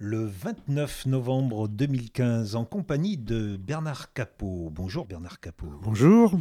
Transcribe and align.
le 0.00 0.26
29 0.26 1.06
novembre 1.06 1.66
2015 1.66 2.54
en 2.54 2.64
compagnie 2.64 3.16
de 3.16 3.56
Bernard 3.56 4.12
Capot. 4.12 4.70
Bonjour 4.72 5.06
Bernard 5.06 5.40
Capot. 5.40 5.66
Bonjour. 5.82 6.38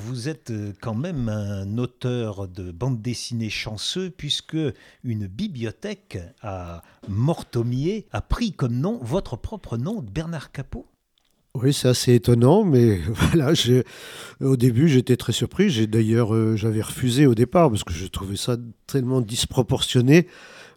Vous 0.00 0.28
êtes 0.28 0.50
euh, 0.50 0.74
quand 0.82 0.94
même 0.94 1.30
un 1.30 1.78
auteur 1.78 2.46
de 2.46 2.70
bande 2.70 3.00
dessinée 3.00 3.48
chanceux 3.48 4.10
puisque 4.10 4.58
une 5.02 5.26
bibliothèque 5.26 6.18
à 6.42 6.82
Mortomier 7.08 8.06
a 8.12 8.20
pris 8.20 8.52
comme 8.52 8.74
nom 8.74 8.98
votre 9.00 9.36
propre 9.36 9.78
nom, 9.78 10.02
Bernard 10.02 10.52
Capot. 10.52 10.84
Oui, 11.54 11.72
c'est 11.72 11.88
assez 11.88 12.14
étonnant, 12.14 12.64
mais 12.64 12.96
voilà, 13.08 13.54
au 14.40 14.56
début 14.58 14.88
j'étais 14.88 15.16
très 15.16 15.32
surpris. 15.32 15.70
J'ai 15.70 15.86
d'ailleurs, 15.86 16.34
euh, 16.34 16.54
j'avais 16.54 16.82
refusé 16.82 17.26
au 17.26 17.34
départ 17.34 17.70
parce 17.70 17.82
que 17.82 17.94
je 17.94 18.06
trouvais 18.08 18.36
ça 18.36 18.58
tellement 18.86 19.22
disproportionné 19.22 20.26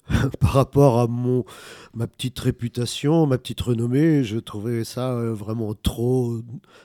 par 0.39 0.51
rapport 0.51 0.99
à 0.99 1.07
mon, 1.07 1.45
ma 1.93 2.07
petite 2.07 2.37
réputation, 2.39 3.25
ma 3.25 3.37
petite 3.37 3.61
renommée. 3.61 4.23
Je 4.23 4.37
trouvais 4.37 4.83
ça 4.83 5.13
euh, 5.13 5.33
vraiment 5.33 5.73
trop, 5.73 6.41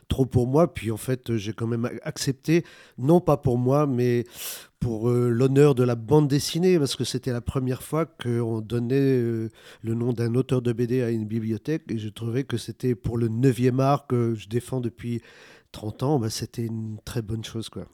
trop 0.09 0.27
pour 0.27 0.47
moi. 0.47 0.73
Puis 0.73 0.91
en 0.91 0.97
fait, 0.97 1.37
j'ai 1.37 1.53
quand 1.53 1.67
même 1.67 1.91
accepté, 2.03 2.65
non 2.97 3.21
pas 3.21 3.37
pour 3.37 3.59
moi, 3.59 3.87
mais 3.87 4.25
pour 4.79 5.11
euh, 5.11 5.29
l'honneur 5.29 5.75
de 5.75 5.83
la 5.83 5.97
bande 5.97 6.29
dessinée, 6.29 6.79
parce 6.79 6.95
que 6.95 7.05
c'était 7.05 7.33
la 7.33 7.41
première 7.41 7.83
fois 7.83 8.07
qu'on 8.07 8.61
donnait 8.61 8.97
euh, 8.97 9.51
le 9.83 9.95
nom 9.95 10.13
d'un 10.13 10.35
auteur 10.37 10.63
de 10.63 10.73
BD 10.73 11.03
à 11.03 11.11
une 11.11 11.27
bibliothèque. 11.27 11.83
Et 11.91 11.99
je 11.99 12.09
trouvais 12.09 12.45
que 12.45 12.57
c'était 12.57 12.95
pour 12.95 13.19
le 13.19 13.29
9e 13.29 13.81
art 13.81 14.07
que 14.07 14.35
je 14.35 14.49
défends 14.49 14.81
depuis 14.81 15.23
30 15.73 16.03
ans, 16.03 16.19
bah, 16.19 16.31
c'était 16.31 16.65
une 16.65 16.99
très 17.05 17.23
bonne 17.23 17.45
chose. 17.45 17.69
quoi. 17.69 17.87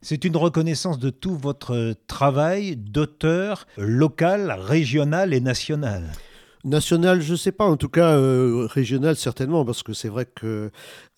C'est 0.00 0.24
une 0.24 0.36
reconnaissance 0.36 0.98
de 0.98 1.10
tout 1.10 1.36
votre 1.36 1.94
travail 2.06 2.76
d'auteur 2.76 3.66
local, 3.76 4.52
régional 4.56 5.34
et 5.34 5.40
national. 5.40 6.04
National, 6.64 7.20
je 7.20 7.32
ne 7.32 7.36
sais 7.36 7.52
pas, 7.52 7.64
en 7.64 7.76
tout 7.76 7.88
cas 7.88 8.16
euh, 8.16 8.66
régional 8.66 9.16
certainement, 9.16 9.64
parce 9.64 9.82
que 9.82 9.92
c'est 9.92 10.08
vrai 10.08 10.26
que 10.26 10.70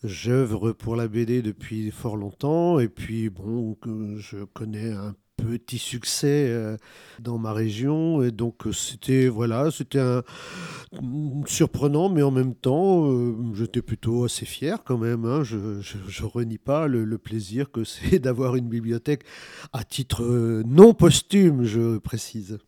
j'œuvre 0.04 0.72
pour 0.72 0.96
la 0.96 1.08
BD 1.08 1.42
depuis 1.42 1.90
fort 1.90 2.16
longtemps, 2.16 2.78
et 2.78 2.88
puis 2.88 3.30
bon, 3.30 3.76
je 4.18 4.44
connais 4.44 4.92
un 4.92 5.14
petit 5.40 5.78
succès 5.78 6.46
euh, 6.48 6.76
dans 7.18 7.38
ma 7.38 7.52
région. 7.52 8.22
Et 8.22 8.30
donc, 8.30 8.66
euh, 8.66 8.72
c'était 8.72 9.28
voilà, 9.28 9.70
c'était 9.70 10.00
un 10.00 10.22
surprenant, 11.46 12.08
mais 12.08 12.22
en 12.22 12.30
même 12.30 12.54
temps, 12.54 13.10
euh, 13.10 13.34
j'étais 13.54 13.82
plutôt 13.82 14.24
assez 14.24 14.46
fier 14.46 14.82
quand 14.84 14.98
même. 14.98 15.24
Hein. 15.24 15.42
Je, 15.42 15.56
ne 15.56 16.26
renie 16.26 16.58
pas 16.58 16.86
le 16.86 17.18
plaisir 17.18 17.70
que 17.70 17.84
c'est 17.84 18.18
d'avoir 18.18 18.56
une 18.56 18.68
bibliothèque 18.68 19.24
à 19.72 19.84
titre 19.84 20.22
non 20.66 20.94
posthume, 20.94 21.64
je 21.64 21.98
précise. 21.98 22.58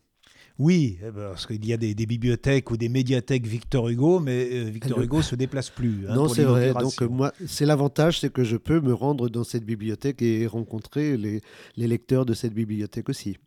Oui, 0.59 0.99
eh 1.01 1.11
ben, 1.11 1.29
parce 1.29 1.47
qu'il 1.47 1.65
y 1.65 1.73
a 1.73 1.77
des, 1.77 1.95
bibliothèques 1.95 2.69
ou 2.69 2.77
des 2.77 2.89
médiathèques 2.89 3.47
Victor 3.47 3.89
Hugo, 3.89 4.19
mais 4.19 4.49
euh, 4.51 4.63
Victor 4.69 5.01
Hugo 5.01 5.21
se 5.21 5.35
déplace 5.35 5.69
plus. 5.69 6.05
Hein, 6.07 6.15
non, 6.15 6.27
c'est 6.27 6.43
vrai. 6.43 6.73
Donc 6.73 7.01
moi, 7.01 7.33
c'est 7.47 7.65
l'avantage, 7.65 8.19
c'est 8.19 8.31
que 8.31 8.43
je 8.43 8.57
peux 8.57 8.79
me 8.79 8.93
rendre 8.93 9.29
dans 9.29 9.43
cette 9.43 9.65
bibliothèque 9.65 10.21
et 10.21 10.45
rencontrer 10.45 11.17
les 11.17 11.41
lecteurs 11.77 12.25
de 12.25 12.33
cette 12.33 12.53
bibliothèque 12.53 13.09
aussi. 13.09 13.37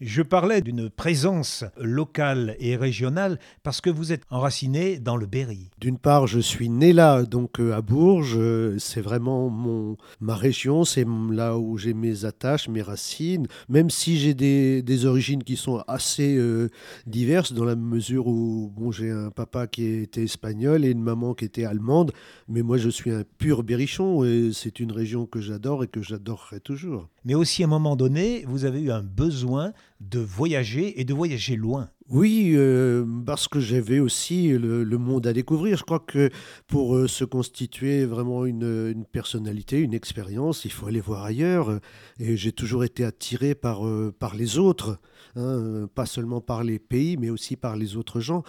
Je 0.00 0.22
parlais 0.22 0.60
d'une 0.60 0.90
présence 0.90 1.64
locale 1.78 2.56
et 2.58 2.74
régionale 2.74 3.38
parce 3.62 3.80
que 3.80 3.90
vous 3.90 4.12
êtes 4.12 4.24
enraciné 4.28 4.98
dans 4.98 5.16
le 5.16 5.26
Berry. 5.26 5.70
D'une 5.78 5.98
part, 5.98 6.26
je 6.26 6.40
suis 6.40 6.68
né 6.68 6.92
là, 6.92 7.22
donc 7.22 7.60
euh, 7.60 7.76
à 7.76 7.80
Bourges. 7.80 8.36
C'est 8.78 9.00
vraiment 9.00 9.48
mon, 9.50 9.96
ma 10.20 10.34
région, 10.34 10.84
c'est 10.84 11.06
là 11.30 11.56
où 11.58 11.78
j'ai 11.78 11.94
mes 11.94 12.24
attaches, 12.24 12.68
mes 12.68 12.82
racines. 12.82 13.46
Même 13.68 13.88
si 13.88 14.18
j'ai 14.18 14.34
des, 14.34 15.06
origines 15.06 15.44
qui 15.44 15.54
sont 15.54 15.84
assez 15.86 16.36
euh, 16.38 16.70
diverses, 17.06 17.52
dans 17.52 17.64
la 17.64 17.76
mesure 17.76 18.26
où 18.26 18.72
bon, 18.76 18.90
j'ai 18.90 19.12
un 19.12 19.30
papa 19.30 19.68
qui 19.68 19.86
était 19.86 20.24
espagnol 20.24 20.84
et 20.84 20.90
une 20.90 21.04
maman 21.04 21.34
qui 21.34 21.44
était 21.44 21.66
allemande. 21.66 22.10
Mais 22.48 22.62
moi, 22.62 22.78
je 22.78 22.88
suis 22.88 23.12
un 23.12 23.22
pur 23.38 23.62
berrichon 23.62 24.24
et 24.24 24.50
c'est 24.52 24.80
une 24.80 24.90
région 24.90 25.26
que 25.26 25.40
j'adore 25.40 25.84
et 25.84 25.88
que 25.88 26.02
j'adorerai 26.02 26.58
toujours. 26.58 27.08
Mais 27.24 27.34
aussi, 27.34 27.62
à 27.62 27.66
un 27.66 27.70
moment 27.70 27.96
donné, 27.96 28.44
vous 28.46 28.64
avez 28.64 28.80
eu 28.80 28.90
un 28.90 29.02
besoin 29.02 29.72
de 30.00 30.18
voyager 30.18 31.00
et 31.00 31.04
de 31.04 31.14
voyager 31.14 31.56
loin. 31.56 31.88
Oui, 32.10 32.52
euh, 32.54 33.06
parce 33.24 33.48
que 33.48 33.60
j'avais 33.60 33.98
aussi 33.98 34.50
le, 34.50 34.84
monde 34.98 35.26
à 35.26 35.32
découvrir. 35.32 35.78
Je 35.78 35.84
crois 35.84 36.00
que 36.00 36.28
pour 36.66 36.96
euh, 36.96 37.08
se 37.08 37.24
constituer 37.24 38.04
vraiment 38.04 38.44
une, 38.44 39.06
personnalité, 39.10 39.78
une 39.78 39.94
expérience, 39.94 40.66
il 40.66 40.70
faut 40.70 40.86
aller 40.86 41.00
voir 41.00 41.24
ailleurs. 41.24 41.80
Et 42.18 42.36
j'ai 42.36 42.52
toujours 42.52 42.84
été 42.84 43.04
attiré 43.04 43.54
par, 43.54 43.86
euh, 43.86 44.14
par 44.18 44.34
les 44.34 44.58
autres, 44.58 44.98
hein, 45.34 45.88
pas 45.94 46.04
seulement 46.04 46.42
par 46.42 46.62
les 46.62 46.78
pays, 46.78 47.16
mais 47.16 47.30
aussi 47.30 47.56
par 47.56 47.76
les 47.76 47.96
autres 47.96 48.20
gens. 48.20 48.42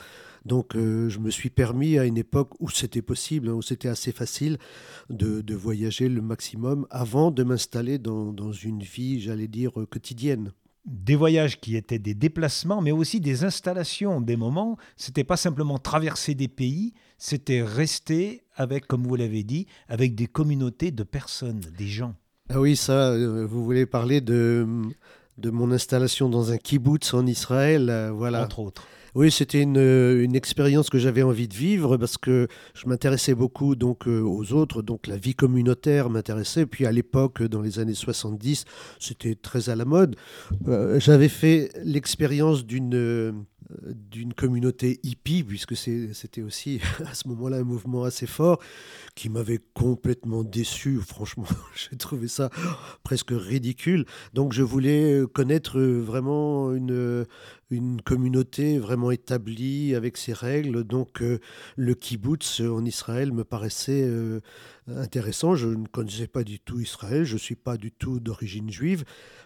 Donc 0.46 0.74
je 0.74 1.18
me 1.20 1.32
suis 1.32 1.50
permis 1.50 1.98
à 1.98 2.06
une 2.06 2.18
époque 2.18 2.52
où 2.60 2.70
c'était 2.70 3.02
possible, 3.02 3.50
hein, 3.50 3.54
où 3.54 3.62
c'était 3.62 3.88
assez 3.88 4.12
facile 4.12 4.58
de, 5.10 5.56
voyager 5.56 6.08
le 6.08 6.22
maximum 6.22 6.86
avant 6.90 7.32
de 7.32 7.44
m'installer 7.44 7.98
dans 7.98 8.52
une 8.52 8.84
vie, 8.84 9.20
j'allais 9.20 9.48
dire, 9.48 9.72
quotidienne 9.90 10.52
des 10.86 11.16
voyages 11.16 11.60
qui 11.60 11.76
étaient 11.76 12.00
des 12.00 12.14
déplacements, 12.14 12.82
mais 12.82 12.92
aussi 12.92 13.20
des 13.20 13.44
installations, 13.44 14.22
des 14.22 14.38
moments. 14.38 14.78
C'était 14.96 15.24
pas 15.24 15.38
simplement 15.38 15.80
traverser 15.80 16.36
des 16.36 16.48
pays, 16.48 16.94
c'était 17.18 17.64
rester 17.64 18.44
avec, 18.56 18.88
comme 18.88 19.04
vous 19.04 19.16
l'avez 19.16 19.44
dit, 19.44 19.68
avec 19.88 20.16
des 20.16 20.28
communautés 20.28 20.92
de 20.92 21.04
personnes, 21.04 21.62
des 21.78 21.88
gens. 21.88 22.16
Ah 22.50 22.62
oui, 22.62 22.76
ça, 22.76 23.10
euh, 23.10 23.46
vous 23.46 23.64
voulez 23.64 23.88
parler 23.88 24.22
de, 24.22 24.68
de 25.40 25.50
mon 25.50 25.72
installation 25.72 26.30
dans 26.30 26.52
un 26.52 26.58
kibbutz 26.58 27.14
en 27.14 27.26
Israël, 27.26 27.90
euh, 27.90 28.12
voilà. 28.12 28.44
Entre 28.44 28.60
autres. 28.60 28.88
Oui, 29.16 29.32
c'était 29.32 29.62
une, 29.62 29.78
une, 29.78 30.36
expérience 30.36 30.90
que 30.90 30.98
j'avais 30.98 31.24
envie 31.24 31.48
de 31.48 31.54
vivre 31.54 31.96
parce 31.96 32.18
que 32.18 32.50
je 32.74 32.86
m'intéressais 32.86 33.34
beaucoup 33.34 33.78
donc 33.78 34.10
euh, 34.10 34.20
aux 34.20 34.52
autres, 34.52 34.82
donc 34.82 35.08
la 35.08 35.16
vie 35.16 35.36
communautaire 35.36 36.10
m'intéressait. 36.10 36.66
Puis 36.66 36.86
à 36.86 36.92
l'époque, 36.92 37.42
dans 37.42 37.62
les 37.62 37.80
années 37.80 37.94
70, 37.94 38.66
c'était 39.00 39.36
très 39.36 39.70
à 39.70 39.76
la 39.76 39.86
mode. 39.86 40.18
Euh, 40.68 41.00
j'avais 41.00 41.30
fait 41.30 41.72
l'expérience 41.86 42.66
d'une 42.66 43.46
d'une 43.84 44.34
communauté 44.34 45.00
hippie, 45.04 45.44
puisque 45.44 45.76
c'était 45.76 46.42
aussi 46.42 46.80
à 47.06 47.14
ce 47.14 47.28
moment-là 47.30 47.58
un 47.58 47.64
mouvement 47.64 48.04
assez 48.04 48.28
fort 48.28 48.60
qui 49.16 49.30
m'avait 49.30 49.60
complètement 49.74 50.44
déçu. 50.44 51.00
Franchement, 51.02 51.48
j'ai 51.76 51.98
trouvé 51.98 52.28
ça 52.28 52.50
presque 53.04 53.32
ridicule. 53.32 54.06
Donc 54.34 54.54
je 54.54 54.64
voulais 54.64 55.24
connaître 55.34 55.80
vraiment 55.80 56.74
une, 56.74 57.26
une 57.72 58.02
communauté 58.02 58.78
vraiment 58.78 59.12
établie 59.12 59.96
avec 59.96 60.18
ses 60.18 60.34
règles. 60.34 60.84
Donc 60.84 61.22
euh, 61.22 61.40
le 61.76 61.96
kibbutz 61.96 62.62
en 62.62 62.86
Israël 62.86 63.34
me 63.34 63.44
paraissait 63.44 64.04
euh, 64.04 64.40
intéressant. 64.88 65.56
Je 65.56 65.68
ne 65.68 65.88
connaissais 65.88 66.28
pas 66.28 66.44
du 66.44 66.60
tout 66.60 66.80
Israël, 66.80 67.26
je 67.26 67.34
ne 67.34 67.40
suis 67.40 67.56
pas 67.56 67.78
du 67.78 67.92
tout 67.92 68.20
d'origine 68.20 68.70
juive, 68.70 69.04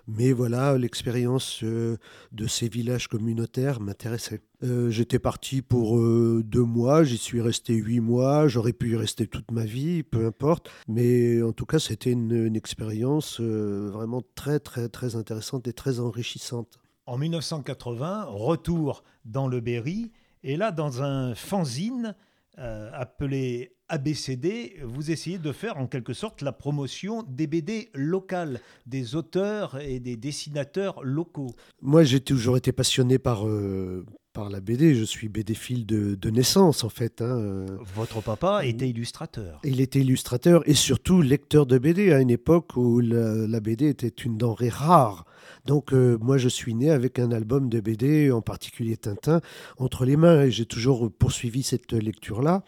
mais 0.08 0.34
voilà, 0.34 0.78
l'expérience 0.78 1.62
euh, 1.64 1.98
de 2.32 2.48
ces 2.48 2.68
villages 2.68 3.08
communautaires 3.08 3.80
m'intéressait. 3.80 4.42
J'étais 4.90 5.20
parti 5.20 5.62
pour 5.62 5.98
deux 5.98 6.66
mois, 6.66 7.06
j'y 7.06 7.18
suis 7.18 7.40
resté 7.40 7.76
huit 7.76 8.02
mois, 8.02 8.50
j'aurais 8.50 8.74
pu 8.74 8.92
y 8.92 8.96
rester 8.98 9.26
toute 9.26 9.52
ma 9.52 9.64
vie, 9.64 10.04
peu 10.04 10.26
importe, 10.26 10.70
mais 10.90 11.42
en 11.42 11.54
tout 11.54 11.66
cas 11.66 11.80
c'était 11.80 12.12
une, 12.12 12.34
une 12.34 12.58
expérience 12.58 13.40
vraiment 13.40 14.22
très 14.36 14.60
très 14.60 14.90
très 14.90 15.16
intéressante 15.16 15.70
et 15.70 15.72
très 15.72 16.02
enrichissante. 16.02 16.78
En 17.10 17.18
1980, 17.18 18.26
retour 18.30 19.04
dans 19.26 19.48
le 19.48 19.62
Berry, 19.62 20.12
et 20.44 20.58
là, 20.58 20.72
dans 20.72 21.02
un 21.02 21.34
fanzine 21.34 22.16
euh, 22.60 22.92
appelé 22.94 23.74
ABCD, 23.88 24.82
vous 24.84 25.10
essayez 25.10 25.40
de 25.40 25.52
faire 25.52 25.78
en 25.78 25.88
quelque 25.88 26.14
sorte 26.14 26.44
la 26.44 26.52
promotion 26.52 27.24
des 27.24 27.48
BD 27.48 27.90
locales, 27.96 28.60
des 28.86 29.16
auteurs 29.16 29.80
et 29.82 30.00
des 30.00 30.18
dessinateurs 30.18 31.04
locaux. 31.04 31.50
Moi, 31.82 32.04
j'ai 32.04 32.20
toujours 32.20 32.58
été 32.58 32.72
passionné 32.72 33.18
par, 33.18 33.48
euh, 33.48 34.06
par 34.34 34.50
la 34.50 34.60
BD. 34.60 34.96
Je 34.96 35.04
suis 35.04 35.30
BD-phile 35.30 35.86
de, 35.86 36.16
de, 36.16 36.30
naissance, 36.30 36.84
en 36.84 36.90
fait. 36.90 37.22
Hein. 37.22 37.66
Votre 37.96 38.22
papa 38.22 38.66
était 38.66 38.90
illustrateur. 38.90 39.60
Il 39.64 39.82
était 39.82 40.00
illustrateur 40.00 40.68
et 40.68 40.74
surtout 40.74 41.22
lecteur 41.22 41.66
de 41.66 41.78
BD 41.78 42.12
à 42.12 42.20
une 42.20 42.30
époque 42.30 42.76
où 42.76 43.00
la, 43.00 43.48
la 43.48 43.60
BD 43.60 43.88
était 43.88 44.08
une 44.08 44.38
denrée 44.38 44.70
rare. 44.70 45.26
Donc 45.66 45.94
euh, 45.94 46.18
moi, 46.20 46.38
je 46.38 46.50
suis 46.50 46.74
né 46.74 46.90
avec 46.90 47.20
un 47.20 47.32
album 47.32 47.70
de 47.70 47.80
BD, 47.80 48.32
en 48.32 48.42
particulier 48.42 48.98
Tintin, 48.98 49.42
entre 49.78 50.06
les 50.06 50.18
mains 50.18 50.44
et 50.44 50.52
j'ai 50.52 50.66
toujours 50.66 51.12
poursuivi 51.12 51.64
cette 51.64 51.92
lecture-là. 51.94 52.64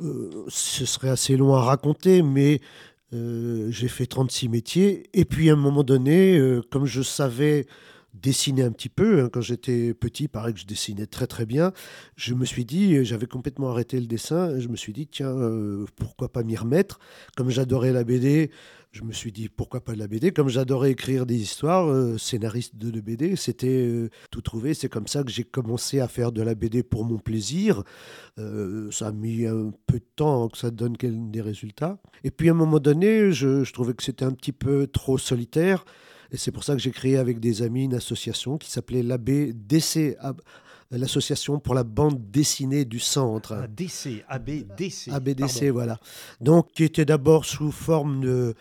Euh, 0.00 0.44
ce 0.48 0.86
serait 0.86 1.10
assez 1.10 1.36
long 1.36 1.54
à 1.54 1.62
raconter, 1.62 2.22
mais 2.22 2.60
euh, 3.12 3.70
j'ai 3.70 3.88
fait 3.88 4.06
36 4.06 4.48
métiers. 4.48 5.10
Et 5.14 5.24
puis 5.24 5.50
à 5.50 5.54
un 5.54 5.56
moment 5.56 5.84
donné, 5.84 6.40
comme 6.70 6.86
je 6.86 7.02
savais 7.02 7.66
dessiner 8.20 8.62
un 8.62 8.72
petit 8.72 8.88
peu. 8.88 9.22
Hein, 9.22 9.28
quand 9.32 9.40
j'étais 9.40 9.94
petit, 9.94 10.24
il 10.24 10.28
paraît 10.28 10.52
que 10.52 10.60
je 10.60 10.66
dessinais 10.66 11.06
très 11.06 11.26
très 11.26 11.46
bien. 11.46 11.72
Je 12.16 12.34
me 12.34 12.44
suis 12.44 12.64
dit, 12.64 13.04
j'avais 13.04 13.26
complètement 13.26 13.70
arrêté 13.70 14.00
le 14.00 14.06
dessin, 14.06 14.58
je 14.58 14.68
me 14.68 14.76
suis 14.76 14.92
dit, 14.92 15.06
tiens, 15.06 15.34
pourquoi 15.96 16.30
pas 16.32 16.42
m'y 16.42 16.56
remettre? 16.56 16.98
Comme 17.36 17.50
j'adorais 17.50 17.92
la 17.92 18.04
BD, 18.04 18.50
je 18.90 19.02
me 19.02 19.12
suis 19.12 19.32
dit 19.32 19.48
pourquoi 19.48 19.80
pas 19.80 19.92
de 19.92 19.98
la 19.98 20.08
BD. 20.08 20.32
Comme 20.32 20.48
j'adorais 20.48 20.90
écrire 20.92 21.26
des 21.26 21.36
histoires, 21.36 21.88
euh, 21.88 22.16
scénariste 22.16 22.76
de, 22.76 22.90
de, 22.90 23.00
BD, 23.00 23.36
c'était 23.36 23.86
euh, 23.86 24.10
tout 24.30 24.40
trouvé. 24.40 24.74
C'est 24.74 24.88
comme 24.88 25.06
ça 25.06 25.22
que 25.22 25.30
j'ai 25.30 25.44
commencé 25.44 26.00
à 26.00 26.08
faire 26.08 26.32
de 26.32 26.42
la 26.42 26.54
BD 26.54 26.82
pour 26.82 27.04
mon 27.04 27.18
plaisir. 27.18 27.82
Euh, 28.38 28.90
ça 28.90 29.08
a 29.08 29.12
mis 29.12 29.46
un 29.46 29.72
peu 29.86 29.98
de 29.98 30.06
temps 30.16 30.48
que 30.48 30.58
ça 30.58 30.70
donne 30.70 30.96
des 30.96 31.40
résultats. 31.40 31.98
Et 32.24 32.30
puis 32.30 32.48
à 32.48 32.52
un 32.52 32.56
moment 32.56 32.80
donné, 32.80 33.30
je 33.32 33.70
trouvais 33.72 33.94
que 33.94 34.02
c'était 34.02 34.24
un 34.24 34.32
petit 34.32 34.52
peu 34.52 34.86
trop 34.86 35.18
solitaire. 35.18 35.84
Et 36.30 36.36
c'est 36.36 36.52
pour 36.52 36.64
ça 36.64 36.74
que 36.74 36.78
j'ai 36.78 36.90
créé 36.90 37.16
avec 37.16 37.40
des 37.40 37.62
amis 37.62 37.84
une 37.84 37.94
association 37.94 38.58
qui 38.58 38.70
s'appelait 38.70 39.02
l'ABDC, 39.02 40.16
l'association 40.90 41.58
pour 41.58 41.74
la 41.74 41.84
bande 41.84 42.30
dessinée 42.30 42.84
du 42.84 43.00
centre. 43.00 43.54
ADC, 43.54 44.24
ABDC. 44.28 45.08
ABDC, 45.10 45.64
voilà. 45.70 45.98
Donc, 46.40 46.72
qui 46.72 46.84
était 46.84 47.04
d'abord 47.04 47.44
sous 47.44 47.72
forme 47.72 48.20
de 48.20 48.54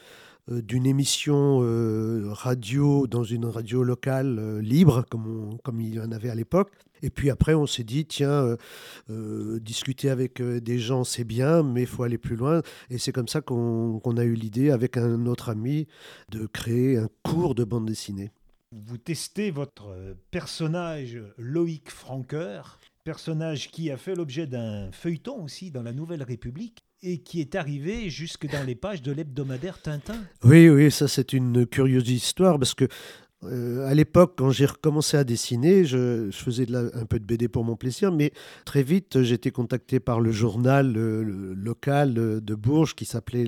d'une 0.49 0.85
émission 0.85 1.59
euh, 1.61 2.29
radio 2.31 3.07
dans 3.07 3.23
une 3.23 3.45
radio 3.45 3.83
locale 3.83 4.39
euh, 4.39 4.61
libre, 4.61 5.05
comme, 5.09 5.57
comme 5.63 5.81
il 5.81 5.95
y 5.95 5.99
en 5.99 6.11
avait 6.11 6.29
à 6.29 6.35
l'époque. 6.35 6.71
Et 7.01 7.09
puis 7.09 7.29
après, 7.29 7.53
on 7.53 7.67
s'est 7.67 7.83
dit, 7.83 8.05
tiens, 8.05 8.57
discuter 9.07 10.09
avec 10.09 10.41
des 10.41 10.79
gens, 10.79 11.03
c'est 11.03 11.25
bien, 11.25 11.61
mais 11.61 11.81
il 11.81 11.87
faut 11.87 12.01
aller 12.01 12.17
plus 12.17 12.35
loin. 12.35 12.63
Et 12.89 12.97
c'est 12.97 13.11
comme 13.11 13.27
ça 13.27 13.39
qu'on 13.41 14.17
a 14.17 14.23
eu 14.23 14.33
l'idée, 14.33 14.71
avec 14.71 14.97
un 14.97 15.27
autre 15.27 15.49
ami, 15.49 15.87
de 16.29 16.47
créer 16.47 16.97
un 16.97 17.07
cours 17.21 17.53
de 17.53 17.63
bande 17.63 17.85
dessinée. 17.85 18.31
Vous 18.71 18.97
testez 18.97 19.51
votre 19.51 19.95
personnage 20.31 21.21
Loïc 21.37 21.91
Franqueur, 21.91 22.79
personnage 23.03 23.69
qui 23.69 23.91
a 23.91 23.97
fait 23.97 24.15
l'objet 24.15 24.47
d'un 24.47 24.91
feuilleton 24.91 25.43
aussi 25.43 25.69
dans 25.69 25.83
la 25.83 25.93
Nouvelle 25.93 26.23
République 26.23 26.86
et 27.03 27.19
qui 27.19 27.41
est 27.41 27.55
arrivé 27.55 28.09
jusque 28.09 28.49
dans 28.49 28.65
les 28.65 28.75
pages 28.75 29.01
de 29.01 29.11
l'hebdomadaire 29.11 29.81
Tintin. 29.81 30.17
Oui, 30.43 30.69
oui, 30.69 30.91
ça 30.91 31.07
c'est 31.07 31.33
une 31.33 31.65
curieuse 31.65 32.09
histoire 32.09 32.57
parce 32.57 32.73
que 32.73 32.87
euh, 33.43 33.87
à 33.87 33.93
l'époque, 33.93 34.33
quand 34.37 34.49
j'ai 34.49 34.65
recommencé 34.65 35.15
à 35.15 35.23
dessiner, 35.23 35.85
je, 35.85 36.29
faisais 36.31 36.65
un 36.73 37.05
peu 37.05 37.19
de 37.19 37.23
BD 37.23 37.47
pour 37.47 37.63
mon 37.63 37.75
plaisir, 37.75 38.11
mais 38.11 38.31
très 38.65 38.81
vite, 38.81 39.21
j'ai 39.21 39.35
été 39.35 39.51
contacté 39.51 39.99
par 39.99 40.19
le 40.19 40.31
journal 40.31 40.91
local 40.91 42.15
de 42.15 42.55
Bourges 42.55 42.95
qui 42.95 43.05
s'appelait 43.05 43.45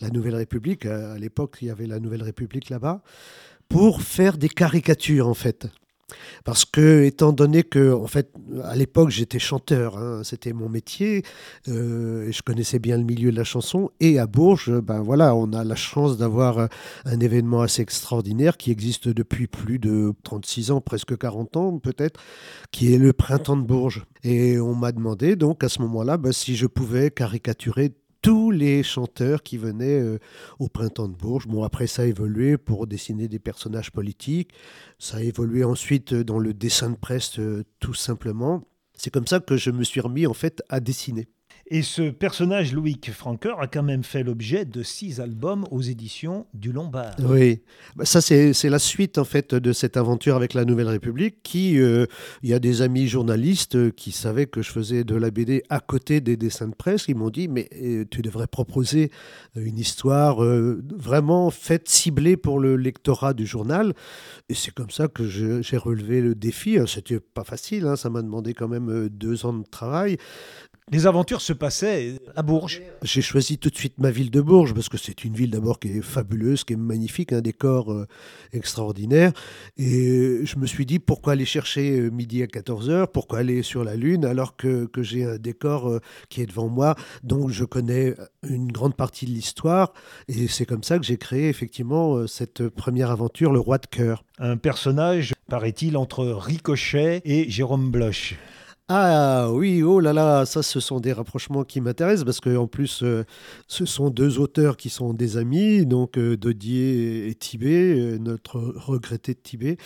La 0.00 0.10
Nouvelle 0.10 0.34
République. 0.34 0.84
À 0.84 1.16
l'époque, 1.16 1.56
il 1.62 1.68
y 1.68 1.70
avait 1.70 1.86
La 1.86 1.98
Nouvelle 1.98 2.22
République 2.22 2.68
là-bas, 2.68 3.02
pour 3.70 4.02
faire 4.02 4.36
des 4.36 4.50
caricatures 4.50 5.28
en 5.28 5.34
fait. 5.34 5.66
Parce 6.44 6.64
que, 6.64 7.04
étant 7.04 7.32
donné 7.32 7.62
que, 7.62 7.92
en 7.92 8.06
fait, 8.06 8.30
à 8.64 8.76
l'époque, 8.76 9.10
j'étais 9.10 9.38
chanteur, 9.38 9.96
hein, 9.98 10.22
c'était 10.24 10.52
mon 10.52 10.68
métier, 10.68 11.22
euh, 11.68 12.28
et 12.28 12.32
je 12.32 12.42
connaissais 12.42 12.78
bien 12.78 12.96
le 12.96 13.04
milieu 13.04 13.30
de 13.30 13.36
la 13.36 13.44
chanson. 13.44 13.90
Et 14.00 14.18
à 14.18 14.26
Bourges, 14.26 14.80
ben 14.80 15.00
voilà, 15.00 15.34
on 15.34 15.52
a 15.52 15.64
la 15.64 15.76
chance 15.76 16.16
d'avoir 16.16 16.68
un 17.04 17.20
événement 17.20 17.62
assez 17.62 17.82
extraordinaire 17.82 18.56
qui 18.56 18.70
existe 18.70 19.08
depuis 19.08 19.46
plus 19.46 19.78
de 19.78 20.12
36 20.24 20.70
ans, 20.70 20.80
presque 20.80 21.16
40 21.16 21.56
ans 21.56 21.78
peut-être, 21.78 22.20
qui 22.70 22.92
est 22.92 22.98
le 22.98 23.12
Printemps 23.12 23.56
de 23.56 23.62
Bourges. 23.62 24.04
Et 24.24 24.60
on 24.60 24.74
m'a 24.74 24.92
demandé 24.92 25.36
donc 25.36 25.64
à 25.64 25.68
ce 25.68 25.82
moment-là 25.82 26.16
ben, 26.16 26.32
si 26.32 26.54
je 26.56 26.66
pouvais 26.66 27.10
caricaturer 27.10 27.92
les 28.52 28.82
chanteurs 28.82 29.42
qui 29.42 29.56
venaient 29.56 30.00
euh, 30.00 30.18
au 30.58 30.68
printemps 30.68 31.08
de 31.08 31.14
Bourges. 31.14 31.46
Bon, 31.46 31.64
après, 31.64 31.86
ça 31.86 32.02
a 32.02 32.04
évolué 32.04 32.58
pour 32.58 32.86
dessiner 32.86 33.28
des 33.28 33.38
personnages 33.38 33.90
politiques. 33.90 34.52
Ça 34.98 35.16
a 35.18 35.22
évolué 35.22 35.64
ensuite 35.64 36.14
dans 36.14 36.38
le 36.38 36.54
dessin 36.54 36.90
de 36.90 36.96
presse, 36.96 37.38
euh, 37.38 37.64
tout 37.80 37.94
simplement. 37.94 38.62
C'est 38.94 39.10
comme 39.10 39.26
ça 39.26 39.40
que 39.40 39.56
je 39.56 39.70
me 39.70 39.84
suis 39.84 40.00
remis 40.00 40.26
en 40.26 40.34
fait 40.34 40.62
à 40.68 40.80
dessiner. 40.80 41.26
Et 41.74 41.80
ce 41.80 42.10
personnage, 42.10 42.74
Loïc 42.74 43.10
Franqueur, 43.12 43.58
a 43.58 43.66
quand 43.66 43.82
même 43.82 44.04
fait 44.04 44.22
l'objet 44.22 44.66
de 44.66 44.82
six 44.82 45.20
albums 45.20 45.64
aux 45.70 45.80
éditions 45.80 46.44
du 46.52 46.70
Lombard. 46.70 47.16
Oui, 47.20 47.62
bah, 47.96 48.04
ça 48.04 48.20
c'est 48.20 48.68
la 48.68 48.78
suite 48.78 49.16
en 49.16 49.24
fait 49.24 49.54
de 49.54 49.72
cette 49.72 49.96
aventure 49.96 50.36
avec 50.36 50.52
la 50.52 50.66
Nouvelle 50.66 50.88
République. 50.88 51.42
Qui, 51.42 51.80
euh, 51.80 52.04
il 52.42 52.50
y 52.50 52.52
a 52.52 52.58
des 52.58 52.82
amis 52.82 53.08
journalistes 53.08 53.76
euh, 53.76 53.90
qui 53.90 54.12
savaient 54.12 54.44
que 54.44 54.60
je 54.60 54.70
faisais 54.70 55.02
de 55.02 55.14
la 55.14 55.30
BD 55.30 55.62
à 55.70 55.80
côté 55.80 56.20
des 56.20 56.36
dessins 56.36 56.68
de 56.68 56.74
presse. 56.74 57.06
Ils 57.08 57.16
m'ont 57.16 57.30
dit 57.30 57.48
mais 57.48 57.70
euh, 57.82 58.04
tu 58.10 58.20
devrais 58.20 58.48
proposer 58.48 59.10
une 59.56 59.78
histoire 59.78 60.42
vraiment 60.42 61.50
faite 61.50 61.88
ciblée 61.88 62.36
pour 62.36 62.60
le 62.60 62.76
lectorat 62.76 63.32
du 63.32 63.46
journal. 63.46 63.94
Et 64.50 64.54
c'est 64.54 64.74
comme 64.74 64.90
ça 64.90 65.08
que 65.08 65.26
j'ai 65.26 65.76
relevé 65.78 66.20
le 66.20 66.34
défi. 66.34 66.76
C'était 66.86 67.18
pas 67.18 67.44
facile, 67.44 67.86
hein. 67.86 67.96
ça 67.96 68.10
m'a 68.10 68.20
demandé 68.20 68.52
quand 68.52 68.68
même 68.68 69.08
deux 69.08 69.46
ans 69.46 69.54
de 69.54 69.64
travail. 69.64 70.18
Les 70.90 71.06
aventures 71.06 71.40
se 71.40 71.52
passaient 71.52 72.16
à 72.34 72.42
Bourges. 72.42 72.82
J'ai 73.02 73.22
choisi 73.22 73.56
tout 73.56 73.70
de 73.70 73.76
suite 73.76 73.98
ma 73.98 74.10
ville 74.10 74.32
de 74.32 74.40
Bourges 74.40 74.74
parce 74.74 74.88
que 74.88 74.98
c'est 74.98 75.24
une 75.24 75.32
ville 75.32 75.50
d'abord 75.50 75.78
qui 75.78 75.88
est 75.88 76.02
fabuleuse, 76.02 76.64
qui 76.64 76.72
est 76.72 76.76
magnifique, 76.76 77.32
un 77.32 77.40
décor 77.40 77.92
euh, 77.92 78.06
extraordinaire. 78.52 79.32
Et 79.78 80.44
je 80.44 80.58
me 80.58 80.66
suis 80.66 80.84
dit 80.84 80.98
pourquoi 80.98 81.34
aller 81.34 81.44
chercher 81.44 82.00
euh, 82.00 82.10
midi 82.10 82.42
à 82.42 82.46
14h, 82.46 83.06
pourquoi 83.12 83.38
aller 83.38 83.62
sur 83.62 83.84
la 83.84 83.94
Lune 83.94 84.24
alors 84.24 84.56
que, 84.56 84.86
que 84.86 85.04
j'ai 85.04 85.24
un 85.24 85.38
décor 85.38 85.88
euh, 85.88 86.00
qui 86.28 86.42
est 86.42 86.46
devant 86.46 86.68
moi, 86.68 86.96
dont 87.22 87.48
je 87.48 87.64
connais 87.64 88.16
une 88.42 88.70
grande 88.72 88.96
partie 88.96 89.26
de 89.26 89.30
l'histoire. 89.30 89.92
Et 90.26 90.48
c'est 90.48 90.66
comme 90.66 90.82
ça 90.82 90.98
que 90.98 91.04
j'ai 91.04 91.16
créé 91.16 91.48
effectivement 91.48 92.26
cette 92.26 92.68
première 92.68 93.12
aventure, 93.12 93.52
le 93.52 93.60
roi 93.60 93.78
de 93.78 93.86
cœur. 93.86 94.24
Un 94.38 94.56
personnage, 94.56 95.32
paraît-il, 95.48 95.96
entre 95.96 96.24
Ricochet 96.24 97.22
et 97.24 97.48
Jérôme 97.48 97.92
Bloch. 97.92 98.34
Ah 98.88 99.48
oui, 99.52 99.82
oh 99.82 100.00
là 100.00 100.12
là, 100.12 100.44
ça 100.44 100.62
ce 100.62 100.80
sont 100.80 100.98
des 100.98 101.12
rapprochements 101.12 101.64
qui 101.64 101.80
m'intéressent 101.80 102.24
parce 102.24 102.40
que 102.40 102.56
en 102.56 102.66
plus 102.66 103.02
euh, 103.02 103.24
ce 103.68 103.86
sont 103.86 104.10
deux 104.10 104.38
auteurs 104.38 104.76
qui 104.76 104.90
sont 104.90 105.14
des 105.14 105.36
amis, 105.36 105.86
donc 105.86 106.18
euh, 106.18 106.36
Dodier 106.36 107.28
et 107.28 107.34
Tibet, 107.34 107.94
euh, 107.96 108.18
notre 108.18 108.58
regretté 108.58 109.34
de 109.34 109.38
Tibet. 109.38 109.76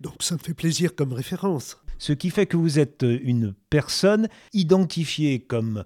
Donc 0.00 0.14
ça 0.20 0.34
me 0.34 0.40
fait 0.40 0.54
plaisir 0.54 0.94
comme 0.94 1.12
référence. 1.12 1.76
Ce 1.98 2.12
qui 2.12 2.30
fait 2.30 2.46
que 2.46 2.56
vous 2.56 2.78
êtes 2.78 3.02
une 3.02 3.54
personne 3.70 4.28
identifiée 4.52 5.40
comme 5.40 5.84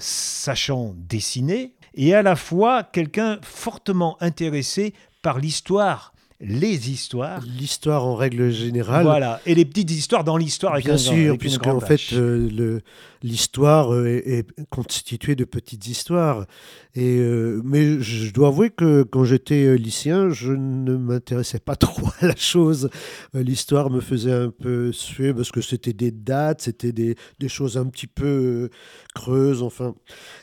sachant 0.00 0.96
dessiner 0.96 1.76
et 1.94 2.14
à 2.14 2.22
la 2.22 2.34
fois 2.34 2.82
quelqu'un 2.82 3.38
fortement 3.42 4.20
intéressé 4.20 4.92
par 5.22 5.38
l'histoire 5.38 6.11
les 6.42 6.90
histoires. 6.90 7.42
L'histoire 7.58 8.04
en 8.04 8.16
règle 8.16 8.50
générale. 8.50 9.04
Voilà, 9.04 9.40
et 9.46 9.54
les 9.54 9.64
petites 9.64 9.90
histoires 9.90 10.24
dans 10.24 10.36
l'histoire. 10.36 10.76
Bien 10.78 10.96
sûr, 10.96 11.38
puisque 11.38 11.66
en 11.66 11.80
fait, 11.80 12.00
euh, 12.12 12.80
l'histoire 13.22 13.92
euh, 13.92 14.06
est, 14.06 14.46
constituée 14.70 15.34
de 15.34 15.44
petites 15.44 15.86
histoires. 15.86 16.46
Et, 16.94 17.18
euh, 17.18 17.60
mais 17.64 18.00
je 18.00 18.32
dois 18.32 18.48
avouer 18.48 18.70
que 18.70 19.02
quand 19.02 19.24
j'étais 19.24 19.76
lycéen, 19.76 20.30
je 20.30 20.52
ne 20.52 20.96
m'intéressais 20.96 21.60
pas 21.60 21.76
trop 21.76 22.08
à 22.20 22.26
la 22.26 22.36
chose. 22.36 22.90
L'histoire 23.34 23.90
me 23.90 24.00
faisait 24.00 24.32
un 24.32 24.50
peu 24.50 24.92
suer 24.92 25.32
parce 25.32 25.50
que 25.50 25.60
c'était 25.60 25.92
des 25.92 26.10
dates, 26.10 26.62
c'était 26.62 26.92
des, 26.92 27.16
des, 27.38 27.48
choses 27.48 27.76
un 27.76 27.86
petit 27.86 28.06
peu 28.06 28.70
creuses, 29.14 29.62
enfin. 29.62 29.94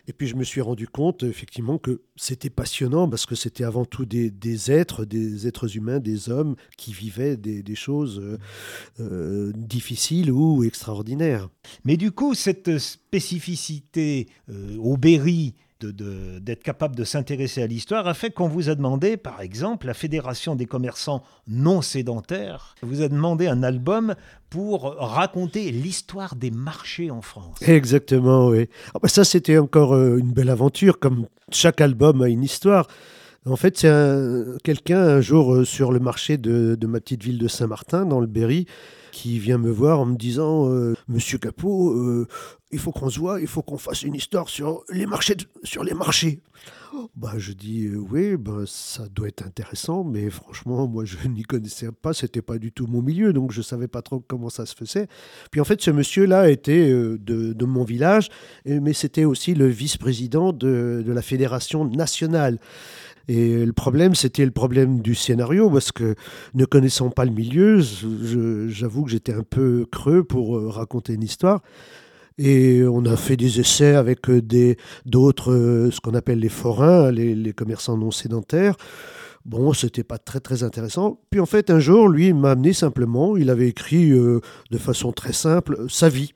Et 0.08 0.14
puis 0.14 0.28
je 0.28 0.36
me 0.36 0.44
suis 0.44 0.62
rendu 0.62 0.88
compte, 0.88 1.24
effectivement, 1.24 1.78
que 1.78 2.02
c'était 2.16 2.50
passionnant 2.50 3.10
parce 3.10 3.26
que 3.26 3.36
c'était 3.36 3.64
avant 3.64 3.86
tout 3.86 4.06
des, 4.06 4.30
des 4.30 4.72
êtres, 4.72 5.06
des 5.06 5.48
êtres 5.48 5.78
humains 5.78 6.00
des 6.00 6.30
hommes 6.30 6.56
qui 6.78 6.94
vivaient 6.94 7.38
des, 7.38 7.76
choses 7.76 8.20
euh, 8.20 8.38
euh, 9.00 9.52
difficiles 9.56 10.32
ou 10.32 10.64
extraordinaires. 10.64 11.50
Mais 11.86 11.98
du 11.98 12.12
coup, 12.12 12.34
cette 12.34 12.69
spécificité 12.78 14.28
euh, 14.50 14.78
au 14.78 14.98
Berry, 14.98 15.56
d'être 15.82 16.62
capable 16.62 16.94
de 16.98 17.06
s'intéresser 17.06 17.62
à 17.64 17.68
l'histoire 17.68 18.06
a 18.06 18.14
fait 18.14 18.32
qu'on 18.32 18.50
vous 18.50 18.70
a 18.70 18.76
demandé, 18.76 19.16
par 19.16 19.40
exemple, 19.40 19.88
la 19.88 19.94
Fédération 19.94 20.56
des 20.56 20.66
commerçants 20.66 21.24
non 21.48 21.82
sédentaires, 21.82 22.76
vous 22.82 23.02
a 23.02 23.08
demandé 23.08 23.48
un 23.48 23.64
album 23.64 24.14
pour 24.50 24.94
raconter 25.00 25.72
l'histoire 25.72 26.36
des 26.36 26.52
marchés 26.52 27.12
en 27.12 27.22
France. 27.22 27.62
Exactement, 27.62 28.50
oui. 28.50 28.68
Ah 28.94 29.00
bah 29.02 29.08
ça, 29.08 29.24
c'était 29.24 29.58
encore 29.58 29.96
une 29.96 30.34
belle 30.34 30.50
aventure, 30.50 31.00
comme 31.00 31.28
chaque 31.50 31.80
album 31.80 32.22
a 32.24 32.28
une 32.28 32.44
histoire. 32.44 32.86
En 33.46 33.56
fait, 33.56 33.78
c'est 33.78 33.92
quelqu'un 34.64 35.00
un 35.00 35.22
jour 35.22 35.54
euh, 35.54 35.66
sur 35.66 35.92
le 35.92 36.00
marché 36.00 36.38
de, 36.38 36.78
ma 36.86 37.00
petite 37.00 37.24
ville 37.24 37.38
de 37.38 37.48
Saint-Martin, 37.48 38.06
dans 38.06 38.20
le 38.20 38.28
Berry, 38.28 38.66
qui 39.12 39.40
vient 39.40 39.58
me 39.58 39.72
voir 39.72 40.00
en 40.00 40.06
me 40.06 40.16
disant 40.16 40.70
euh, 40.70 40.94
Monsieur 41.08 41.38
Capot, 41.38 41.94
euh, 41.94 42.28
il 42.72 42.80
faut 42.80 42.92
qu'on 42.92 43.10
se 43.10 43.20
voit, 43.20 43.42
il 43.42 43.48
faut 43.48 43.62
qu'on 43.62 43.78
fasse 43.78 44.04
une 44.04 44.16
histoire 44.16 44.50
sur 44.50 44.84
les 44.90 45.06
marchés. 45.06 45.36
sur 45.64 45.84
les 45.84 45.94
marchés. 45.94 46.42
Bah, 47.16 47.34
je 47.38 47.54
dis 47.54 47.88
oui, 47.90 48.36
bah, 48.36 48.64
ça 48.66 49.08
doit 49.10 49.28
être 49.28 49.46
intéressant, 49.46 50.04
mais 50.04 50.30
franchement, 50.30 50.88
moi, 50.88 51.06
je 51.06 51.18
n'y 51.28 51.44
connaissais 51.44 51.92
pas, 51.92 52.14
c'était 52.14 52.42
pas 52.42 52.58
du 52.58 52.72
tout 52.72 52.88
mon 52.88 53.02
milieu, 53.02 53.32
donc 53.34 53.52
je 53.52 53.62
savais 53.62 53.88
pas 53.88 54.02
trop 54.02 54.20
comment 54.20 54.50
ça 54.50 54.66
se 54.66 54.76
faisait. 54.76 55.08
Puis 55.52 55.62
en 55.62 55.66
fait, 55.66 55.82
ce 55.82 55.92
monsieur-là 55.92 56.50
était 56.50 56.90
de, 56.90 57.18
de, 57.18 57.66
mon 57.66 57.84
village, 57.84 58.30
mais 58.66 58.94
c'était 58.94 59.26
aussi 59.26 59.54
le 59.54 59.68
vice-président 59.68 60.52
de, 60.52 61.04
de 61.06 61.12
la 61.12 61.22
fédération 61.22 61.86
nationale. 61.86 62.60
Et 63.30 63.64
le 63.64 63.74
problème, 63.74 64.16
c'était 64.16 64.44
le 64.44 64.50
problème 64.50 65.02
du 65.02 65.14
scénario, 65.14 65.70
parce 65.70 65.92
que 65.92 66.16
ne 66.56 66.66
connaissant 66.66 67.12
pas 67.12 67.26
le 67.26 67.32
milieu, 67.32 67.80
j'avoue 68.68 69.04
que 69.04 69.12
j'étais 69.12 69.34
un 69.34 69.44
peu 69.44 69.86
creux 69.92 70.24
pour 70.24 70.58
euh, 70.58 70.68
raconter 70.68 71.14
une 71.14 71.22
histoire. 71.22 71.62
Et 72.42 72.84
on 72.90 73.04
a 73.06 73.18
fait 73.18 73.36
des 73.36 73.60
essais 73.60 73.96
avec 73.96 74.32
des 74.32 74.78
d'autres, 75.06 75.90
ce 75.92 76.00
qu'on 76.00 76.14
appelle 76.14 76.40
les 76.40 76.50
forains, 76.50 77.12
les, 77.12 77.54
commerçants 77.54 77.98
non 77.98 78.12
sédentaires. 78.12 78.76
Bon, 79.46 79.74
c'était 79.74 80.04
pas 80.04 80.18
très 80.18 80.40
très 80.40 80.64
intéressant. 80.64 81.20
Puis 81.30 81.42
en 81.42 81.46
fait, 81.46 81.70
un 81.70 81.80
jour, 81.80 82.08
lui, 82.08 82.32
m'a 82.32 82.52
amené 82.52 82.72
simplement, 82.72 83.36
il 83.36 83.50
avait 83.50 83.68
écrit 83.68 84.10
de 84.10 84.78
façon 84.78 85.12
très 85.12 85.34
simple 85.34 85.86
sa 85.90 86.08
vie 86.08 86.34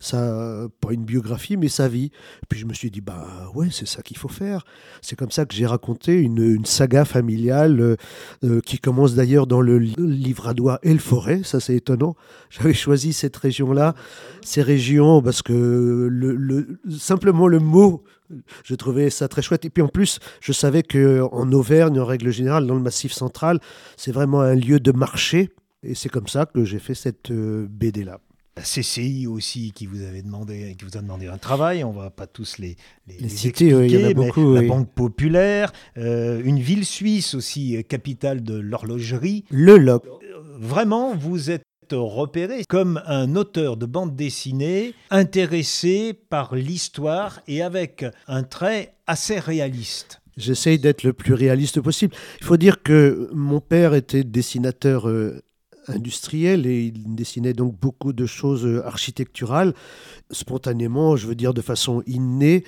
pas 0.00 0.92
une 0.92 1.04
biographie, 1.04 1.56
mais 1.56 1.68
sa 1.68 1.88
vie. 1.88 2.10
Puis 2.48 2.58
je 2.58 2.66
me 2.66 2.74
suis 2.74 2.90
dit, 2.90 3.00
bah 3.00 3.26
ouais, 3.54 3.68
c'est 3.70 3.86
ça 3.86 4.02
qu'il 4.02 4.16
faut 4.16 4.28
faire. 4.28 4.64
C'est 5.02 5.16
comme 5.16 5.30
ça 5.30 5.44
que 5.44 5.54
j'ai 5.54 5.66
raconté 5.66 6.20
une, 6.20 6.64
saga 6.64 7.04
familiale 7.04 7.80
euh, 7.80 7.96
euh, 8.44 8.60
qui 8.60 8.78
commence 8.78 9.14
d'ailleurs 9.14 9.46
dans 9.46 9.60
le 9.60 9.78
livre 9.78 10.48
à 10.48 10.54
doigt 10.54 10.78
et 10.82 10.92
le 10.92 10.98
forêt. 10.98 11.42
Ça, 11.42 11.60
c'est 11.60 11.76
étonnant. 11.76 12.16
J'avais 12.50 12.74
choisi 12.74 13.12
cette 13.12 13.36
région-là, 13.36 13.94
ces 14.42 14.62
régions, 14.62 15.22
parce 15.22 15.42
que 15.42 16.08
le, 16.10 16.78
simplement 16.98 17.48
le 17.48 17.58
mot 17.58 18.02
je 18.64 18.74
trouvais 18.74 19.10
ça 19.10 19.28
très 19.28 19.42
chouette. 19.42 19.64
Et 19.64 19.70
puis 19.70 19.82
en 19.82 19.88
plus, 19.88 20.18
je 20.40 20.52
savais 20.52 20.82
qu'en 20.82 21.52
Auvergne, 21.52 22.00
en 22.00 22.06
règle 22.06 22.30
générale, 22.30 22.66
dans 22.66 22.74
le 22.74 22.80
Massif 22.80 23.12
central, 23.12 23.60
c'est 23.96 24.12
vraiment 24.12 24.40
un 24.40 24.54
lieu 24.54 24.80
de 24.80 24.92
marché. 24.92 25.50
Et 25.82 25.94
c'est 25.94 26.08
comme 26.08 26.28
ça 26.28 26.46
que 26.46 26.64
j'ai 26.64 26.78
fait 26.78 26.94
cette 26.94 27.30
euh, 27.30 27.66
BD-là 27.68 28.18
la 28.56 28.62
CCI 28.62 29.26
aussi 29.26 29.72
qui 29.72 29.86
vous 29.86 30.02
avait 30.02 30.22
demandé, 30.22 30.76
qui 30.78 30.84
vous 30.84 30.96
a 30.96 31.02
demandé 31.02 31.26
un 31.26 31.38
travail. 31.38 31.82
On 31.82 31.92
va 31.92 32.10
pas 32.10 32.26
tous 32.26 32.58
les, 32.58 32.76
les, 33.06 33.28
citer, 33.28 33.68
il 33.68 33.90
y 33.90 34.04
en 34.04 34.08
a 34.08 34.14
beaucoup, 34.14 34.54
La 34.54 34.62
Banque 34.62 34.90
Populaire, 34.90 35.72
euh, 35.98 36.40
une 36.44 36.60
ville 36.60 36.86
suisse 36.86 37.34
aussi, 37.34 37.76
euh, 37.76 37.82
capitale 37.82 38.42
de 38.42 38.54
l'horlogerie. 38.54 39.44
Le 39.50 39.76
Loc. 39.76 40.06
Euh, 40.06 40.42
vraiment, 40.58 41.16
vous 41.16 41.50
êtes 41.50 41.62
repéré 41.92 42.64
comme 42.68 43.02
un 43.06 43.36
auteur 43.36 43.76
de 43.76 43.86
bande 43.86 44.16
dessinée 44.16 44.94
intéressé 45.10 46.14
par 46.14 46.54
l'histoire 46.54 47.40
et 47.46 47.60
avec 47.60 48.04
un 48.26 48.42
trait 48.42 48.94
assez 49.06 49.38
réaliste. 49.38 50.20
J'essaye 50.36 50.78
d'être 50.78 51.02
le 51.02 51.12
plus 51.12 51.34
réaliste 51.34 51.80
possible. 51.80 52.14
Il 52.40 52.46
faut 52.46 52.56
dire 52.56 52.82
que 52.82 53.28
mon 53.32 53.60
père 53.60 53.94
était 53.94 54.24
dessinateur 54.24 55.06
industriel 55.88 56.66
et 56.66 56.86
il 56.86 57.14
dessinait 57.14 57.52
donc 57.52 57.78
beaucoup 57.78 58.12
de 58.12 58.26
choses 58.26 58.64
euh, 58.64 58.86
architecturales. 58.86 59.74
Spontanément, 60.30 61.16
je 61.16 61.26
veux 61.26 61.34
dire 61.34 61.54
de 61.54 61.60
façon 61.60 62.02
innée, 62.06 62.64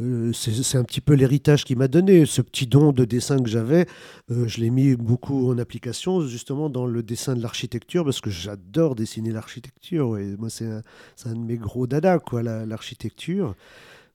euh, 0.00 0.32
c'est 0.32 0.78
un 0.78 0.84
petit 0.84 1.00
peu 1.00 1.12
l'héritage 1.14 1.64
qu'il 1.64 1.76
m'a 1.76 1.88
donné. 1.88 2.24
Ce 2.24 2.40
petit 2.40 2.66
don 2.66 2.92
de 2.92 3.04
dessin 3.04 3.42
que 3.42 3.48
j'avais, 3.48 3.86
euh, 4.30 4.48
je 4.48 4.60
l'ai 4.60 4.70
mis 4.70 4.96
beaucoup 4.96 5.50
en 5.50 5.58
application 5.58 6.26
justement 6.26 6.70
dans 6.70 6.86
le 6.86 7.02
dessin 7.02 7.36
de 7.36 7.42
l'architecture 7.42 8.04
parce 8.04 8.20
que 8.20 8.30
j'adore 8.30 8.94
dessiner 8.94 9.30
l'architecture. 9.30 10.16
Et 10.18 10.36
moi, 10.38 10.48
c'est 10.48 10.66
un, 10.66 10.82
un, 11.26 11.34
de 11.34 11.40
mes 11.40 11.56
gros 11.56 11.86
dada, 11.86 12.18
l'architecture. 12.66 13.54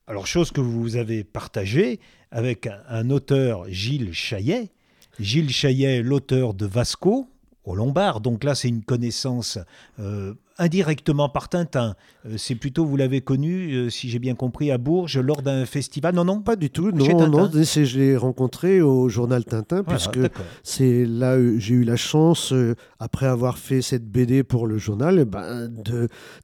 Alors, 0.08 0.28
chose 0.28 0.52
que 0.52 0.62
vous 0.62 0.98
avez 0.98 1.24
partagée 1.24 2.00
avec 2.32 2.68
un 2.90 3.10
auteur, 3.10 3.66
Gilles 3.70 4.14
Chaillet. 4.14 4.72
Gilles 5.20 5.50
Chaillet, 5.50 6.02
l'auteur 6.02 6.54
de 6.54 6.66
Vasco, 6.66 7.28
au 7.66 7.76
Lombard. 7.76 8.22
Donc 8.22 8.44
là, 8.44 8.56
c'est 8.56 8.70
une 8.70 8.84
connaissance 8.84 9.60
euh, 10.00 10.34
indirectement 10.58 11.30
par 11.30 11.50
Tintin. 11.50 11.96
Euh, 12.26 12.36
c'est 12.38 12.56
plutôt, 12.56 12.86
vous 12.86 12.96
l'avez 12.96 13.22
connu, 13.22 13.74
euh, 13.74 13.90
si 13.90 14.10
j'ai 14.10 14.20
bien 14.20 14.36
compris, 14.36 14.72
à 14.72 14.78
Bourges 14.78 15.18
lors 15.18 15.42
d'un 15.42 15.66
festival. 15.66 16.16
Non, 16.16 16.26
non 16.26 16.42
Pas 16.42 16.56
du 16.56 16.70
tout. 16.70 16.92
Non, 16.92 17.28
non. 17.28 17.50
Je 17.52 17.98
l'ai 17.98 18.16
rencontré 18.16 18.82
au 18.82 19.10
journal 19.10 19.44
Tintin, 19.44 19.84
puisque 19.84 20.20
c'est 20.64 21.06
là 21.06 21.36
j'ai 21.58 21.76
eu 21.76 21.84
la 21.84 21.96
chance, 21.96 22.54
après 23.00 23.26
avoir 23.26 23.58
fait 23.58 23.82
cette 23.82 24.06
BD 24.10 24.44
pour 24.44 24.68
le 24.68 24.78
journal, 24.78 25.20
eh 25.20 25.26
ben, 25.26 25.70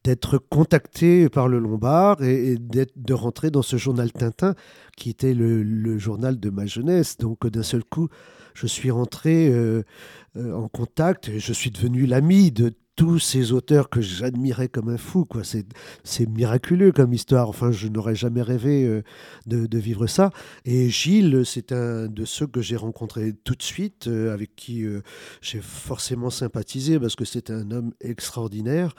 d'être 0.04 0.38
contacté 0.38 1.30
par 1.30 1.48
le 1.48 1.60
Lombard 1.60 2.24
et, 2.24 2.58
de 2.58 3.13
rentrer 3.13 3.51
dans 3.51 3.62
ce 3.62 3.78
journal 3.78 4.12
Tintin, 4.12 4.56
qui 4.98 5.10
était 5.10 5.34
le, 5.34 5.63
le 5.63 5.98
journal 5.98 6.40
de 6.40 6.50
ma 6.50 6.66
jeunesse. 6.66 7.18
Donc 7.18 7.48
d'un 7.48 7.63
seul 7.63 7.84
coup, 7.84 8.10
je 8.53 8.67
suis 8.67 8.91
rentré 8.91 9.50
euh, 9.50 9.84
euh, 10.38 10.53
en 10.53 10.67
contact, 10.67 11.29
et 11.29 11.39
je 11.39 11.53
suis 11.53 11.72
devenu 11.72 12.05
l'ami 12.05 12.51
de 12.51 12.74
tous 12.96 13.20
ces 13.20 13.51
auteurs 13.51 13.89
que 13.89 14.01
j'admirais 14.01 14.67
comme 14.67 14.89
un 14.89 14.98
fou. 14.98 15.25
Quoi. 15.25 15.41
C'est, 15.43 16.29
miraculeux 16.29 16.91
comme 16.91 17.13
histoire. 17.13 17.50
Enfin, 17.50 17.72
je 17.72 17.88
n'aurais 17.88 18.15
jamais 18.15 18.41
rêvé 18.41 18.86
euh, 18.86 19.01
de, 19.48 19.77
vivre 19.79 20.08
ça. 20.08 20.29
Et 20.65 20.89
Gilles, 20.89 21.43
c'est 21.46 21.72
un 21.72 22.08
de 22.08 22.25
ceux 22.25 22.48
que 22.48 22.62
j'ai 22.62 22.75
rencontré 22.75 23.34
tout 23.43 23.55
de 23.55 23.63
suite, 23.63 24.08
avec 24.08 24.55
qui 24.55 24.86
j'ai 25.41 25.62
forcément 25.62 26.29
sympathisé 26.29 27.00
parce 27.00 27.15
que 27.15 27.25
c'est 27.25 27.50
un 27.50 27.72
homme 27.72 27.93
extraordinaire. 28.01 28.93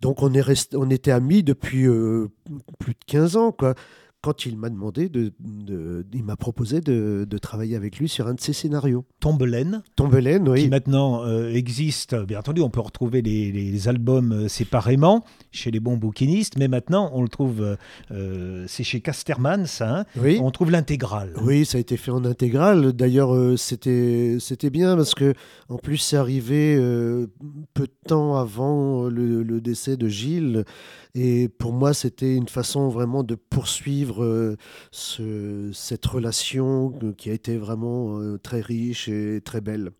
Donc 0.00 0.22
on, 0.22 0.32
est 0.32 0.40
resté, 0.40 0.76
on 0.76 0.90
était 0.90 1.12
amis 1.12 1.44
depuis 1.44 1.86
plus 2.78 2.94
de 2.94 3.04
15 3.06 3.36
ans. 3.36 3.56
Quand 4.24 4.46
il 4.46 4.56
m'a 4.56 4.70
demandé, 4.70 5.10
de, 5.10 5.34
il 6.14 6.24
m'a 6.24 6.36
proposé 6.36 6.80
de, 6.80 7.26
travailler 7.42 7.76
avec 7.76 7.98
lui 7.98 8.08
sur 8.08 8.26
un 8.26 8.32
de 8.32 8.40
ses 8.40 8.54
scénarios. 8.54 9.04
Tombelaine. 9.20 9.82
Tombelaine, 9.96 10.48
oui. 10.48 10.62
Qui 10.62 10.68
maintenant 10.70 11.26
euh, 11.26 11.52
existe. 11.52 12.14
Bien 12.24 12.38
entendu, 12.38 12.62
on 12.62 12.70
peut 12.70 12.80
retrouver 12.80 13.20
les, 13.20 13.86
albums 13.86 14.32
euh, 14.32 14.48
séparément 14.48 15.26
chez 15.52 15.70
les 15.70 15.78
bons 15.78 15.98
bouquinistes, 15.98 16.56
mais 16.56 16.68
maintenant 16.68 17.10
on 17.12 17.20
le 17.20 17.28
trouve, 17.28 17.76
euh, 18.12 18.64
c'est 18.66 18.82
chez 18.82 19.02
Casterman, 19.02 19.66
ça. 19.66 19.98
Hein. 19.98 20.04
oui. 20.16 20.38
On 20.40 20.50
trouve 20.50 20.70
l'intégrale. 20.70 21.34
Oui, 21.42 21.66
ça 21.66 21.76
a 21.76 21.82
été 21.82 21.98
fait 21.98 22.10
en 22.10 22.24
intégrale. 22.24 22.94
D'ailleurs, 22.94 23.58
c'était 23.58 24.38
c'était 24.40 24.70
bien 24.70 24.96
parce 24.96 25.14
que 25.14 25.34
en 25.68 25.76
plus 25.76 25.98
c'est 25.98 26.16
arrivé 26.16 26.76
peu 27.74 27.82
de 27.82 27.94
temps 28.06 28.38
avant 28.38 29.04
le 29.04 29.60
décès 29.60 29.98
de 29.98 30.08
Gilles. 30.08 30.64
Et 31.14 31.48
pour 31.48 31.72
moi, 31.72 31.94
c'était 31.94 32.34
une 32.34 32.48
façon 32.48 32.88
vraiment 32.88 33.22
de 33.22 33.36
poursuivre 33.36 34.24
euh, 34.24 34.56
ce, 34.90 35.70
cette 35.72 36.04
relation 36.06 36.92
euh, 37.02 37.12
qui 37.12 37.30
a 37.30 37.32
été 37.32 37.56
vraiment 37.56 38.18
euh, 38.18 38.36
très 38.36 38.60
riche 38.60 39.08
et 39.08 39.40
très 39.40 39.60
belle. 39.60 39.92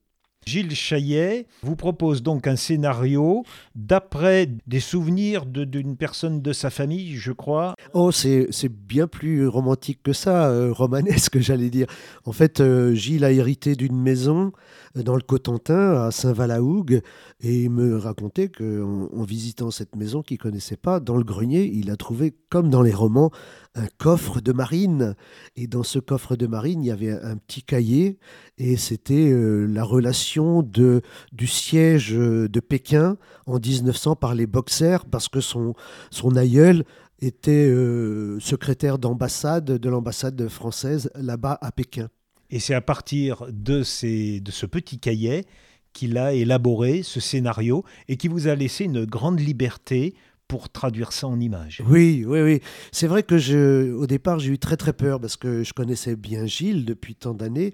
Gilles 0.44 0.74
Chaillet 0.74 1.46
vous 1.62 1.76
propose 1.76 2.22
donc 2.22 2.46
un 2.46 2.56
scénario 2.56 3.44
d'après 3.76 4.50
des 4.66 4.80
souvenirs 4.80 5.46
d'une 5.46 5.96
personne 5.96 6.42
de 6.42 6.52
sa 6.52 6.68
famille, 6.68 7.16
je 7.16 7.32
crois. 7.32 7.74
Oh, 7.94 8.12
c'est 8.12 8.50
bien 8.68 9.06
plus 9.06 9.48
romantique 9.48 10.00
que 10.02 10.12
ça, 10.12 10.52
romanesque, 10.72 11.38
j'allais 11.40 11.70
dire. 11.70 11.86
En 12.26 12.32
fait, 12.32 12.62
Gilles 12.92 13.24
a 13.24 13.32
hérité 13.32 13.74
d'une 13.74 13.98
maison 13.98 14.52
dans 14.94 15.16
le 15.16 15.22
Cotentin, 15.22 16.04
à 16.04 16.10
Saint-Valahougue, 16.10 17.02
et 17.40 17.62
il 17.62 17.70
me 17.70 17.96
racontait 17.96 18.48
qu'en 18.48 19.08
en 19.12 19.24
visitant 19.24 19.70
cette 19.70 19.96
maison 19.96 20.22
qu'il 20.22 20.38
connaissait 20.38 20.76
pas, 20.76 21.00
dans 21.00 21.16
le 21.16 21.24
grenier, 21.24 21.64
il 21.64 21.90
a 21.90 21.96
trouvé, 21.96 22.34
comme 22.48 22.70
dans 22.70 22.82
les 22.82 22.92
romans, 22.92 23.30
un 23.74 23.86
coffre 23.98 24.40
de 24.40 24.52
marine. 24.52 25.16
Et 25.56 25.66
dans 25.66 25.82
ce 25.82 25.98
coffre 25.98 26.36
de 26.36 26.46
marine, 26.46 26.84
il 26.84 26.86
y 26.86 26.92
avait 26.92 27.10
un 27.10 27.36
petit 27.36 27.62
cahier, 27.62 28.18
et 28.58 28.76
c'était 28.76 29.30
euh, 29.32 29.66
la 29.66 29.82
relation 29.82 30.62
du 30.62 31.46
siège 31.46 32.12
de 32.12 32.60
Pékin 32.60 33.16
en 33.46 33.58
1900 33.58 34.16
par 34.16 34.34
les 34.34 34.46
boxers, 34.46 35.06
parce 35.06 35.28
que 35.28 35.40
son, 35.40 35.74
son 36.10 36.36
aïeul 36.36 36.84
était 37.20 37.66
euh, 37.68 38.38
secrétaire 38.40 38.98
d'ambassade 38.98 39.64
de 39.64 39.88
l'ambassade 39.88 40.48
française 40.48 41.10
là-bas 41.14 41.58
à 41.60 41.72
Pékin. 41.72 42.08
Et 42.54 42.60
c'est 42.60 42.74
à 42.74 42.80
partir 42.80 43.46
de, 43.50 43.82
ces, 43.82 44.38
de 44.38 44.52
ce 44.52 44.64
petit 44.64 45.00
cahier 45.00 45.44
qu'il 45.92 46.16
a 46.16 46.34
élaboré 46.34 47.02
ce 47.02 47.18
scénario 47.18 47.84
et 48.06 48.16
qui 48.16 48.28
vous 48.28 48.46
a 48.46 48.54
laissé 48.54 48.84
une 48.84 49.04
grande 49.06 49.40
liberté 49.40 50.14
pour 50.46 50.68
traduire 50.68 51.10
ça 51.10 51.26
en 51.26 51.40
images. 51.40 51.82
Oui, 51.88 52.24
oui, 52.24 52.42
oui. 52.42 52.60
C'est 52.92 53.08
vrai 53.08 53.24
que 53.24 53.38
je, 53.38 53.92
au 53.92 54.06
départ, 54.06 54.38
j'ai 54.38 54.52
eu 54.52 54.58
très 54.60 54.76
très 54.76 54.92
peur 54.92 55.20
parce 55.20 55.36
que 55.36 55.64
je 55.64 55.72
connaissais 55.72 56.14
bien 56.14 56.46
Gilles 56.46 56.84
depuis 56.84 57.16
tant 57.16 57.34
d'années. 57.34 57.72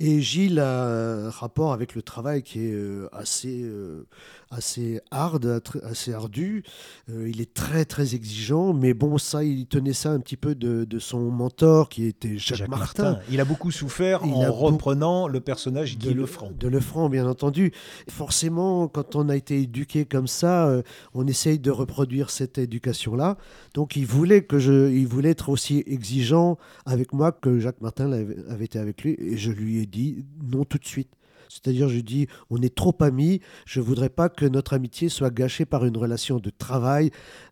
Et 0.00 0.20
Gilles 0.20 0.58
a 0.58 0.86
un 0.86 1.30
rapport 1.30 1.72
avec 1.72 1.94
le 1.94 2.02
travail 2.02 2.42
qui 2.42 2.66
est 2.66 2.72
euh, 2.72 3.08
assez, 3.12 3.62
euh, 3.62 4.08
assez 4.50 5.00
hard, 5.10 5.62
assez 5.82 6.12
ardu. 6.12 6.62
Euh, 7.10 7.28
il 7.28 7.40
est 7.40 7.52
très 7.52 7.84
très 7.84 8.14
exigeant, 8.14 8.72
mais 8.72 8.94
bon, 8.94 9.18
ça, 9.18 9.44
il 9.44 9.66
tenait 9.66 9.92
ça 9.92 10.10
un 10.10 10.20
petit 10.20 10.36
peu 10.36 10.54
de, 10.54 10.86
son 10.98 11.30
mentor 11.30 11.88
qui 11.88 12.06
était 12.06 12.38
Jacques, 12.38 12.68
Martin. 12.68 13.18
Il 13.30 13.40
a 13.40 13.44
beaucoup 13.44 13.70
souffert 13.70 14.24
en 14.24 14.50
reprenant 14.52 15.28
le 15.28 15.40
personnage 15.40 15.98
de 15.98 16.10
Lefranc. 16.10 16.50
De 16.58 16.68
Lefranc, 16.68 17.08
bien 17.08 17.26
entendu. 17.26 17.72
Forcément, 18.08 18.88
quand 18.88 19.16
on 19.16 19.28
a 19.28 19.36
été 19.36 19.60
éduqué 19.60 20.04
comme 20.04 20.26
ça, 20.26 20.68
euh, 20.68 20.82
on 21.14 21.26
essaye 21.26 21.58
de 21.58 21.70
reproduire 21.70 22.30
cette 22.30 22.58
éducation-là. 22.58 23.36
Donc, 23.74 23.96
il 23.96 24.06
voulait 24.06 24.42
que 24.42 24.58
je, 24.58 24.90
il 24.90 25.06
voulait 25.06 25.30
être 25.30 25.48
aussi 25.48 25.82
exigeant 25.86 26.56
avec 26.86 27.12
moi 27.12 27.32
que 27.32 27.58
Jacques 27.58 27.80
Martin 27.80 28.10
avait 28.12 28.64
été 28.64 28.78
avec 28.78 29.02
lui, 29.02 29.16
et 29.18 29.36
je 29.36 29.50
lui 29.50 29.80
ai 29.80 29.86
dit 29.86 30.24
non 30.42 30.64
tout 30.64 30.78
de 30.78 30.86
suite. 30.86 31.10
C'est-à-dire, 31.48 31.88
je 31.88 32.00
dis, 32.00 32.26
on 32.50 32.60
est 32.62 32.74
trop 32.74 32.94
amis, 33.00 33.40
je 33.66 33.80
ne 33.80 33.84
voudrais 33.84 34.08
pas 34.08 34.28
que 34.28 34.46
notre 34.46 34.74
amitié 34.74 35.08
soit 35.08 35.30
gâchée 35.30 35.64
par 35.64 35.84
une 35.84 35.96
relation 35.96 36.38
de 36.38 36.50
travail 36.50 37.10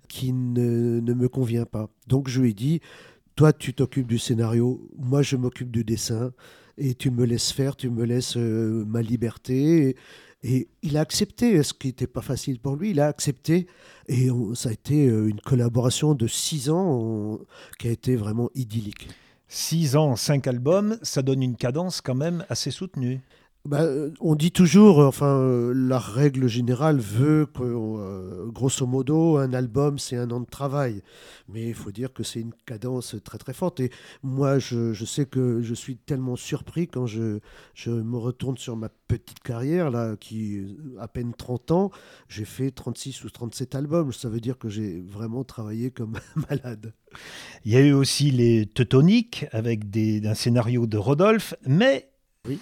qui 0.08 0.32
ne, 0.32 1.00
me 1.00 1.28
convient 1.28 1.66
pas. 1.66 1.88
Donc 2.06 2.28
je 2.28 2.40
lui 2.40 2.50
ai 2.50 2.54
dit, 2.54 2.80
toi 3.36 3.52
tu 3.52 3.74
t'occupes 3.74 4.06
du 4.06 4.18
scénario, 4.18 4.88
moi 4.98 5.22
je 5.22 5.36
m'occupe 5.36 5.70
du 5.70 5.84
dessin, 5.84 6.32
et 6.76 6.94
tu 6.94 7.10
me 7.10 7.24
laisses 7.24 7.52
faire, 7.52 7.76
tu 7.76 7.88
me 7.88 8.04
laisses 8.04 8.36
euh, 8.36 8.84
ma 8.86 9.00
liberté. 9.00 9.96
Et 10.42 10.68
il 10.82 10.96
a 10.98 11.00
accepté, 11.00 11.62
ce 11.62 11.72
qui 11.72 11.86
n'était 11.86 12.06
pas 12.06 12.20
facile 12.20 12.58
pour 12.58 12.76
lui, 12.76 12.90
il 12.90 13.00
a 13.00 13.06
accepté. 13.06 13.66
Et 14.08 14.28
ça 14.54 14.68
a 14.68 14.72
été 14.72 15.04
une 15.04 15.40
collaboration 15.40 16.14
de 16.14 16.26
six 16.26 16.68
ans 16.68 17.38
qui 17.78 17.88
a 17.88 17.90
été 17.90 18.14
vraiment 18.14 18.50
idyllique. 18.54 19.08
Six 19.48 19.96
ans, 19.96 20.16
cinq 20.16 20.46
albums, 20.46 20.98
ça 21.02 21.22
donne 21.22 21.42
une 21.42 21.56
cadence 21.56 22.00
quand 22.00 22.14
même 22.14 22.44
assez 22.48 22.70
soutenue. 22.70 23.20
Bah, 23.66 23.80
euh, 23.80 24.10
on 24.20 24.34
dit 24.34 24.52
toujours, 24.52 25.00
euh, 25.00 25.06
enfin, 25.06 25.38
euh, 25.38 25.72
la 25.74 25.98
règle 25.98 26.48
générale 26.48 26.98
veut 26.98 27.46
que, 27.46 28.50
grosso 28.50 28.86
modo, 28.86 29.38
un 29.38 29.54
album, 29.54 29.98
c'est 29.98 30.18
un 30.18 30.30
an 30.32 30.40
de 30.40 30.46
travail. 30.46 31.00
Mais 31.48 31.68
il 31.68 31.74
faut 31.74 31.90
dire 31.90 32.12
que 32.12 32.22
c'est 32.22 32.40
une 32.40 32.52
cadence 32.66 33.16
très 33.24 33.38
très 33.38 33.54
forte. 33.54 33.80
Et 33.80 33.90
moi, 34.22 34.58
je, 34.58 34.92
sais 35.06 35.24
que 35.24 35.62
je 35.62 35.72
suis 35.72 35.96
tellement 35.96 36.36
surpris 36.36 36.88
quand 36.88 37.06
je, 37.06 37.38
je, 37.72 37.90
me 37.90 38.18
retourne 38.18 38.58
sur 38.58 38.76
ma 38.76 38.90
petite 38.90 39.40
carrière, 39.40 39.90
là, 39.90 40.14
qui 40.20 40.76
à 41.00 41.08
peine 41.08 41.32
30 41.32 41.70
ans, 41.70 41.90
j'ai 42.28 42.44
fait 42.44 42.70
36 42.70 43.24
ou 43.24 43.30
37 43.30 43.74
albums. 43.76 44.12
Ça 44.12 44.28
veut 44.28 44.40
dire 44.40 44.58
que 44.58 44.68
j'ai 44.68 45.00
vraiment 45.00 45.42
travaillé 45.42 45.90
comme 45.90 46.16
un 46.16 46.40
malade. 46.50 46.92
Il 47.64 47.72
y 47.72 47.76
a 47.76 47.80
eu 47.80 47.94
aussi 47.94 48.30
les 48.30 48.66
Teutoniques 48.66 49.46
avec 49.52 49.88
des, 49.88 50.26
un 50.26 50.34
scénario 50.34 50.86
de 50.86 50.98
Rodolphe, 50.98 51.54
mais... 51.66 52.10
Oui. 52.46 52.58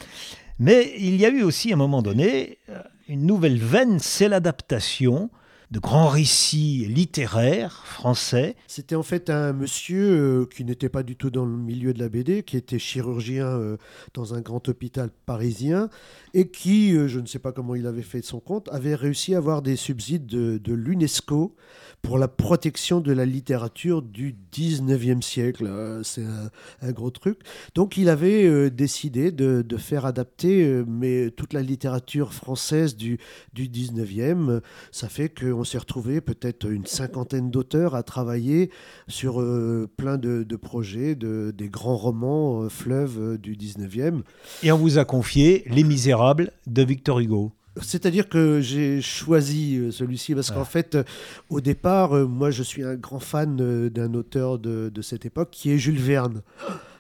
Mais 0.63 0.95
il 0.97 1.17
y 1.17 1.27
a 1.27 1.29
eu 1.29 1.43
aussi 1.43 1.73
à 1.73 1.75
un 1.75 1.77
moment 1.77 2.03
donné 2.03 2.59
euh, 2.69 2.81
une 3.09 3.27
nouvelle 3.27 3.59
veine, 3.59 3.99
c'est 3.99 4.29
l'adaptation 4.29 5.29
de 5.73 5.79
grands 5.79 6.09
récits 6.09 6.87
littéraires 6.87 7.87
français. 7.87 8.57
C'était 8.67 8.95
en 8.95 9.03
fait 9.03 9.31
un 9.31 9.55
monsieur 9.55 10.03
euh, 10.03 10.47
qui 10.47 10.67
n'était 10.67 10.91
pas 10.91 11.03
du 11.03 11.17
tout 11.17 11.31
dans 11.31 11.47
le 11.47 11.57
milieu 11.57 11.95
de 11.95 11.99
la 11.99 12.11
BD, 12.11 12.43
qui 12.43 12.59
était 12.59 12.79
chirurgien 12.79 13.47
euh, 13.47 13.79
dans 14.13 14.35
un 14.35 14.43
grand 14.43 14.69
hôpital 14.69 15.09
parisien 15.25 15.89
et 16.35 16.49
qui, 16.49 16.93
je 16.93 17.19
ne 17.19 17.27
sais 17.27 17.39
pas 17.39 17.53
comment 17.53 17.75
il 17.75 17.87
avait 17.87 18.03
fait 18.03 18.21
de 18.21 18.27
son 18.27 18.39
compte, 18.39 18.69
avait 18.71 18.95
réussi 18.95 19.35
à 19.35 19.39
avoir 19.39 19.63
des 19.63 19.77
subsides 19.77 20.27
de 20.27 20.73
l'UNESCO 20.75 21.57
pour 22.03 22.19
la 22.19 22.27
protection 22.27 23.01
de 23.01 23.13
la 23.13 23.25
littérature 23.25 24.03
du 24.03 24.35
19e 24.53 25.23
siècle. 25.23 25.67
Euh, 25.67 26.03
c'est 26.03 26.25
un, 26.83 26.93
gros 26.93 27.11
truc. 27.11 27.39
Donc 27.75 27.97
il 27.97 28.09
avait 28.09 28.45
euh, 28.45 28.71
décidé 28.71 29.31
de, 29.31 29.65
faire 29.79 30.05
adapter 30.05 30.65
euh, 30.65 30.85
mais 30.87 31.31
toute 31.31 31.53
la 31.53 31.63
littérature 31.63 32.35
française 32.35 32.97
du, 32.97 33.19
du 33.53 33.69
19e. 33.69 34.61
Ça 34.91 35.09
fait 35.09 35.29
qu'on 35.29 35.62
s'est 35.65 35.79
retrouvé 35.79 36.21
peut-être 36.21 36.71
une 36.71 36.87
cinquantaine 36.87 37.51
d'auteurs 37.51 37.95
à 37.95 38.03
travailler 38.03 38.71
sur 39.09 39.35
plein 39.97 40.19
de, 40.19 40.57
projets, 40.57 41.15
de, 41.15 41.53
des 41.57 41.69
grands 41.69 41.97
romans 41.97 42.69
fleuves 42.69 43.39
du 43.39 43.57
19e. 43.57 44.23
Et 44.63 44.73
on 44.73 44.79
vous 44.79 44.99
a 44.99 45.05
confié 45.05 45.65
Les 45.69 45.85
Misérables 45.85 46.53
de 46.67 46.83
Victor 46.83 47.21
Hugo. 47.21 47.53
C'est-à-dire 47.81 48.29
que 48.29 48.61
j'ai 48.61 49.01
choisi 49.01 49.79
euh, 49.79 49.91
celui-ci 49.91 50.35
parce 50.35 50.51
qu'en 50.51 50.63
ah. 50.63 50.67
fait, 50.67 50.95
euh, 50.95 51.05
au 51.49 51.61
départ, 51.61 52.15
euh, 52.15 52.27
moi, 52.27 52.51
je 52.51 52.63
suis 52.63 52.83
un 52.85 52.97
grand 52.97 53.19
fan 53.19 53.57
d'un 53.89 54.15
auteur 54.15 54.59
de, 54.59 54.91
de, 54.93 55.03
cette 55.03 55.25
époque 55.25 55.49
qui 55.51 55.71
est 55.71 55.79
Jules 55.79 55.99
Verne. 55.99 56.43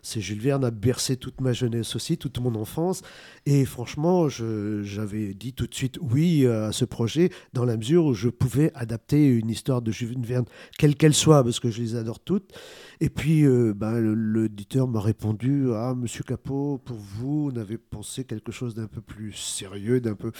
C'est 0.04 0.20
Jules 0.20 0.40
Verne 0.40 0.64
a 0.64 0.72
bercé 0.72 1.16
toute 1.16 1.40
ma 1.40 1.52
jeunesse 1.52 1.94
aussi, 1.94 2.18
toute 2.18 2.40
mon 2.40 2.56
enfance. 2.56 3.02
Et 3.46 3.64
franchement, 3.64 4.28
j'avais 4.28 5.32
dit 5.32 5.52
tout 5.52 5.68
de 5.68 5.74
suite 5.74 5.96
oui 6.00 6.44
à 6.44 6.72
ce 6.72 6.84
projet 6.84 7.30
dans 7.52 7.64
la 7.64 7.76
mesure 7.76 8.06
où 8.06 8.12
je 8.12 8.28
pouvais 8.28 8.72
adapter 8.74 9.24
une 9.24 9.48
histoire 9.48 9.80
de 9.80 9.92
Jules 9.92 10.18
Verne, 10.26 10.44
quelle 10.76 10.96
qu'elle 10.96 11.14
soit, 11.14 11.44
parce 11.44 11.60
que 11.60 11.70
je 11.70 11.80
les 11.80 11.94
adore 11.94 12.18
toutes. 12.18 12.52
Et 13.00 13.10
puis, 13.10 13.44
euh, 13.44 13.74
ben, 13.74 14.00
l'auditeur 14.00 14.88
m'a 14.88 15.00
répondu 15.00 15.68
Ah, 15.72 15.94
monsieur 15.96 16.24
Capot, 16.24 16.78
pour 16.84 16.96
vous, 16.96 17.52
on 17.52 17.56
avait 17.56 17.78
pensé 17.78 18.24
quelque 18.24 18.50
chose 18.50 18.74
d'un 18.74 18.88
peu 18.88 19.02
plus 19.02 19.32
sérieux, 19.34 20.00
d'un 20.00 20.16
peu. 20.16 20.32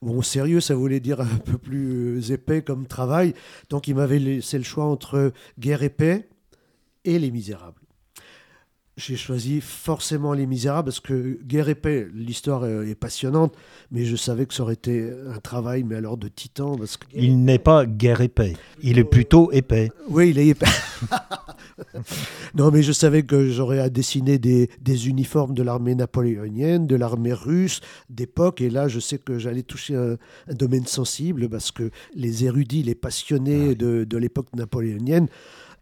Bon, 0.00 0.22
sérieux, 0.22 0.60
ça 0.60 0.76
voulait 0.76 1.00
dire 1.00 1.20
un 1.20 1.38
peu 1.44 1.58
plus 1.58 2.30
épais 2.30 2.62
comme 2.62 2.86
travail. 2.86 3.34
Donc, 3.68 3.88
il 3.88 3.96
m'avait 3.96 4.20
laissé 4.20 4.58
le 4.58 4.64
choix 4.64 4.84
entre 4.84 5.32
Guerre 5.58 5.82
et 5.82 5.90
paix 5.90 6.28
et 7.04 7.18
Les 7.18 7.32
Misérables 7.32 7.87
j'ai 8.98 9.16
choisi 9.16 9.60
forcément 9.60 10.32
Les 10.32 10.46
Misérables 10.46 10.86
parce 10.86 10.98
que 10.98 11.38
Guerre 11.46 11.68
épais, 11.68 12.08
l'histoire 12.12 12.66
est, 12.66 12.96
passionnante, 12.96 13.54
mais 13.92 14.04
je 14.04 14.16
savais 14.16 14.44
que 14.44 14.52
ça 14.52 14.64
aurait 14.64 14.74
été 14.74 15.08
un 15.32 15.38
travail, 15.38 15.84
mais 15.84 15.94
alors 15.94 16.16
de 16.16 16.26
titan. 16.26 16.76
Parce 16.76 16.96
que... 16.96 17.06
Il 17.14 17.44
n'est 17.44 17.60
pas 17.60 17.86
Guerre 17.86 18.20
épais, 18.20 18.54
il 18.82 18.98
est 18.98 19.04
plutôt 19.04 19.52
épais. 19.52 19.92
Oui, 20.08 20.30
il 20.30 20.38
est 20.38 20.48
épais. 20.48 20.66
non, 22.56 22.72
mais 22.72 22.82
je 22.82 22.90
savais 22.90 23.22
que 23.22 23.48
j'aurais 23.48 23.78
à 23.78 23.88
dessiner 23.88 24.38
des, 24.38 24.68
des 24.80 25.08
uniformes 25.08 25.54
de 25.54 25.62
l'armée 25.62 25.94
napoléonienne, 25.94 26.88
de 26.88 26.96
l'armée 26.96 27.32
russe 27.32 27.80
d'époque, 28.10 28.60
et 28.60 28.68
là, 28.68 28.88
je 28.88 28.98
sais 28.98 29.18
que 29.18 29.38
j'allais 29.38 29.62
toucher 29.62 29.94
un, 29.94 30.16
domaine 30.52 30.86
sensible 30.86 31.48
parce 31.48 31.70
que 31.70 31.90
les 32.14 32.44
érudits, 32.44 32.82
les 32.82 32.96
passionnés 32.96 33.76
de, 33.76 34.02
de 34.02 34.18
l'époque 34.18 34.48
napoléonienne, 34.56 35.28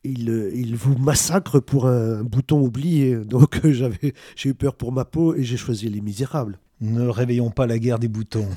il, 0.07 0.77
vous 0.77 0.97
massacre 0.97 1.61
pour 1.61 1.87
un 1.87 2.23
bouton 2.23 2.61
oublié. 2.61 3.17
Donc 3.17 3.65
euh, 3.65 3.73
j'avais, 3.73 4.15
j'ai 4.35 4.51
eu 4.51 4.55
peur 4.55 4.75
pour 4.75 4.93
ma 4.93 5.05
peau 5.05 5.35
et 5.35 5.45
j'ai 5.45 5.57
choisi 5.57 5.89
Les 5.89 6.01
Misérables. 6.01 6.59
Ne 6.81 7.09
réveillons 7.09 7.51
pas 7.51 7.67
la 7.67 7.79
guerre 7.79 7.99
des 7.99 8.09
boutons. 8.09 8.49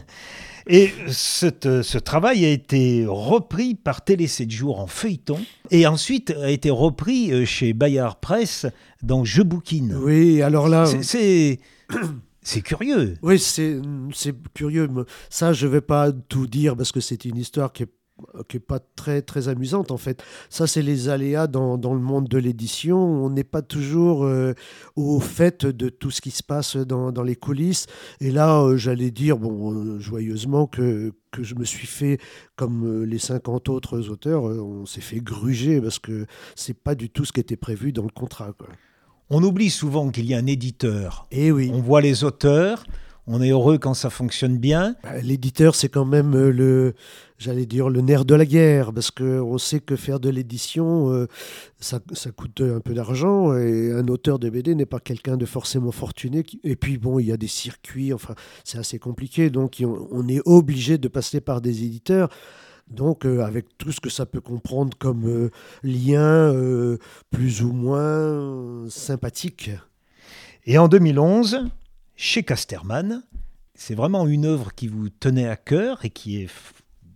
et 0.66 0.90
ce 1.08 1.98
travail 1.98 2.44
a 2.44 2.48
été 2.48 3.04
repris 3.06 3.76
par 3.76 4.04
Télé 4.04 4.26
7 4.26 4.50
jours 4.50 4.80
en 4.80 4.88
feuilleton 4.88 5.38
et 5.70 5.86
ensuite 5.86 6.30
a 6.30 6.50
été 6.50 6.70
repris 6.70 7.32
euh, 7.32 7.44
chez 7.44 7.72
Bayard 7.72 8.18
Presse 8.18 8.66
dans 9.02 9.24
Je 9.24 9.42
bouquine. 9.42 9.94
Oui, 10.02 10.42
alors 10.42 10.68
là. 10.68 10.86
C'est. 11.02 11.60
C'est 12.44 12.62
curieux. 12.62 13.14
Oui, 13.22 13.38
c'est 13.38 13.80
curieux. 14.52 14.88
Ça, 15.30 15.52
je 15.52 15.66
ne 15.66 15.72
vais 15.72 15.80
pas 15.80 16.10
tout 16.10 16.48
dire 16.48 16.76
parce 16.76 16.90
que 16.90 17.00
c'est 17.00 17.24
une 17.24 17.36
histoire 17.36 17.72
qui 17.72 17.84
est 17.84 17.92
qui 18.48 18.56
n'est 18.56 18.60
pas 18.60 18.80
très, 18.96 19.22
très 19.22 19.48
amusante 19.48 19.90
en 19.90 19.96
fait. 19.96 20.22
Ça, 20.50 20.66
c'est 20.66 20.82
les 20.82 21.08
aléas 21.08 21.46
dans, 21.46 21.78
dans, 21.78 21.94
le 21.94 22.00
monde 22.00 22.28
de 22.28 22.38
l'édition. 22.38 22.98
On 22.98 23.30
n'est 23.30 23.44
pas 23.44 23.62
toujours 23.62 24.24
euh, 24.24 24.54
au 24.96 25.20
fait 25.20 25.66
de 25.66 25.88
tout 25.88 26.10
ce 26.10 26.20
qui 26.20 26.30
se 26.30 26.42
passe 26.42 26.76
dans, 26.76 27.12
dans 27.12 27.22
les 27.22 27.36
coulisses. 27.36 27.86
Et 28.20 28.30
là, 28.30 28.60
euh, 28.60 28.76
j'allais 28.76 29.10
dire, 29.10 29.38
bon, 29.38 29.72
euh, 29.72 29.98
joyeusement, 29.98 30.66
que, 30.66 31.12
que 31.30 31.42
je 31.42 31.54
me 31.54 31.64
suis 31.64 31.86
fait, 31.86 32.18
comme 32.56 33.04
les 33.04 33.18
50 33.18 33.68
autres 33.68 34.10
auteurs, 34.10 34.44
on 34.44 34.86
s'est 34.86 35.00
fait 35.00 35.20
gruger 35.20 35.80
parce 35.80 35.98
que 35.98 36.26
c'est 36.54 36.78
pas 36.78 36.94
du 36.94 37.10
tout 37.10 37.24
ce 37.24 37.32
qui 37.32 37.40
était 37.40 37.56
prévu 37.56 37.92
dans 37.92 38.02
le 38.02 38.10
contrat. 38.10 38.52
On 39.30 39.42
oublie 39.42 39.70
souvent 39.70 40.10
qu'il 40.10 40.26
y 40.26 40.34
a 40.34 40.38
un 40.38 40.46
éditeur. 40.46 41.26
Et 41.30 41.46
eh 41.46 41.52
oui. 41.52 41.70
On 41.72 41.80
voit 41.80 42.02
les 42.02 42.24
auteurs. 42.24 42.84
On 43.28 43.40
est 43.40 43.50
heureux 43.50 43.78
quand 43.78 43.94
ça 43.94 44.10
fonctionne 44.10 44.58
bien. 44.58 44.96
Bah, 45.04 45.20
l'éditeur, 45.22 45.76
c'est 45.76 45.88
quand 45.88 46.04
même 46.04 46.36
le, 46.36 46.94
j'allais 47.38 47.66
dire, 47.66 47.88
le 47.88 48.00
nerf 48.00 48.24
de 48.24 48.34
la 48.34 48.44
guerre, 48.44 48.92
parce 48.92 49.12
qu'on 49.12 49.58
sait 49.58 49.78
que 49.78 49.94
faire 49.94 50.18
de 50.18 50.28
l'édition, 50.28 51.12
euh, 51.12 51.28
ça, 51.78 52.00
coûte 52.36 52.60
un 52.60 52.80
peu 52.80 52.94
d'argent, 52.94 53.56
et 53.56 53.92
un 53.92 54.08
auteur 54.08 54.40
de 54.40 54.50
BD 54.50 54.74
n'est 54.74 54.86
pas 54.86 54.98
quelqu'un 54.98 55.36
de 55.36 55.46
forcément 55.46 55.92
fortuné. 55.92 56.44
Et 56.64 56.74
puis, 56.74 56.98
bon, 56.98 57.20
il 57.20 57.26
y 57.26 57.32
a 57.32 57.36
des 57.36 57.46
circuits, 57.46 58.12
enfin, 58.12 58.34
c'est 58.64 58.78
assez 58.78 58.98
compliqué, 58.98 59.50
donc 59.50 59.82
on, 59.84 60.28
est 60.28 60.42
obligé 60.44 60.98
de 60.98 61.06
passer 61.08 61.40
par 61.40 61.60
des 61.60 61.84
éditeurs. 61.84 62.28
Donc, 62.88 63.24
euh, 63.24 63.40
avec 63.44 63.78
tout 63.78 63.92
ce 63.92 64.00
que 64.00 64.10
ça 64.10 64.26
peut 64.26 64.40
comprendre 64.40 64.96
comme 64.98 65.28
euh, 65.28 65.50
lien 65.84 66.52
plus 67.30 67.62
ou 67.62 67.72
moins 67.72 68.88
sympathique. 68.88 69.70
Et 70.66 70.76
en 70.78 70.88
2011, 70.88 71.68
chez 72.16 72.42
Casterman, 72.42 73.22
c'est 73.74 73.94
vraiment 73.94 74.26
une 74.26 74.44
œuvre 74.44 74.74
qui 74.74 74.88
vous 74.88 75.08
tenait 75.08 75.48
à 75.48 75.56
cœur 75.56 76.04
et 76.04 76.10
qui 76.10 76.42
est 76.42 76.50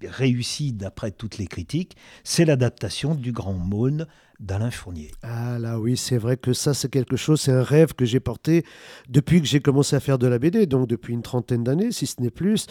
réussi 0.03 0.73
d'après 0.73 1.11
toutes 1.11 1.39
les 1.39 1.47
critiques, 1.47 1.97
c'est 2.25 2.45
l'adaptation 2.45 3.15
du 3.15 3.33
Grand 3.33 3.55
Maune 3.55 4.07
d'Alain 4.41 4.71
Fournier. 4.71 5.11
Ah 5.23 5.59
là 5.59 5.81
oui, 5.81 5.97
c'est 5.97 6.19
vrai 6.19 6.37
que 6.37 6.53
ça 6.53 6.75
c'est 6.75 6.91
quelque 6.91 7.17
chose, 7.17 7.41
c'est 7.41 7.53
un 7.53 7.63
rêve 7.63 7.95
que 7.95 8.05
j'ai 8.05 8.21
porté 8.21 8.65
depuis 9.09 9.41
que 9.41 9.47
j'ai 9.47 9.61
commencé 9.61 9.97
à 9.97 10.01
faire 10.01 10.19
de 10.19 10.27
la 10.27 10.39
BD, 10.39 10.67
donc 10.67 10.89
depuis 10.89 11.15
une 11.15 11.23
trentaine 11.23 11.65
d'années, 11.65 11.93
si 11.93 12.07
ce 12.07 12.21
n'est 12.21 12.31
plus. 12.31 12.67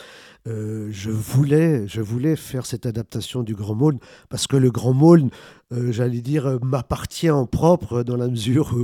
Euh, 0.47 0.89
je 0.91 1.09
voulais, 1.09 1.88
je 1.88 2.01
voulais 2.01 2.35
faire 2.35 2.67
cette 2.67 2.85
adaptation 2.85 3.41
du 3.41 3.55
Grand 3.55 3.73
Maulne 3.75 3.99
parce 4.29 4.45
que 4.45 4.57
le 4.57 4.69
Grand 4.69 4.93
Maulne, 4.93 5.31
euh, 5.73 5.91
j'allais 5.91 6.21
dire, 6.21 6.45
euh, 6.45 6.60
m'appartient 6.62 7.30
en 7.30 7.45
propre 7.45 8.04
dans 8.04 8.17
la 8.17 8.28
mesure 8.28 8.75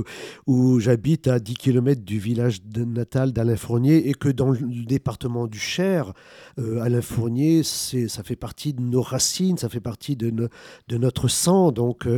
où, 0.46 0.80
j'habite 0.80 1.28
à 1.28 1.38
10 1.38 1.54
km 1.54 2.02
du 2.02 2.18
village 2.18 2.58
natal 2.74 3.32
d'Alain 3.32 3.56
Fournier 3.56 4.08
et 4.08 4.14
que 4.14 4.28
dans 4.28 4.50
le 4.50 4.84
département 4.84 5.46
du 5.46 5.58
Cher, 5.58 6.12
Alain 6.58 7.02
Fournier, 7.02 7.62
ça 7.62 8.22
fait 8.22 8.36
partie 8.36 8.72
de 8.72 8.80
nos 8.80 9.02
racines, 9.02 9.58
ça 9.58 9.68
fait 9.68 9.80
partie 9.80 10.16
de, 10.16 10.30
de 10.30 10.96
notre 10.96 11.28
sang. 11.28 11.72
Donc 11.72 12.08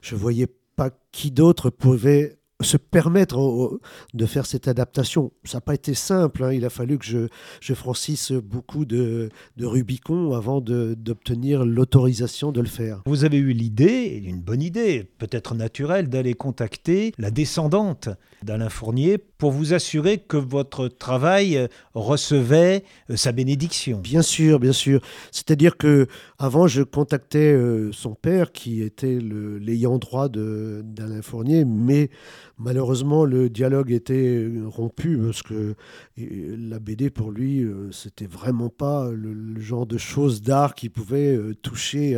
je 0.00 0.14
voyais 0.14 0.48
pas 0.76 0.90
qui 1.12 1.30
d'autre 1.30 1.70
pouvait 1.70 2.38
se 2.60 2.76
permettre 2.76 3.78
de 4.14 4.26
faire 4.26 4.46
cette 4.46 4.68
adaptation. 4.68 5.32
Ça 5.44 5.58
n'a 5.58 5.60
pas 5.60 5.74
été 5.74 5.94
simple, 5.94 6.44
hein. 6.44 6.52
il 6.52 6.64
a 6.64 6.70
fallu 6.70 6.98
que 6.98 7.04
je, 7.04 7.28
je 7.60 7.74
franchisse 7.74 8.32
beaucoup 8.32 8.84
de, 8.84 9.28
de 9.56 9.66
Rubicon 9.66 10.34
avant 10.34 10.60
d'obtenir 10.60 11.64
l'autorisation 11.64 12.52
de 12.52 12.60
le 12.60 12.68
faire. 12.68 13.02
Vous 13.06 13.24
avez 13.24 13.38
eu 13.38 13.52
l'idée, 13.52 14.22
une 14.24 14.40
bonne 14.40 14.62
idée, 14.62 15.10
peut-être 15.18 15.54
naturelle, 15.54 16.08
d'aller 16.08 16.34
contacter 16.34 17.12
la 17.18 17.30
descendante 17.30 18.08
d'Alain 18.42 18.68
Fournier 18.68 19.18
pour 19.18 19.50
vous 19.50 19.74
assurer 19.74 20.18
que 20.18 20.36
votre 20.36 20.88
travail 20.88 21.68
recevait 21.94 22.84
euh, 23.10 23.16
sa 23.16 23.32
bénédiction. 23.32 23.98
Bien 23.98 24.22
sûr, 24.22 24.60
bien 24.60 24.72
sûr. 24.72 25.00
C'est-à-dire 25.32 25.76
que 25.76 26.06
avant, 26.44 26.66
je 26.66 26.82
contactais 26.82 27.52
euh, 27.52 27.90
son 27.92 28.14
père, 28.14 28.52
qui 28.52 28.82
était 28.82 29.18
l'ayant 29.18 29.98
droit 29.98 30.28
d'Alain 30.28 31.22
Fournier, 31.22 31.64
mais 31.64 32.10
Malheureusement, 32.58 33.24
le 33.24 33.50
dialogue 33.50 33.90
était 33.90 34.48
rompu 34.66 35.18
parce 35.18 35.42
que 35.42 35.74
la 36.16 36.78
BD, 36.78 37.10
pour 37.10 37.32
lui, 37.32 37.64
euh, 37.64 37.90
c'était 37.90 38.28
vraiment 38.28 38.68
pas 38.68 39.10
le, 39.10 39.60
genre 39.60 39.86
de 39.86 39.98
choses 39.98 40.40
d'art 40.40 40.76
qui 40.76 40.88
pouvait 40.88 41.34
euh, 41.34 41.54
toucher 41.62 42.16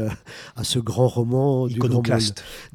à, 0.55 0.63
ce 0.63 0.79
grand 0.79 1.09
roman 1.09 1.67
du 1.69 1.79
grand 1.79 2.03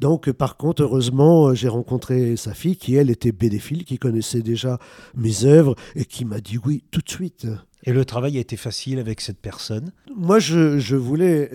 Donc, 0.00 0.32
par 0.32 0.56
contre, 0.56 0.82
heureusement, 0.82 1.54
j'ai 1.54 1.68
rencontré 1.68 2.36
sa 2.36 2.52
fille 2.52 2.76
qui, 2.76 2.96
elle, 2.96 3.10
était 3.10 3.30
BDphile, 3.30 3.84
qui 3.84 3.98
connaissait 3.98 4.42
déjà 4.42 4.78
mes 5.14 5.44
œuvres 5.44 5.76
et 5.94 6.04
qui 6.04 6.24
m'a 6.24 6.40
dit 6.40 6.58
oui 6.64 6.82
tout 6.90 7.00
de 7.00 7.10
suite. 7.10 7.46
Et 7.84 7.92
le 7.92 8.04
travail 8.04 8.36
a 8.36 8.40
été 8.40 8.56
facile 8.56 9.00
avec 9.00 9.20
cette 9.20 9.40
personne 9.40 9.92
Moi, 10.14 10.38
je, 10.38 10.94
voulais, 10.94 11.50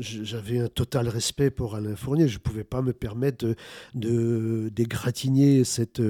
j'avais 0.00 0.58
un 0.58 0.68
total 0.68 1.08
respect 1.08 1.50
pour 1.50 1.76
Alain 1.76 1.94
Fournier. 1.94 2.26
Je 2.26 2.38
ne 2.38 2.42
pouvais 2.42 2.64
pas 2.64 2.82
me 2.82 2.92
permettre 2.92 3.54
de, 3.94 4.68
d'égratigner 4.74 5.62
cette, 5.62 6.02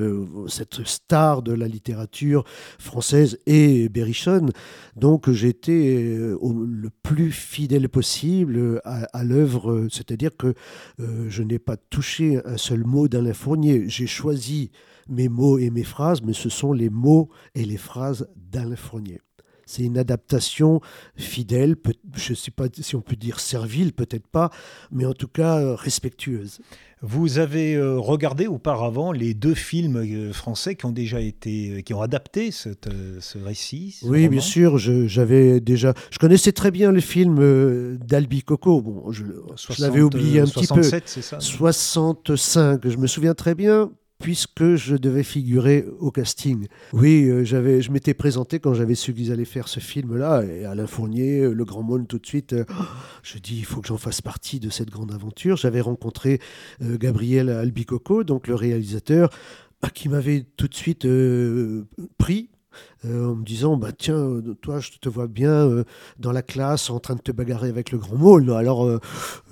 star 0.84 1.42
de 1.42 1.52
la 1.52 1.68
littérature 1.68 2.44
française 2.78 3.38
et 3.44 3.90
berrichonne. 3.90 4.50
Donc, 4.96 5.30
j'étais 5.30 6.06
le 6.06 6.90
plus 7.02 7.30
fidèle 7.30 7.90
possible 7.90 8.80
à, 8.84 9.24
l'œuvre. 9.24 9.88
C'est-à-dire 9.90 10.36
que 10.38 10.54
euh, 11.00 11.26
je 11.28 11.42
n'ai 11.42 11.58
pas 11.58 11.76
touché 11.76 12.40
un 12.46 12.56
seul 12.56 12.84
mot 12.84 13.08
d'Alain 13.08 13.34
Fournier. 13.34 13.84
J'ai 13.88 14.06
choisi 14.06 14.70
mes 15.08 15.28
mots 15.28 15.58
et 15.58 15.68
mes 15.68 15.84
phrases, 15.84 16.22
mais 16.22 16.32
ce 16.32 16.48
sont 16.48 16.72
les 16.72 16.88
mots 16.88 17.28
et 17.54 17.66
les 17.66 17.76
phrases 17.76 18.26
d'Alain 18.36 18.76
Fournier. 18.76 19.20
C'est 19.66 19.82
une 19.82 19.98
adaptation 19.98 20.80
fidèle, 21.16 21.76
je 22.14 22.32
ne 22.32 22.36
sais 22.36 22.50
pas 22.50 22.66
si 22.72 22.96
on 22.96 23.00
peut 23.00 23.16
dire 23.16 23.40
servile, 23.40 23.92
peut-être 23.92 24.26
pas, 24.26 24.50
mais 24.90 25.06
en 25.06 25.14
tout 25.14 25.28
cas 25.28 25.58
euh, 25.58 25.74
respectueuse. 25.74 26.60
Vous 27.02 27.38
avez 27.38 27.74
euh, 27.74 27.98
regardé 27.98 28.46
auparavant 28.46 29.12
les 29.12 29.34
deux 29.34 29.54
films 29.54 29.96
euh, 29.96 30.32
français 30.32 30.74
qui 30.74 30.86
ont 30.86 30.92
déjà 30.92 31.20
été, 31.20 31.82
qui 31.82 31.92
ont 31.92 32.00
adapté 32.00 32.50
ce 32.50 33.38
récit 33.38 33.98
Oui, 34.02 34.28
bien 34.28 34.40
sûr. 34.40 34.78
J'avais 34.78 35.60
déjà, 35.60 35.92
je 36.10 36.18
connaissais 36.18 36.52
très 36.52 36.70
bien 36.70 36.92
le 36.92 37.00
film 37.00 37.98
d'Albi 37.98 38.42
Coco. 38.42 38.80
Bon, 38.80 39.12
je, 39.12 39.24
je 39.56 39.82
l'avais 39.82 40.00
oublié 40.00 40.40
un 40.40 40.46
petit 40.46 40.66
peu. 40.66 40.82
Ça, 40.82 41.40
65. 41.40 42.88
Je 42.88 42.96
me 42.96 43.06
souviens 43.06 43.34
très 43.34 43.54
bien 43.54 43.90
puisque 44.18 44.76
je 44.76 44.96
devais 44.96 45.22
figurer 45.22 45.84
au 45.98 46.10
casting. 46.10 46.66
Oui, 46.92 47.28
euh, 47.28 47.44
j'avais, 47.44 47.82
je 47.82 47.90
m'étais 47.90 48.14
présenté 48.14 48.60
quand 48.60 48.74
j'avais 48.74 48.94
su 48.94 49.12
qu'ils 49.12 49.32
allaient 49.32 49.44
faire 49.44 49.68
ce 49.68 49.80
film-là, 49.80 50.42
et 50.44 50.64
Alain 50.64 50.86
Fournier, 50.86 51.40
euh, 51.40 51.52
le 51.52 51.64
grand 51.64 51.82
monde 51.82 52.06
tout 52.06 52.18
de 52.18 52.26
suite, 52.26 52.52
euh, 52.52 52.64
je 53.22 53.38
dis, 53.38 53.58
il 53.58 53.64
faut 53.64 53.80
que 53.80 53.88
j'en 53.88 53.98
fasse 53.98 54.20
partie 54.20 54.60
de 54.60 54.70
cette 54.70 54.90
grande 54.90 55.12
aventure. 55.12 55.56
J'avais 55.56 55.80
rencontré 55.80 56.40
Gabriel 56.80 57.48
Albicoco, 57.48 58.24
donc 58.24 58.46
le 58.46 58.54
réalisateur, 58.54 59.30
qui 59.92 60.08
m'avait 60.08 60.46
tout 60.56 60.68
de 60.68 60.74
suite 60.74 61.06
pris 62.16 62.48
euh, 63.04 63.32
en 63.32 63.34
me 63.36 63.44
disant 63.44 63.76
bah 63.76 63.92
tiens 63.92 64.16
euh, 64.16 64.54
toi 64.60 64.80
je 64.80 64.90
te 65.00 65.08
vois 65.08 65.26
bien 65.26 65.50
euh, 65.50 65.84
dans 66.18 66.32
la 66.32 66.42
classe 66.42 66.90
en 66.90 67.00
train 67.00 67.14
de 67.14 67.20
te 67.20 67.32
bagarrer 67.32 67.68
avec 67.68 67.90
le 67.90 67.98
grand 67.98 68.16
môle. 68.16 68.50
Alors 68.50 68.88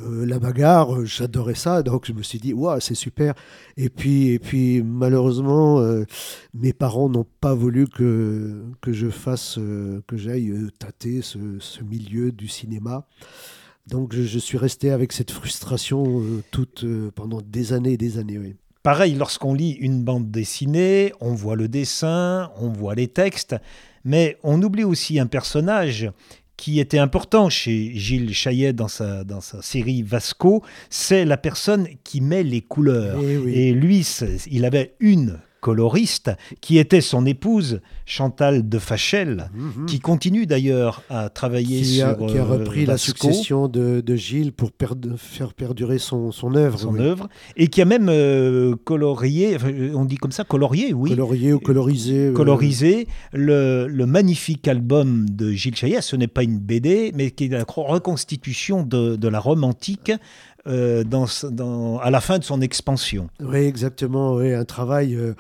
la 0.01 0.39
bagarre 0.39 1.05
j'adorais 1.05 1.55
ça. 1.55 1.83
Donc 1.83 2.07
je 2.07 2.13
me 2.13 2.23
suis 2.23 2.39
dit 2.39 2.53
waouh 2.53 2.81
c'est 2.81 2.95
super. 2.95 3.35
Et 3.77 3.89
puis 3.89 4.29
et 4.31 4.39
puis 4.39 4.83
malheureusement 4.83 5.83
mes 6.55 6.73
parents 6.73 7.09
n'ont 7.09 7.27
pas 7.41 7.55
voulu 7.55 7.87
que 7.89 8.63
que 8.81 8.93
je 8.93 9.09
fasse 9.09 9.59
que 10.07 10.17
j'aille 10.17 10.53
tâter 10.79 11.23
ce, 11.23 11.39
milieu 11.83 12.33
du 12.33 12.49
cinéma. 12.49 13.07
Donc 13.89 14.15
je, 14.15 14.23
je, 14.23 14.39
suis 14.39 14.59
resté 14.59 14.93
avec 14.93 15.13
cette 15.13 15.33
frustration 15.33 16.23
toute 16.53 16.85
pendant 17.15 17.43
des 17.43 17.73
années 17.73 17.95
et 17.95 17.97
des 17.97 18.19
années 18.19 18.39
oui. 18.39 18.55
Pareil, 18.83 19.15
lorsqu'on 19.15 19.55
lit 19.55 19.73
une 19.73 20.03
bande 20.03 20.31
dessinée, 20.31 21.13
on 21.21 21.35
voit 21.35 21.55
le 21.55 21.69
dessin, 21.69 22.51
on 22.57 22.69
voit 22.69 22.97
les 22.97 23.07
textes, 23.07 23.55
mais 24.05 24.39
on 24.43 24.61
oublie 24.61 24.83
aussi 24.83 25.21
un 25.21 25.27
personnage 25.27 26.11
qui 26.57 26.81
était 26.81 26.99
important 26.99 27.49
chez 27.49 27.93
Gilles 27.95 28.35
Chaillet 28.35 28.73
dans 28.73 28.89
sa, 28.89 29.23
dans 29.23 29.41
sa 29.41 29.63
série 29.63 30.03
Vasco, 30.03 30.63
c'est 30.91 31.25
la 31.25 31.37
personne 31.37 31.87
qui 32.03 32.21
met 32.21 32.43
les 32.43 32.61
couleurs. 32.61 33.21
Et, 33.23 33.69
Et 33.69 33.73
lui, 33.73 34.07
il 34.51 34.65
avait 34.65 34.95
une 34.99 35.39
coloriste, 35.63 36.33
qui 36.61 36.77
était 36.77 37.01
son 37.01 37.25
épouse 37.25 37.81
Chantal 38.05 38.69
de 38.69 38.79
Fachel, 38.79 39.49
mhm. 39.55 39.87
qui 39.87 40.01
continue 40.01 40.45
d'ailleurs 40.45 41.03
à 41.09 41.31
travailler 41.31 41.85
sur. 41.85 42.17
qui 42.27 42.37
a 42.37 42.45
repris 42.45 42.85
la 42.85 42.99
succession 42.99 43.69
de, 43.69 44.03
Gilles 44.17 44.53
pour 44.53 44.71
faire 45.17 45.55
perdurer 45.55 45.99
son, 45.99 46.33
son 46.33 46.55
œuvre. 46.55 46.79
Son 46.79 46.99
œuvre. 46.99 47.29
Et 47.57 47.69
qui 47.69 47.81
a 47.81 47.85
même 47.85 48.09
euh, 48.11 48.75
colorié, 48.85 49.57
on 49.95 50.05
dit 50.05 50.17
comme 50.17 50.33
ça, 50.33 50.45
colorié, 50.45 50.93
oui. 50.93 51.11
Colorié 51.11 51.53
ou 51.53 51.61
colorisé. 51.61 52.33
Colorisé 52.35 53.07
le, 53.33 53.87
le, 53.87 54.05
magnifique 54.05 54.67
album 54.67 55.29
de 55.31 55.53
Gilles 55.53 55.77
Chaillet. 55.77 56.03
Ce 56.03 56.17
n'est 56.17 56.27
pas 56.27 56.43
une 56.43 56.59
BD, 56.59 57.13
mais 57.15 57.31
qui 57.31 57.45
est 57.45 57.49
la 57.49 57.65
reconstitution 57.65 58.83
de, 58.83 59.17
de 59.17 59.29
la 59.29 59.39
Rome 59.39 59.63
antique 59.65 60.13
euh, 60.69 61.03
dans, 61.03 61.27
dans, 61.51 61.99
à 61.99 62.11
la 62.11 62.21
fin 62.21 62.39
de 62.39 62.45
son 62.45 62.61
expansion. 62.61 63.29
Oui, 63.41 63.59
exactement. 63.59 64.37
Oui, 64.37 64.53
un 64.53 64.65
travail 64.65 65.17
euh, 65.17 65.35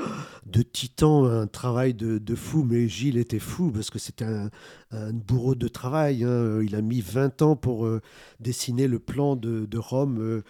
de 0.46 0.62
titan, 0.62 1.26
un 1.26 1.46
travail 1.46 1.94
de, 1.94 2.18
de, 2.18 2.34
fou. 2.34 2.66
Mais 2.68 2.88
Gilles 2.88 3.18
était 3.18 3.38
fou 3.38 3.70
parce 3.70 3.88
que 3.88 4.00
c'était 4.00 4.24
un, 4.24 4.50
un, 4.90 5.12
bourreau 5.12 5.54
de 5.54 5.68
travail. 5.68 6.24
Hein. 6.24 6.60
Il 6.64 6.74
a 6.74 6.82
mis 6.82 7.00
20 7.00 7.40
ans 7.42 7.54
pour 7.54 7.86
euh, 7.86 8.00
dessiner 8.40 8.88
le 8.88 8.98
plan 8.98 9.36
de, 9.36 9.64
de 9.64 9.78
Rome. 9.78 10.42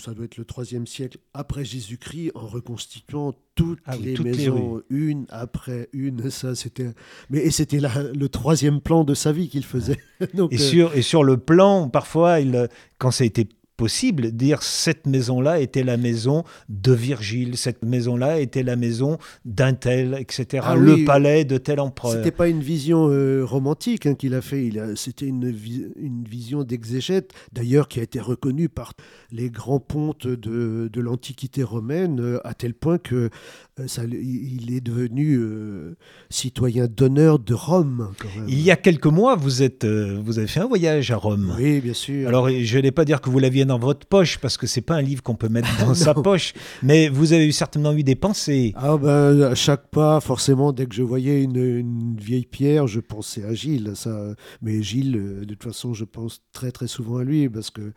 Ça 0.00 0.14
doit 0.14 0.24
être 0.24 0.36
le 0.36 0.46
troisième 0.46 0.88
siècle 0.88 1.18
après 1.32 1.64
Jésus-Christ, 1.64 2.32
en 2.34 2.48
reconstituant 2.48 3.36
toutes 3.54 3.78
ah 3.84 3.94
les 3.96 4.18
maisons, 4.18 4.82
une 4.90 5.26
après 5.28 5.88
une. 5.92 6.28
Ça, 6.28 6.56
c'était. 6.56 6.90
Mais 7.30 7.38
et 7.38 7.52
c'était 7.52 7.78
le 7.78 8.28
troisième 8.28 8.80
plan 8.80 9.04
de 9.04 9.14
sa 9.14 9.30
vie 9.30 9.48
qu'il 9.48 9.64
faisait. 9.64 10.00
Donc, 10.34 10.52
et, 10.52 10.58
sur, 10.58 10.92
et 10.96 11.02
sur 11.02 11.22
le 11.22 11.36
plan, 11.36 11.88
parfois, 11.88 12.40
il, 12.40 12.68
quand 12.98 13.12
ça 13.12 13.22
a 13.22 13.28
été 13.28 13.48
possible 13.82 14.30
dire 14.30 14.62
cette 14.62 15.08
maison-là 15.08 15.58
était 15.58 15.82
la 15.82 15.96
maison 15.96 16.44
de 16.68 16.92
Virgile, 16.92 17.56
cette 17.56 17.84
maison-là 17.84 18.38
était 18.38 18.62
la 18.62 18.76
maison 18.76 19.18
d'un 19.44 19.74
tel, 19.74 20.16
etc. 20.20 20.62
Ah 20.64 20.76
le 20.76 21.04
palais 21.04 21.44
de 21.44 21.58
tel 21.58 21.80
empereur. 21.80 22.12
C'était 22.12 22.30
pas 22.30 22.46
une 22.46 22.60
vision 22.60 23.08
euh, 23.10 23.42
romantique 23.44 24.06
hein, 24.06 24.14
qu'il 24.14 24.34
a 24.34 24.40
fait, 24.40 24.70
c'était 24.94 25.26
une, 25.26 25.52
une 25.96 26.22
vision 26.22 26.62
d'exégète, 26.62 27.32
d'ailleurs 27.52 27.88
qui 27.88 27.98
a 27.98 28.04
été 28.04 28.20
reconnue 28.20 28.68
par 28.68 28.92
les 29.32 29.50
grands 29.50 29.80
pontes 29.80 30.28
de, 30.28 30.88
de 30.92 31.00
l'Antiquité 31.00 31.64
romaine, 31.64 32.20
euh, 32.20 32.46
à 32.46 32.54
tel 32.54 32.74
point 32.74 32.98
que 32.98 33.30
euh, 33.80 33.88
ça, 33.88 34.02
il 34.04 34.72
est 34.72 34.80
devenu 34.80 35.40
citoyen 36.30 36.86
d'honneur 36.86 37.40
de 37.40 37.54
Rome. 37.54 38.12
Il 38.46 38.60
y 38.60 38.70
a 38.70 38.76
quelques 38.76 39.06
mois, 39.06 39.34
vous, 39.34 39.64
êtes, 39.64 39.84
vous 39.84 40.38
avez 40.38 40.46
fait 40.46 40.60
un 40.60 40.68
voyage 40.68 41.10
à 41.10 41.16
Rome. 41.16 41.52
Oui, 41.58 41.80
bien 41.80 41.94
sûr. 41.94 42.28
Alors, 42.28 42.48
je 42.48 42.76
n'allais 42.76 42.92
pas 42.92 43.04
dire 43.04 43.20
que 43.20 43.28
vous 43.28 43.40
l'aviez 43.40 43.64
dans 43.72 43.78
votre 43.78 44.06
poche, 44.06 44.36
parce 44.38 44.58
que 44.58 44.66
c'est 44.66 44.82
pas 44.82 44.96
un 44.96 45.00
livre 45.00 45.22
qu'on 45.22 45.34
peut 45.34 45.48
mettre 45.48 45.68
dans 45.80 45.94
sa 46.06 46.12
poche, 46.12 46.52
mais 46.82 47.08
vous 47.08 47.32
avez 47.32 47.50
certainement 47.52 47.92
eu 47.92 48.02
des 48.02 48.14
pensées. 48.14 48.74
Ah 48.76 48.98
ben, 48.98 49.40
à 49.40 49.54
chaque 49.54 49.88
pas, 49.88 50.20
forcément, 50.20 50.72
dès 50.72 50.84
que 50.84 50.94
je 50.94 51.02
voyais 51.02 51.42
une, 51.42 52.14
vieille 52.16 52.44
pierre, 52.44 52.86
je 52.86 53.00
pensais 53.00 53.44
à 53.44 53.54
Gilles. 53.54 53.92
Ça. 53.94 54.34
Mais 54.60 54.82
Gilles, 54.82 55.16
euh, 55.16 55.40
de 55.40 55.54
toute 55.54 55.64
façon, 55.64 55.94
je 55.94 56.04
pense 56.04 56.42
très 56.52 56.70
très 56.70 56.86
souvent 56.86 57.16
à 57.16 57.24
lui, 57.24 57.48
parce 57.48 57.70
que 57.70 57.92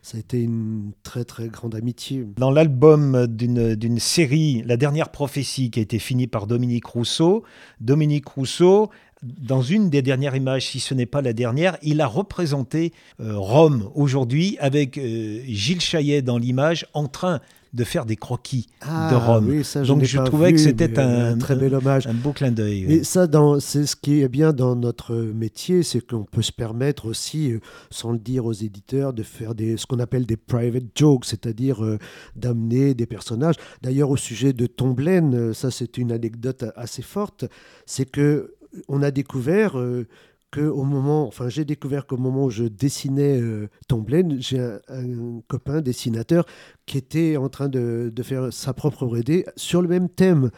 ça 0.00 0.16
a 0.16 0.20
été 0.20 0.40
une 0.40 0.92
très 1.02 1.24
très 1.24 1.48
grande 1.48 1.74
amitié. 1.74 2.24
Dans 2.38 2.50
l'album 2.50 3.26
d'une 3.26 3.98
série, 3.98 4.62
La 4.64 4.78
dernière 4.78 5.10
prophétie, 5.10 5.70
qui 5.70 5.80
a 5.80 5.82
été 5.82 5.98
finie 5.98 6.26
par 6.26 6.46
Dominique 6.46 6.86
Rousseau, 6.86 7.42
Dominique 7.80 8.28
Rousseau 8.28 8.90
dans 9.22 9.62
une 9.62 9.90
des 9.90 10.02
dernières 10.02 10.36
images, 10.36 10.66
si 10.66 10.80
ce 10.80 10.94
n'est 10.94 11.06
pas 11.06 11.22
la 11.22 11.32
dernière, 11.32 11.76
il 11.82 12.00
a 12.00 12.06
représenté 12.06 12.92
euh, 13.20 13.36
Rome 13.36 13.90
aujourd'hui 13.94 14.56
avec 14.60 14.98
euh, 14.98 15.40
Gilles 15.46 15.80
Chaillet 15.80 16.22
dans 16.22 16.38
l'image 16.38 16.86
en 16.94 17.08
train 17.08 17.40
de 17.74 17.84
faire 17.84 18.06
des 18.06 18.16
croquis 18.16 18.66
de 18.80 18.86
Ah, 18.88 19.18
Rome. 19.18 19.46
oui, 19.48 19.64
ça, 19.64 19.82
Donc 19.82 20.02
je 20.04 20.18
trouvais 20.20 20.48
vu, 20.48 20.54
que 20.54 20.60
c'était 20.60 20.88
mais, 20.88 20.98
un, 21.00 21.38
très 21.38 21.54
bel 21.54 21.74
hommage. 21.74 22.06
un 22.06 22.14
beau 22.14 22.32
clin 22.32 22.50
d'œil. 22.50 22.86
Mais 22.88 23.04
ça, 23.04 23.26
c'est 23.60 23.86
ce 23.86 23.94
qui 23.94 24.22
est 24.22 24.28
bien 24.28 24.52
dans 24.52 24.74
notre 24.74 25.14
métier, 25.14 25.82
c'est 25.82 26.00
qu'on 26.06 26.24
peut 26.24 26.42
se 26.42 26.52
permettre 26.52 27.06
aussi, 27.06 27.52
euh, 27.52 27.60
sans 27.90 28.12
le 28.12 28.18
dire 28.18 28.46
aux 28.46 28.52
éditeurs, 28.52 29.12
de 29.12 29.22
faire 29.22 29.54
des, 29.54 29.76
ce 29.76 29.86
qu'on 29.86 29.98
appelle 29.98 30.24
des 30.24 30.36
private 30.36 30.84
jokes, 30.94 31.26
c'est-à-dire 31.26 31.84
euh, 31.84 31.98
d'amener 32.36 32.94
des 32.94 33.06
personnages. 33.06 33.56
D'ailleurs, 33.82 34.10
au 34.10 34.16
sujet 34.16 34.52
de 34.52 34.66
Tomblaine, 34.66 35.34
euh, 35.34 35.52
ça 35.52 35.70
c'est 35.70 35.98
une 35.98 36.10
anecdote 36.12 36.64
assez 36.74 37.02
forte, 37.02 37.44
c'est 37.84 38.10
que 38.10 38.54
on 38.88 39.02
a 39.02 39.10
découvert 39.10 39.78
euh, 39.78 40.06
que 40.50 40.60
au 40.60 40.84
moment, 40.84 41.26
enfin 41.26 41.48
j'ai 41.48 41.64
découvert 41.64 42.06
qu'au 42.06 42.16
moment 42.16 42.44
où 42.44 42.50
je 42.50 42.64
dessinais 42.64 43.40
euh, 43.40 43.68
Tomblaine, 43.86 44.40
j'ai 44.40 44.58
un, 44.60 45.40
copain 45.46 45.80
dessinateur 45.80 46.46
qui 46.86 46.96
était 46.96 47.36
en 47.36 47.48
train 47.48 47.68
de, 47.68 48.12
faire 48.22 48.52
sa 48.52 48.72
propre 48.72 49.06
BD 49.06 49.44
sur 49.56 49.82
le 49.82 49.88
même 49.88 50.08
thème. 50.08 50.50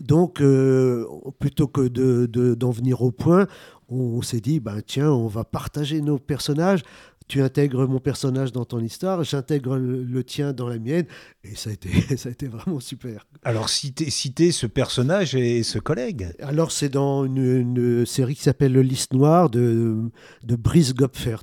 Donc, 0.00 0.40
euh, 0.40 1.06
plutôt 1.38 1.68
que 1.68 1.88
de- 1.88 2.26
de- 2.26 2.54
d'en 2.54 2.70
venir 2.70 3.02
au 3.02 3.12
point, 3.12 3.46
on, 3.88 4.20
s'est 4.22 4.40
dit, 4.40 4.58
ben, 4.58 4.80
tiens, 4.84 5.12
on 5.12 5.28
va 5.28 5.44
partager 5.44 6.00
nos 6.00 6.18
personnages. 6.18 6.82
Tu 7.28 7.42
intègres 7.42 7.88
mon 7.88 7.98
personnage 7.98 8.52
dans 8.52 8.64
ton 8.64 8.80
histoire, 8.80 9.24
j'intègre 9.24 9.76
le, 9.76 10.04
le 10.04 10.24
tien 10.24 10.52
dans 10.52 10.68
la 10.68 10.78
mienne. 10.78 11.06
Et 11.42 11.56
ça 11.56 11.70
a 11.70 11.72
été, 11.72 11.88
ça 12.16 12.28
a 12.28 12.32
été 12.32 12.46
vraiment 12.46 12.80
super. 12.80 13.26
Alors 13.42 13.68
citez, 13.68 14.10
citez 14.10 14.52
ce 14.52 14.66
personnage 14.66 15.34
et 15.34 15.62
ce 15.62 15.78
collègue. 15.78 16.32
Alors, 16.40 16.70
c'est 16.72 16.88
dans 16.88 17.24
une, 17.24 17.38
une 17.38 18.06
série 18.06 18.34
qui 18.34 18.42
s'appelle 18.42 18.72
Le 18.72 18.82
Liste 18.82 19.12
Noire 19.12 19.50
de, 19.50 19.96
de 20.44 20.56
Brice 20.56 20.94
Gopfert. 20.94 21.42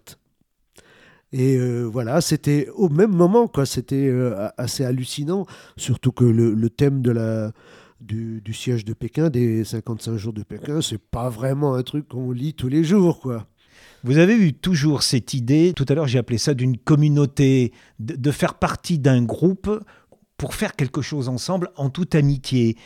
Et 1.34 1.58
euh, 1.58 1.84
voilà, 1.84 2.22
c'était 2.22 2.70
au 2.76 2.90
même 2.90 3.12
moment, 3.12 3.48
quoi. 3.48 3.66
C'était 3.66 4.08
euh, 4.08 4.50
assez 4.58 4.86
hallucinant, 4.86 5.48
surtout 5.78 6.12
que 6.12 6.24
le, 6.24 6.54
le 6.54 6.70
thème 6.70 7.02
de 7.02 7.10
la, 7.10 7.52
du, 8.00 8.40
du 8.42 8.54
siège 8.54 8.86
de 8.86 8.94
Pékin, 8.94 9.30
des 9.30 9.64
55 9.64 10.16
jours 10.18 10.34
de 10.34 10.44
Pékin, 10.44 10.82
c'est 10.82 11.00
pas 11.02 11.30
vraiment 11.30 11.74
un 11.74 11.82
truc 11.84 12.08
qu'on 12.08 12.32
lit 12.32 12.54
tous 12.54 12.68
les 12.68 12.84
jours, 12.84 13.20
quoi. 13.20 13.48
Vous 14.04 14.18
avez 14.18 14.36
eu 14.36 14.54
toujours 14.54 15.04
cette 15.04 15.34
idée, 15.34 15.74
tout 15.76 15.86
à 15.88 15.94
l'heure 15.94 16.08
j'ai 16.08 16.20
appelé 16.20 16.38
ça 16.38 16.54
d'une 16.54 16.78
communauté, 16.78 17.72
de, 18.00 18.32
faire 18.32 18.56
partie 18.56 19.00
d'un 19.00 19.24
groupe 19.24 19.70
pour 20.38 20.56
faire 20.56 20.76
quelque 20.76 21.02
chose 21.02 21.30
ensemble 21.30 21.70
en 21.78 21.90
toute 21.90 22.16
amitié. 22.16 22.78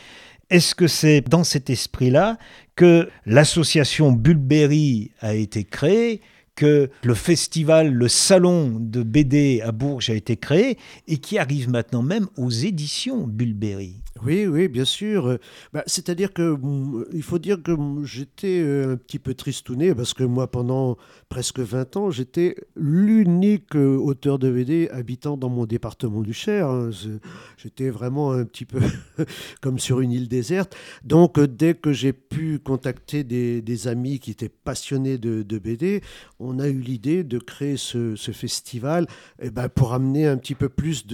Est-ce 0.50 0.74
que 0.74 0.86
c'est 0.86 1.20
dans 1.20 1.44
cet 1.44 1.70
esprit-là 1.70 2.38
que 2.76 3.08
l'association 3.26 4.12
Bulberry 4.12 5.10
a 5.20 5.34
été 5.34 5.64
créée, 5.64 6.20
que 6.58 6.90
le 7.04 7.14
festival, 7.14 7.92
le 7.94 8.08
salon 8.08 8.78
de 8.80 9.04
BD 9.04 9.60
à 9.62 9.70
Bourges 9.70 10.10
a 10.10 10.14
été 10.14 10.36
créé 10.36 10.76
et 11.06 11.18
qui 11.18 11.38
arrive 11.38 11.70
maintenant 11.70 12.02
même 12.02 12.26
aux 12.36 12.50
éditions 12.50 13.28
Bulberry 13.28 14.02
Oui, 14.24 14.48
oui, 14.48 14.66
bien 14.66 14.84
sûr. 14.84 15.28
Euh, 15.28 15.38
bah, 15.72 15.84
C'est-à-dire 15.86 16.32
que 16.32 16.56
mm, 16.56 17.04
il 17.12 17.22
faut 17.22 17.38
dire 17.38 17.62
que 17.62 17.70
mm, 17.70 18.04
j'étais 18.04 18.60
euh, 18.60 18.94
un 18.94 18.96
petit 18.96 19.20
peu 19.20 19.34
tristouné 19.34 19.94
parce 19.94 20.14
que 20.14 20.24
moi, 20.24 20.50
pendant 20.50 20.96
presque 21.28 21.60
20 21.60 21.96
ans, 21.96 22.10
j'étais 22.10 22.56
l'unique 22.74 23.76
euh, 23.76 23.96
auteur 23.96 24.40
de 24.40 24.50
BD 24.50 24.88
habitant 24.90 25.36
dans 25.36 25.50
mon 25.50 25.64
département 25.64 26.22
du 26.22 26.32
Cher. 26.32 26.68
hein. 26.68 26.90
J'étais 27.56 27.88
vraiment 27.88 28.32
un 28.32 28.44
petit 28.44 28.64
peu 28.64 28.80
comme 29.60 29.78
sur 29.78 30.00
une 30.00 30.10
île 30.10 30.26
déserte. 30.26 30.74
Donc, 31.04 31.38
dès 31.38 31.74
que 31.74 31.92
j'ai 31.92 32.12
pu 32.12 32.58
contacter 32.58 33.22
des, 33.22 33.86
amis 33.86 34.18
qui 34.18 34.32
étaient 34.32 34.48
passionnés 34.48 35.18
de, 35.18 35.44
de 35.44 35.58
BD, 35.58 36.02
a 36.58 36.68
eu 36.68 36.80
l'idée 36.80 37.24
de 37.24 37.38
créer 37.38 37.76
ce, 37.76 38.14
festival 38.32 39.06
eh 39.40 39.50
ben, 39.50 39.68
pour 39.68 39.94
amener 39.94 40.26
un 40.26 40.36
petit 40.36 40.54
peu 40.54 40.68
plus 40.68 41.06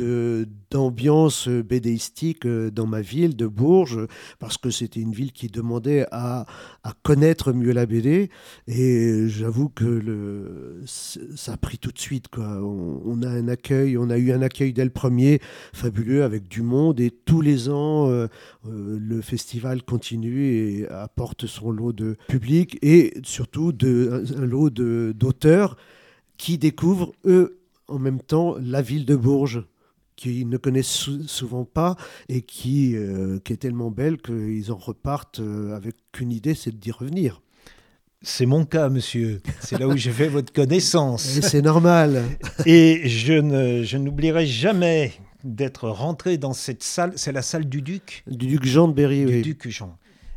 d'ambiance 0.71 1.49
euh, 1.49 1.63
bédéistique 1.63 2.47
euh, 2.47 2.71
dans 2.71 2.87
ma 2.87 3.01
ville 3.01 3.37
de 3.37 3.47
Bourges, 3.47 4.07
parce 4.39 4.59
que 4.59 4.71
c'était 4.71 5.01
une 5.01 5.13
ville 5.13 5.33
qui 5.33 5.49
demandait 5.49 6.07
à, 6.11 6.47
connaître 7.03 7.53
mieux 7.53 7.73
la 7.73 7.87
BD. 7.87 8.31
Et 8.67 9.29
j'avoue 9.29 9.69
que 9.69 9.85
le, 9.85 10.83
ça 10.87 11.53
a 11.53 11.57
pris 11.57 11.79
tout 11.79 11.93
de 11.93 11.99
suite. 11.99 12.27
On, 12.37 13.01
on 13.05 13.23
a 13.23 13.29
un 13.29 13.49
accueil, 13.49 13.97
on 13.97 14.11
a 14.11 14.19
eu 14.19 14.33
un 14.33 14.43
accueil 14.43 14.73
dès 14.73 14.85
le 14.85 14.91
premier, 14.91 15.41
fabuleux, 15.73 16.25
avec 16.25 16.49
du 16.49 16.63
monde. 16.63 17.01
Et 17.01 17.11
tous 17.11 17.41
les 17.41 17.69
ans, 17.69 18.11
euh, 18.67 18.97
le 19.01 19.21
festival 19.21 19.83
continue 19.83 20.45
et 20.47 20.89
apporte 20.89 21.47
son 21.47 21.71
lot 21.71 21.93
de 21.93 22.17
public 22.29 22.79
et 22.83 23.13
surtout 23.23 23.73
de, 23.73 24.25
un, 24.37 24.45
lot 24.47 24.71
de- 24.71 25.13
d'auteurs 25.17 25.77
qui 26.39 26.59
découvrent, 26.59 27.13
eux, 27.27 27.61
en 27.89 27.99
même 27.99 28.21
temps, 28.21 28.57
la 28.61 28.83
ville 28.83 29.05
de 29.07 29.17
Bourges 29.17 29.65
qu'ils 30.17 30.49
ne 30.49 30.57
connaissent 30.57 30.87
sou- 30.91 31.27
souvent 31.27 31.65
pas 31.65 31.97
et 32.29 32.43
qui, 32.43 32.97
euh, 32.97 33.39
qui 33.45 33.53
est 33.53 33.57
tellement 33.57 33.91
belle 33.91 34.19
qu'ils 34.19 34.71
en 34.73 34.77
repartent 34.77 35.41
euh, 35.41 35.75
avec 35.77 35.97
qu'une 36.13 36.33
idée, 36.33 36.55
c'est 36.55 36.77
d'y 36.79 36.91
revenir. 36.93 37.41
C'est 38.23 38.47
mon 38.47 38.65
cas, 38.65 38.89
monsieur. 38.89 39.43
C'est 39.61 39.79
là 39.79 39.87
où 39.87 39.97
j'ai 39.99 40.11
fait 40.13 40.29
votre 40.29 40.51
connaissance. 40.51 41.23
C'est 41.43 41.61
normal. 41.61 42.23
Et 42.65 43.03
je 43.07 43.97
n'oublierai 43.99 44.47
jamais 44.47 45.13
d'être 45.45 45.89
rentré 45.89 46.39
dans 46.39 46.53
cette 46.53 46.83
salle. 46.83 47.13
C'est 47.17 47.33
la 47.33 47.43
salle 47.43 47.67
du 47.67 47.83
Duc, 47.83 48.25
Du 48.27 48.47
duc 48.47 48.65
Jean 48.65 48.89
de 48.89 48.95
Berry, 48.95 49.25
du 49.25 49.27
oui. 49.27 49.43
Duc 49.43 49.69
Jean. 49.69 49.97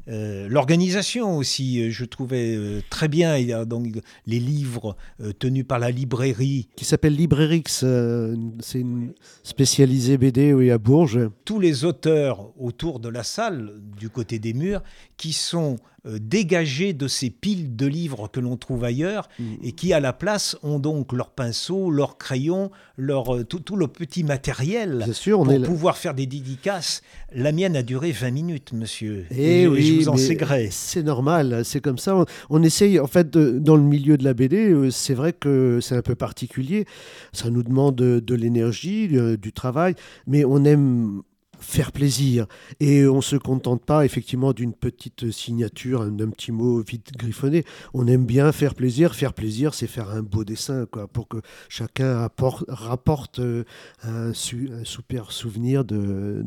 Euh, 0.09 0.47
L'organisation 0.49 1.35
aussi, 1.37 1.81
euh, 1.81 1.91
je 1.91 2.05
trouvais 2.05 2.55
euh, 2.55 2.81
très 2.89 3.09
bien. 3.09 3.35
Il 3.35 3.47
y 3.47 3.51
a 3.53 3.65
donc 3.65 3.87
les 4.25 4.39
livres 4.39 4.95
tenus 5.39 5.65
par 5.67 5.79
la 5.79 5.91
librairie. 5.91 6.69
qui 6.77 6.85
s'appelle 6.85 7.13
Librerix. 7.13 7.63
euh, 7.83 8.33
c'est 8.61 8.79
une 8.79 9.11
spécialisée 9.43 10.17
BD 10.17 10.53
oui, 10.53 10.71
à 10.71 10.77
Bourges. 10.77 11.29
Tous 11.43 11.59
les 11.59 11.83
auteurs 11.83 12.53
autour 12.57 12.99
de 13.01 13.09
la 13.09 13.23
salle, 13.23 13.73
du 13.99 14.09
côté 14.09 14.39
des 14.39 14.53
murs, 14.53 14.81
qui 15.17 15.33
sont 15.33 15.75
dégagés 16.19 16.93
de 16.93 17.07
ces 17.07 17.29
piles 17.29 17.75
de 17.75 17.85
livres 17.85 18.29
que 18.31 18.39
l'on 18.39 18.57
trouve 18.57 18.83
ailleurs 18.83 19.27
et 19.63 19.71
qui, 19.73 19.93
à 19.93 19.99
la 19.99 20.13
place, 20.13 20.57
ont 20.63 20.79
donc 20.79 21.11
leurs 21.13 21.31
pinceaux, 21.31 21.91
leurs 21.91 22.17
crayons, 22.17 22.71
leur, 22.97 23.35
euh, 23.35 23.43
tout, 23.43 23.59
tout 23.59 23.75
le 23.75 23.87
petit 23.87 24.23
matériel. 24.23 25.01
Bien 25.03 25.13
sûr, 25.13 25.39
on 25.39 25.43
pour 25.45 25.53
est 25.53 25.59
pouvoir 25.59 25.97
faire 25.97 26.13
des 26.13 26.25
dédicaces. 26.25 27.01
La 27.33 27.51
mienne 27.51 27.75
a 27.75 27.83
duré 27.83 28.11
20 28.11 28.31
minutes, 28.31 28.73
monsieur. 28.73 29.25
Eh 29.31 29.63
je, 29.63 29.67
oui, 29.67 29.85
je 29.85 29.93
vous 29.95 30.09
en 30.09 30.17
sais 30.17 30.35
gré. 30.35 30.69
C'est 30.71 31.03
normal, 31.03 31.63
c'est 31.65 31.81
comme 31.81 31.97
ça. 31.97 32.15
On, 32.15 32.25
on 32.49 32.63
essaye, 32.63 32.99
en 32.99 33.07
fait, 33.07 33.29
de- 33.29 33.59
dans 33.59 33.75
le 33.75 33.83
milieu 33.83 34.17
de 34.17 34.23
la 34.23 34.33
BD, 34.33 34.69
euh, 34.69 34.89
c'est 34.91 35.13
vrai 35.13 35.33
que 35.33 35.79
c'est 35.81 35.95
un 35.95 36.01
peu 36.01 36.15
particulier. 36.15 36.85
Ça 37.33 37.49
nous 37.49 37.63
demande 37.63 37.95
de, 37.95 38.19
de 38.19 38.35
l'énergie, 38.35 39.09
euh, 39.13 39.37
du 39.37 39.51
travail, 39.53 39.95
mais 40.25 40.45
on 40.45 40.63
aime 40.63 41.21
faire 41.59 41.91
plaisir. 41.91 42.47
Et 42.79 43.07
on 43.07 43.17
ne 43.17 43.21
se 43.21 43.35
contente 43.35 43.83
pas 43.83 44.05
effectivement 44.05 44.53
d'une 44.53 44.73
petite 44.73 45.31
signature, 45.31 46.01
un- 46.01 46.11
d'un 46.11 46.29
petit 46.29 46.51
mot 46.51 46.81
vite 46.81 47.11
griffonné. 47.17 47.63
On 47.93 48.07
aime 48.07 48.25
bien 48.25 48.51
faire 48.51 48.75
plaisir. 48.75 49.15
Faire 49.15 49.33
plaisir, 49.33 49.73
c'est 49.73 49.87
faire 49.87 50.09
un 50.09 50.21
beau 50.23 50.43
dessin, 50.43 50.85
quoi, 50.85 51.07
pour 51.07 51.27
que 51.27 51.37
chacun 51.69 52.23
apporte, 52.23 52.65
rapporte 52.67 53.39
euh, 53.39 53.63
un, 54.03 54.33
su- 54.33 54.69
un 54.73 54.83
super 54.83 55.31
souvenir 55.31 55.83
de, 55.85 56.43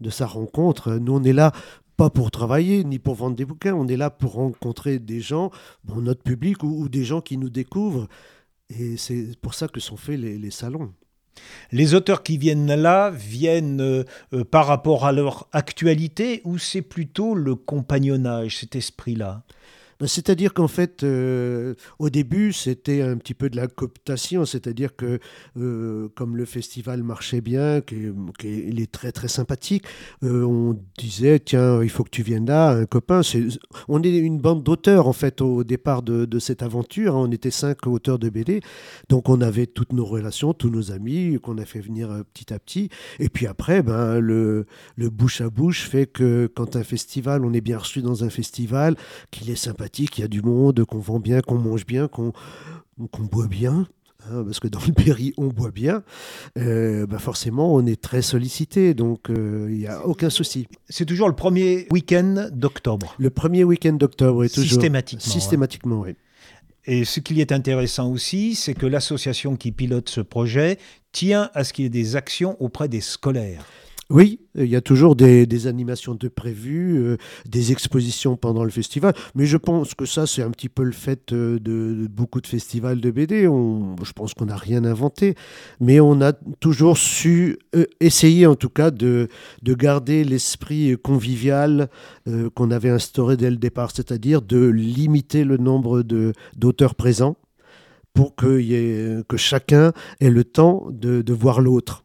de 0.00 0.10
sa 0.10 0.26
rencontre. 0.26 0.94
Nous, 0.94 1.12
on 1.14 1.22
est 1.22 1.32
là 1.32 1.52
pas 1.96 2.10
pour 2.10 2.30
travailler 2.30 2.84
ni 2.84 3.00
pour 3.00 3.16
vendre 3.16 3.34
des 3.34 3.44
bouquins, 3.44 3.74
on 3.74 3.88
est 3.88 3.96
là 3.96 4.08
pour 4.08 4.34
rencontrer 4.34 5.00
des 5.00 5.20
gens, 5.20 5.50
bon, 5.82 5.96
notre 6.00 6.22
public 6.22 6.62
ou, 6.62 6.88
des 6.88 7.02
gens 7.04 7.20
qui 7.20 7.36
nous 7.36 7.50
découvrent. 7.50 8.06
Et 8.70 8.96
c'est 8.96 9.36
pour 9.40 9.54
ça 9.54 9.66
que 9.66 9.80
sont 9.80 9.96
faits 9.96 10.20
les 10.20 10.50
salons. 10.52 10.92
Les 11.72 11.94
auteurs 11.94 12.22
qui 12.22 12.38
viennent 12.38 12.74
là 12.74 13.10
viennent 13.10 13.80
euh, 13.80 14.04
euh, 14.32 14.44
par 14.44 14.66
rapport 14.66 15.04
à 15.04 15.12
leur 15.12 15.48
actualité 15.52 16.40
ou 16.44 16.58
c'est 16.58 16.82
plutôt 16.82 17.34
le 17.34 17.54
compagnonnage, 17.54 18.58
cet 18.58 18.76
esprit-là? 18.76 19.42
C'est-à-dire 20.06 20.54
qu'en 20.54 20.68
fait, 20.68 21.02
euh, 21.02 21.74
au 21.98 22.08
début, 22.08 22.52
c'était 22.52 23.02
un 23.02 23.16
petit 23.16 23.34
peu 23.34 23.50
de 23.50 23.56
la 23.56 23.66
cooptation, 23.66 24.44
c'est-à-dire 24.44 24.94
que 24.94 25.18
euh, 25.56 26.08
comme 26.14 26.36
le 26.36 26.44
festival 26.44 27.02
marchait 27.02 27.40
bien, 27.40 27.80
qu'il 27.80 28.80
est 28.80 28.92
très 28.92 29.10
très 29.10 29.26
sympathique, 29.26 29.84
euh, 30.22 30.44
on 30.44 30.78
disait 30.96 31.40
tiens, 31.40 31.82
il 31.82 31.90
faut 31.90 32.04
que 32.04 32.10
tu 32.10 32.22
viennes 32.22 32.46
là, 32.46 32.70
un 32.70 32.86
copain. 32.86 33.22
On 33.88 34.00
est 34.04 34.16
une 34.16 34.38
bande 34.38 34.62
d'auteurs 34.62 35.08
en 35.08 35.12
fait 35.12 35.40
au 35.40 35.64
départ 35.64 36.02
de, 36.02 36.38
cette 36.38 36.62
aventure. 36.62 37.16
hein. 37.16 37.24
on 37.28 37.32
était 37.32 37.50
cinq 37.50 37.86
auteurs 37.88 38.20
de 38.20 38.28
BD, 38.28 38.60
donc 39.08 39.28
on 39.28 39.40
avait 39.40 39.66
toutes 39.66 39.92
nos 39.92 40.04
relations, 40.04 40.54
tous 40.54 40.70
nos 40.70 40.92
amis 40.92 41.40
qu'on 41.42 41.58
a 41.58 41.64
fait 41.64 41.80
venir 41.80 42.22
petit 42.32 42.52
à 42.52 42.60
petit. 42.60 42.88
Et 43.18 43.28
puis 43.28 43.48
après, 43.48 43.82
ben 43.82 44.20
le, 44.20 44.66
le 44.94 45.10
bouche 45.10 45.40
à 45.40 45.50
bouche 45.50 45.88
fait 45.88 46.06
que 46.06 46.48
quand 46.54 46.76
un 46.76 46.84
festival, 46.84 47.44
on 47.44 47.52
est 47.52 47.60
bien 47.60 47.78
reçu 47.78 48.00
dans 48.00 48.22
un 48.22 48.30
festival, 48.30 48.94
qu'il 49.32 49.50
est 49.50 49.56
sympathique, 49.56 49.87
qu'il 49.88 50.22
y 50.22 50.24
a 50.24 50.28
du 50.28 50.42
monde, 50.42 50.84
qu'on 50.84 50.98
vend 50.98 51.20
bien, 51.20 51.40
qu'on 51.40 51.58
mange 51.58 51.86
bien, 51.86 52.08
qu'on 52.08 52.32
boit 53.30 53.48
bien. 53.48 53.86
hein, 54.30 54.44
parce 54.44 54.60
que 54.60 54.68
dans 54.68 54.80
le 54.86 54.92
Berry, 54.92 55.32
on 55.36 55.48
boit 55.48 55.70
bien, 55.70 56.02
euh, 56.58 57.06
bah 57.06 57.18
forcément, 57.18 57.74
on 57.74 57.86
est 57.86 58.00
très 58.00 58.22
sollicité, 58.22 58.94
donc 58.94 59.28
il 59.28 59.78
n'y 59.78 59.86
a 59.86 60.04
aucun 60.06 60.30
souci. 60.30 60.66
C'est 60.88 61.06
toujours 61.06 61.28
le 61.28 61.36
premier 61.36 61.86
week-end 61.90 62.48
d'octobre 62.52 63.14
Le 63.18 63.30
premier 63.30 63.64
week-end 63.64 63.92
d'octobre, 63.94 64.44
est 64.44 64.48
toujours. 64.48 64.70
Systématiquement. 64.70 65.32
Systématiquement, 65.32 66.00
oui. 66.00 66.14
Et 66.90 67.04
ce 67.04 67.20
qui 67.20 67.38
est 67.40 67.52
intéressant 67.52 68.10
aussi, 68.10 68.54
c'est 68.54 68.72
que 68.72 68.86
l'association 68.86 69.56
qui 69.56 69.72
pilote 69.72 70.08
ce 70.08 70.22
projet 70.22 70.78
tient 71.12 71.50
à 71.52 71.62
ce 71.62 71.74
qu'il 71.74 71.84
y 71.84 71.86
ait 71.86 71.90
des 71.90 72.16
actions 72.16 72.56
auprès 72.60 72.88
des 72.88 73.02
scolaires. 73.02 73.66
Oui, 74.10 74.40
il 74.54 74.64
y 74.64 74.76
a 74.76 74.80
toujours 74.80 75.16
des, 75.16 75.66
animations 75.66 76.14
de 76.14 76.28
prévues, 76.28 76.96
euh, 76.96 77.18
des 77.46 77.72
expositions 77.72 78.38
pendant 78.38 78.64
le 78.64 78.70
festival, 78.70 79.12
mais 79.34 79.44
je 79.44 79.58
pense 79.58 79.92
que 79.92 80.06
ça, 80.06 80.26
c'est 80.26 80.40
un 80.42 80.50
petit 80.50 80.70
peu 80.70 80.82
le 80.82 80.92
fait 80.92 81.30
euh, 81.32 81.58
de, 81.58 82.06
beaucoup 82.06 82.40
de 82.40 82.46
festivals 82.46 83.02
de 83.02 83.10
BD. 83.10 83.42
je 83.42 84.12
pense 84.14 84.32
qu'on 84.32 84.46
n'a 84.46 84.56
rien 84.56 84.86
inventé, 84.86 85.34
mais 85.78 86.00
on 86.00 86.22
a 86.22 86.32
toujours 86.32 86.96
su 86.96 87.58
euh, 87.74 87.84
essayer, 88.00 88.46
en 88.46 88.54
tout 88.54 88.70
cas, 88.70 88.90
de, 88.90 89.28
de 89.62 89.74
garder 89.74 90.24
l'esprit 90.24 90.96
convivial 91.02 91.90
qu'on 92.54 92.70
avait 92.70 92.90
instauré 92.90 93.36
dès 93.36 93.50
le 93.50 93.56
départ, 93.56 93.90
c'est-à-dire 93.94 94.40
de 94.40 94.66
limiter 94.68 95.44
le 95.44 95.58
nombre 95.58 96.02
d'auteurs 96.56 96.94
présents 96.94 97.36
pour 98.14 98.34
que, 98.34 99.24
chacun 99.36 99.92
ait 100.20 100.30
le 100.30 100.44
temps 100.44 100.86
de 100.90 101.32
voir 101.32 101.60
l'autre. 101.60 102.04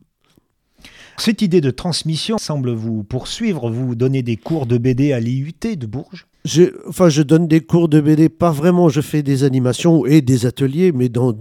Cette 1.18 1.42
idée 1.42 1.62
de 1.62 1.72
transmission 1.72 2.38
semble 2.38 2.72
vous 2.72 3.04
poursuivre. 3.04 3.70
Vous 3.70 3.96
donnez 3.96 4.24
des 4.24 4.38
cours 4.38 4.66
de 4.66 4.78
BD 4.78 5.14
à 5.14 5.20
l'IUT 5.20 5.54
de 5.78 5.86
Bourges? 5.86 6.28
Je, 6.46 7.22
donne 7.22 7.48
des 7.48 7.62
cours 7.62 7.88
de 7.88 8.02
BD, 8.02 8.30
pas 8.30 8.52
vraiment. 8.52 8.90
Je 8.90 9.02
fais 9.02 9.24
des 9.24 9.44
animations 9.44 10.06
et 10.06 10.22
des 10.22 10.46
ateliers, 10.46 10.92
mais 10.92 11.08
dans 11.10 11.36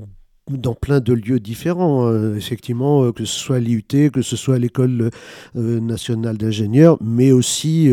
plein 0.81 1.01
de 1.01 1.13
lieux 1.13 1.41
différents, 1.41 2.07
euh, 2.07 2.37
effectivement, 2.37 3.05
euh, 3.05 3.13
que 3.13 3.25
ce 3.25 3.39
soit 3.39 3.57
à 3.57 3.61
l'IUT, 3.61 4.11
que 4.13 4.23
ce 4.23 4.37
soit 4.37 4.57
à 4.57 4.59
l'école 4.59 5.11
euh, 5.57 5.81
nationale 5.81 6.37
d'ingénieurs, 6.37 6.99
mais 7.03 7.33
aussi 7.33 7.91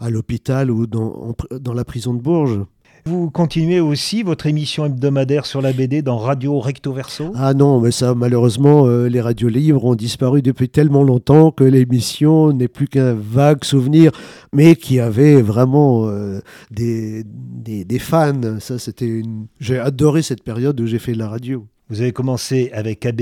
à 0.00 0.10
l'hôpital 0.10 0.70
ou 0.70 0.86
dans 0.86 1.74
la 1.74 1.84
prison 1.84 2.14
de 2.14 2.20
Bourges. 2.20 2.60
Vous 3.04 3.30
continuez 3.30 3.80
aussi 3.80 4.22
votre 4.22 4.46
émission 4.46 4.86
hebdomadaire 4.86 5.44
sur 5.44 5.60
la 5.60 5.72
BD 5.72 6.02
dans 6.02 6.18
Radio 6.18 6.60
Recto 6.60 6.92
Verso? 6.92 7.32
Ah 7.34 7.52
non, 7.52 7.80
mais 7.80 7.90
ça, 7.90 8.14
malheureusement, 8.14 8.86
euh, 8.86 9.08
les 9.08 9.20
radios 9.20 9.48
libres 9.48 9.84
ont 9.84 9.96
disparu 9.96 10.40
depuis 10.40 10.68
tellement 10.68 11.02
longtemps 11.02 11.50
que 11.50 11.64
l'émission 11.64 12.52
n'est 12.52 12.68
plus 12.68 12.86
qu'un 12.86 13.14
vague 13.14 13.64
souvenir, 13.64 14.12
mais 14.52 14.76
qui 14.76 15.00
avait 15.00 15.42
vraiment 15.42 16.06
euh, 16.06 16.42
des, 16.70 17.24
des, 17.24 17.98
fans. 17.98 18.60
Ça, 18.60 18.78
c'était 18.78 19.08
une... 19.08 19.46
J'ai 19.58 19.80
adoré 19.80 20.22
cette 20.22 20.44
période 20.44 20.80
où 20.80 20.86
j'ai 20.86 21.00
fait 21.00 21.14
la 21.14 21.28
radio. 21.28 21.66
Vous 21.88 22.02
avez 22.02 22.12
commencé 22.12 22.70
avec 22.72 23.04
AB 23.04 23.20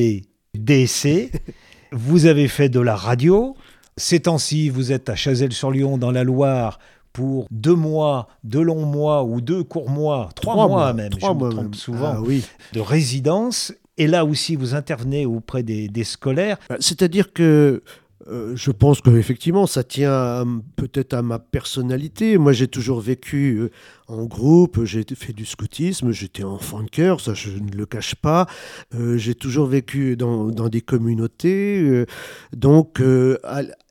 DC, 0.53 1.31
vous 1.93 2.27
avez 2.27 2.49
fait 2.49 2.69
de 2.69 2.81
la 2.81 2.97
radio. 2.97 3.57
Ces 3.97 4.21
temps-ci, 4.21 4.69
vous 4.69 4.93
êtes 4.93 5.09
à 5.09 5.14
Chazelles-sur-Lyon, 5.14 5.97
dans 5.97 6.11
la 6.11 6.23
Loire, 6.23 6.79
pour 7.12 7.46
deux 7.51 7.75
mois, 7.75 8.29
deux 8.44 8.62
longs 8.62 8.87
mois 8.87 9.25
ou 9.25 9.40
deux 9.40 9.64
courts 9.64 9.90
mois, 9.90 10.31
trois, 10.35 10.68
mois, 10.68 10.92
même, 10.92 11.12
je 11.12 11.27
me 11.27 11.51
trompe 11.51 11.75
souvent, 11.75 12.14
ah 12.16 12.20
oui. 12.20 12.44
de 12.73 12.81
résidence. 12.81 13.73
Et 13.99 14.07
là 14.07 14.25
aussi, 14.25 14.57
vous 14.57 14.75
intervenez 14.75 15.27
auprès 15.27 15.62
des, 15.62 16.05
scolaires. 16.05 16.59
Bah, 16.68 16.77
c'est-à-dire 16.81 17.33
que 17.33 17.83
euh, 18.29 18.53
je 18.55 18.70
pense 18.70 19.01
qu'effectivement, 19.01 19.66
ça 19.66 19.83
tient 19.83 20.62
peut-être 20.77 21.14
à 21.14 21.23
ma 21.23 21.38
personnalité. 21.38 22.38
Moi, 22.38 22.53
j'ai 22.53 22.68
toujours 22.68 23.01
vécu 23.01 23.59
euh, 23.59 23.70
en 24.09 24.25
groupe, 24.25 24.85
j'ai 24.85 25.05
fait 25.14 25.33
du 25.33 25.44
scoutisme, 25.44 26.12
j'étais 26.12 26.44
enfant 26.44 26.83
de 26.83 26.88
cœur, 26.90 27.20
ça 27.20 27.35
je 27.35 27.51
ne 27.51 27.73
le 27.73 27.87
cache 27.87 28.14
pas. 28.14 28.46
Euh, 28.94 29.16
j'ai 29.16 29.35
toujours 29.35 29.66
vécu 29.66 30.16
dans, 30.16 30.46
dans 30.46 30.68
des 30.68 30.81
communautés. 30.81 32.07
donc, 32.55 33.03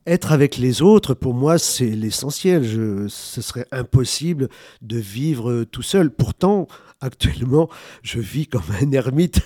être 0.10 0.32
avec 0.32 0.58
les 0.58 0.82
autres, 0.82 1.14
pour 1.14 1.34
moi, 1.34 1.60
c'est 1.60 1.90
l'essentiel. 1.90 2.66
Ce 3.10 3.42
serait 3.42 3.68
impossible 3.72 4.50
de 4.82 4.98
vivre 4.98 5.64
tout 5.66 5.84
seul. 5.84 6.10
Pourtant, 6.10 6.68
actuellement, 7.02 7.70
je 8.02 8.20
vis 8.20 8.48
comme 8.48 8.64
un 8.82 8.92
ermite 8.92 9.42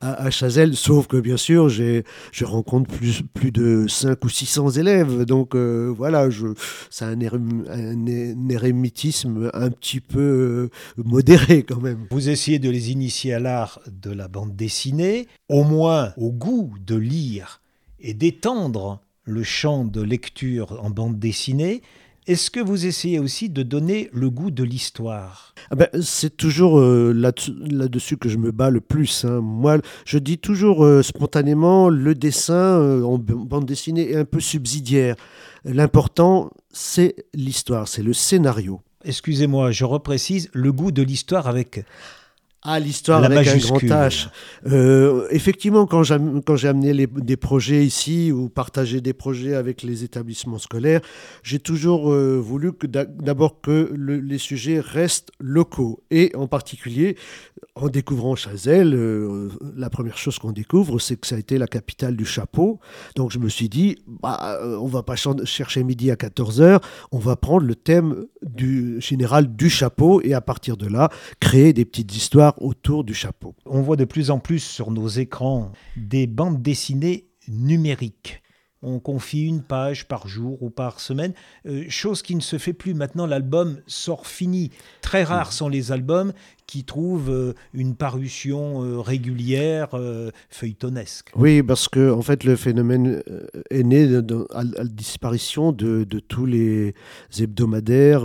à, 0.00 0.30
Chazelle, 0.30 0.74
sauf 0.74 1.06
que 1.06 1.18
bien 1.18 1.36
sûr, 1.36 1.68
je 1.68 2.02
rencontre 2.44 2.90
plus, 2.90 3.22
plus 3.34 3.52
de 3.52 3.86
5 3.88 4.24
ou 4.24 4.28
600 4.28 4.70
élèves. 4.70 5.24
Donc 5.24 5.54
euh, 5.54 5.92
voilà, 5.96 6.28
c'est 6.90 7.04
un, 7.04 7.20
un, 7.20 8.48
érémitisme 8.48 9.50
un 9.54 9.70
petit 9.70 10.00
peu 10.00 10.20
euh, 10.20 10.70
modéré 10.96 11.62
quand 11.62 11.80
même. 11.80 12.06
Vous 12.10 12.28
essayez 12.28 12.58
de 12.58 12.70
les 12.70 12.90
initier 12.90 13.34
à 13.34 13.38
l'art 13.38 13.80
de 13.86 14.10
la 14.10 14.28
bande 14.28 14.56
dessinée, 14.56 15.28
au 15.48 15.62
moins 15.62 16.12
au 16.16 16.32
goût 16.32 16.72
de 16.84 16.96
lire 16.96 17.60
et 18.00 18.14
d'étendre 18.14 19.00
le 19.26 19.42
champ 19.42 19.84
de 19.84 20.00
lecture 20.00 20.78
en 20.82 20.90
bande 20.90 21.18
dessinée. 21.18 21.82
Est-ce 22.26 22.50
que 22.50 22.58
vous 22.58 22.86
essayez 22.86 23.20
aussi 23.20 23.50
de 23.50 23.62
donner 23.62 24.10
le 24.12 24.30
goût 24.30 24.50
de 24.50 24.64
l'histoire? 24.64 25.54
Ah 25.70 25.76
ben, 25.76 25.88
C'est 26.02 26.36
toujours 26.36 26.80
euh, 26.80 27.12
là-dessus 27.12 28.16
que 28.16 28.28
je 28.28 28.36
me 28.36 28.50
bats 28.50 28.70
le 28.70 28.80
plus. 28.80 29.24
Hein. 29.24 29.40
Moi, 29.40 29.78
je 30.04 30.18
dis 30.18 30.38
toujours 30.38 30.84
euh, 30.84 31.02
spontanément, 31.02 31.88
le 31.88 32.16
dessin 32.16 32.80
euh, 32.80 33.04
en 33.04 33.18
bande 33.18 33.66
dessinée 33.66 34.10
est 34.10 34.16
un 34.16 34.24
peu 34.24 34.40
subsidiaire. 34.40 35.14
L'important, 35.64 36.50
c'est 36.72 37.26
l'histoire, 37.32 37.86
c'est 37.86 38.02
le 38.02 38.12
scénario. 38.12 38.80
Excusez-moi, 39.04 39.70
je 39.70 39.84
reprécise, 39.84 40.50
le 40.52 40.72
goût 40.72 40.90
de 40.90 41.02
l'histoire 41.02 41.46
avec 41.46 41.84
ah, 42.62 42.80
l'histoire 42.80 43.22
avec 43.22 43.46
un 43.46 43.58
grand 43.58 43.78
H. 43.78 44.28
Euh, 44.66 45.28
effectivement, 45.30 45.86
quand 45.86 46.02
j'ai 46.02 46.68
amené 46.68 47.06
des 47.06 47.36
projets 47.36 47.84
ici 47.84 48.32
ou 48.32 48.48
partagé 48.48 49.00
des 49.00 49.12
projets 49.12 49.54
avec 49.54 49.82
les 49.82 50.02
établissements 50.02 50.58
scolaires, 50.58 51.00
j'ai 51.44 51.60
toujours 51.60 52.12
euh, 52.12 52.40
voulu 52.40 52.72
que 52.72 52.86
d'abord 52.88 53.60
que 53.60 53.94
les 53.96 54.38
sujets 54.38 54.80
restent 54.80 55.30
locaux. 55.38 56.02
Et 56.10 56.32
en 56.34 56.48
particulier, 56.48 57.16
en 57.76 57.88
découvrant 57.88 58.34
Chazelle, 58.34 58.94
euh, 58.94 59.48
la 59.76 59.90
première 59.90 60.18
chose 60.18 60.38
qu'on 60.40 60.52
découvre, 60.52 60.98
c'est 60.98 61.16
que 61.16 61.26
ça 61.26 61.36
a 61.36 61.38
été 61.38 61.58
la 61.58 61.68
capitale 61.68 62.16
du 62.16 62.24
chapeau. 62.24 62.80
Donc 63.14 63.30
je 63.30 63.38
me 63.38 63.48
suis 63.48 63.68
dit, 63.68 63.98
bah, 64.08 64.58
on 64.80 64.86
va 64.86 65.02
pas 65.04 65.14
chercher 65.44 65.84
midi 65.84 66.10
à 66.10 66.14
14h, 66.14 66.80
on 67.12 67.18
va 67.18 67.36
prendre 67.36 67.64
le 67.64 67.76
thème 67.76 68.24
du 68.42 69.00
général 69.00 69.54
du 69.54 69.70
chapeau 69.70 70.20
et 70.22 70.34
à 70.34 70.40
partir 70.40 70.76
de 70.76 70.88
là, 70.88 71.10
créer 71.38 71.72
des 71.72 71.84
petites 71.84 72.16
histoires 72.16 72.45
autour 72.58 73.04
du 73.04 73.14
chapeau. 73.14 73.54
On 73.66 73.82
voit 73.82 73.96
de 73.96 74.04
plus 74.04 74.30
en 74.30 74.38
plus 74.38 74.60
sur 74.60 74.90
nos 74.90 75.08
écrans 75.08 75.72
des 75.96 76.26
bandes 76.26 76.62
dessinées 76.62 77.28
numériques. 77.48 78.42
On 78.82 79.00
confie 79.00 79.46
une 79.46 79.62
page 79.62 80.06
par 80.06 80.28
jour 80.28 80.62
ou 80.62 80.70
par 80.70 81.00
semaine, 81.00 81.32
euh, 81.66 81.86
chose 81.88 82.22
qui 82.22 82.36
ne 82.36 82.40
se 82.40 82.58
fait 82.58 82.74
plus. 82.74 82.94
Maintenant, 82.94 83.26
l'album 83.26 83.80
sort 83.86 84.26
fini. 84.26 84.70
Très 85.00 85.24
rares 85.24 85.52
sont 85.52 85.68
les 85.68 85.92
albums 85.92 86.32
qui 86.66 86.84
trouve 86.84 87.30
euh, 87.30 87.54
une 87.72 87.94
parution 87.94 88.82
euh, 88.82 89.00
régulière, 89.00 89.90
euh, 89.94 90.30
feuilletonesque. 90.50 91.30
Oui, 91.36 91.62
parce 91.62 91.88
que 91.88 92.10
en 92.10 92.22
fait, 92.22 92.44
le 92.44 92.56
phénomène 92.56 93.22
est 93.70 93.84
né 93.84 94.04
à, 94.52 94.64
la 94.64 94.84
disparition 94.84 95.72
de, 95.72 96.04
de, 96.04 96.18
tous 96.18 96.46
les 96.46 96.94
hebdomadaires 97.38 98.24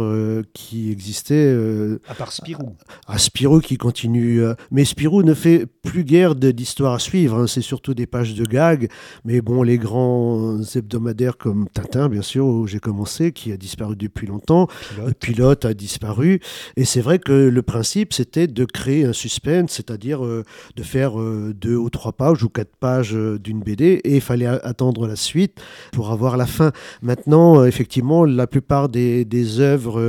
qui 0.54 0.92
existaient. 0.92 1.56
à 2.08 2.16
part 2.16 2.32
Spirou. 2.32 2.76
À, 3.08 3.18
Spirou 3.18 3.60
qui 3.60 3.78
continue. 3.78 4.42
mais 4.72 4.86
Spirou 4.86 5.24
ne 5.24 5.34
fait 5.34 5.66
plus 5.84 6.04
guère 6.04 6.36
d'histoire 6.36 6.94
à 6.94 7.00
suivre. 7.00 7.38
Hein. 7.40 7.48
C'est 7.48 7.62
surtout 7.62 7.94
des 7.94 8.08
pages 8.08 8.34
de 8.34 8.46
gags. 8.46 8.90
Mais 9.26 9.42
bon, 9.42 9.64
les 9.64 9.78
grands 9.78 10.60
hebdomadaires 10.76 11.38
comme 11.38 11.68
Tintin, 11.70 12.10
bien 12.10 12.22
sûr, 12.22 12.46
où 12.46 12.68
j'ai 12.68 12.80
commencé, 12.80 13.32
qui 13.32 13.52
a 13.52 13.58
disparu 13.58 13.96
depuis 13.96 14.28
longtemps. 14.28 14.68
Pilote. 14.68 15.08
Le 15.08 15.14
pilote 15.14 15.66
a 15.66 15.74
disparu. 15.74 16.40
Et 16.76 16.86
c'est 16.86 17.02
vrai 17.02 17.20
que 17.20 17.32
le 17.32 17.62
principe, 17.62 18.14
c'est 18.14 18.31
de 18.38 18.66
créer 18.66 19.04
un 19.06 19.14
suspense, 19.14 19.72
c'est-à-dire 19.74 20.26
euh, 20.26 20.44
de 20.76 20.84
faire 20.84 21.20
euh, 21.20 21.54
deux 21.54 21.76
ou 21.76 21.90
trois 21.90 22.14
pages 22.14 22.44
ou 22.44 22.50
quatre 22.50 22.76
pages 22.80 23.14
euh, 23.14 23.38
d'une 23.38 23.60
BD 23.60 24.02
et 24.04 24.16
il 24.16 24.22
fallait 24.22 24.46
attendre 24.46 25.08
la 25.08 25.16
suite 25.16 25.62
pour 25.92 26.12
avoir 26.12 26.38
la 26.38 26.46
fin. 26.46 26.72
Maintenant, 27.02 27.66
effectivement, 27.66 28.24
la 28.24 28.48
plupart 28.48 28.90
des, 28.90 29.26
des 29.26 29.60
œuvres 29.60 30.02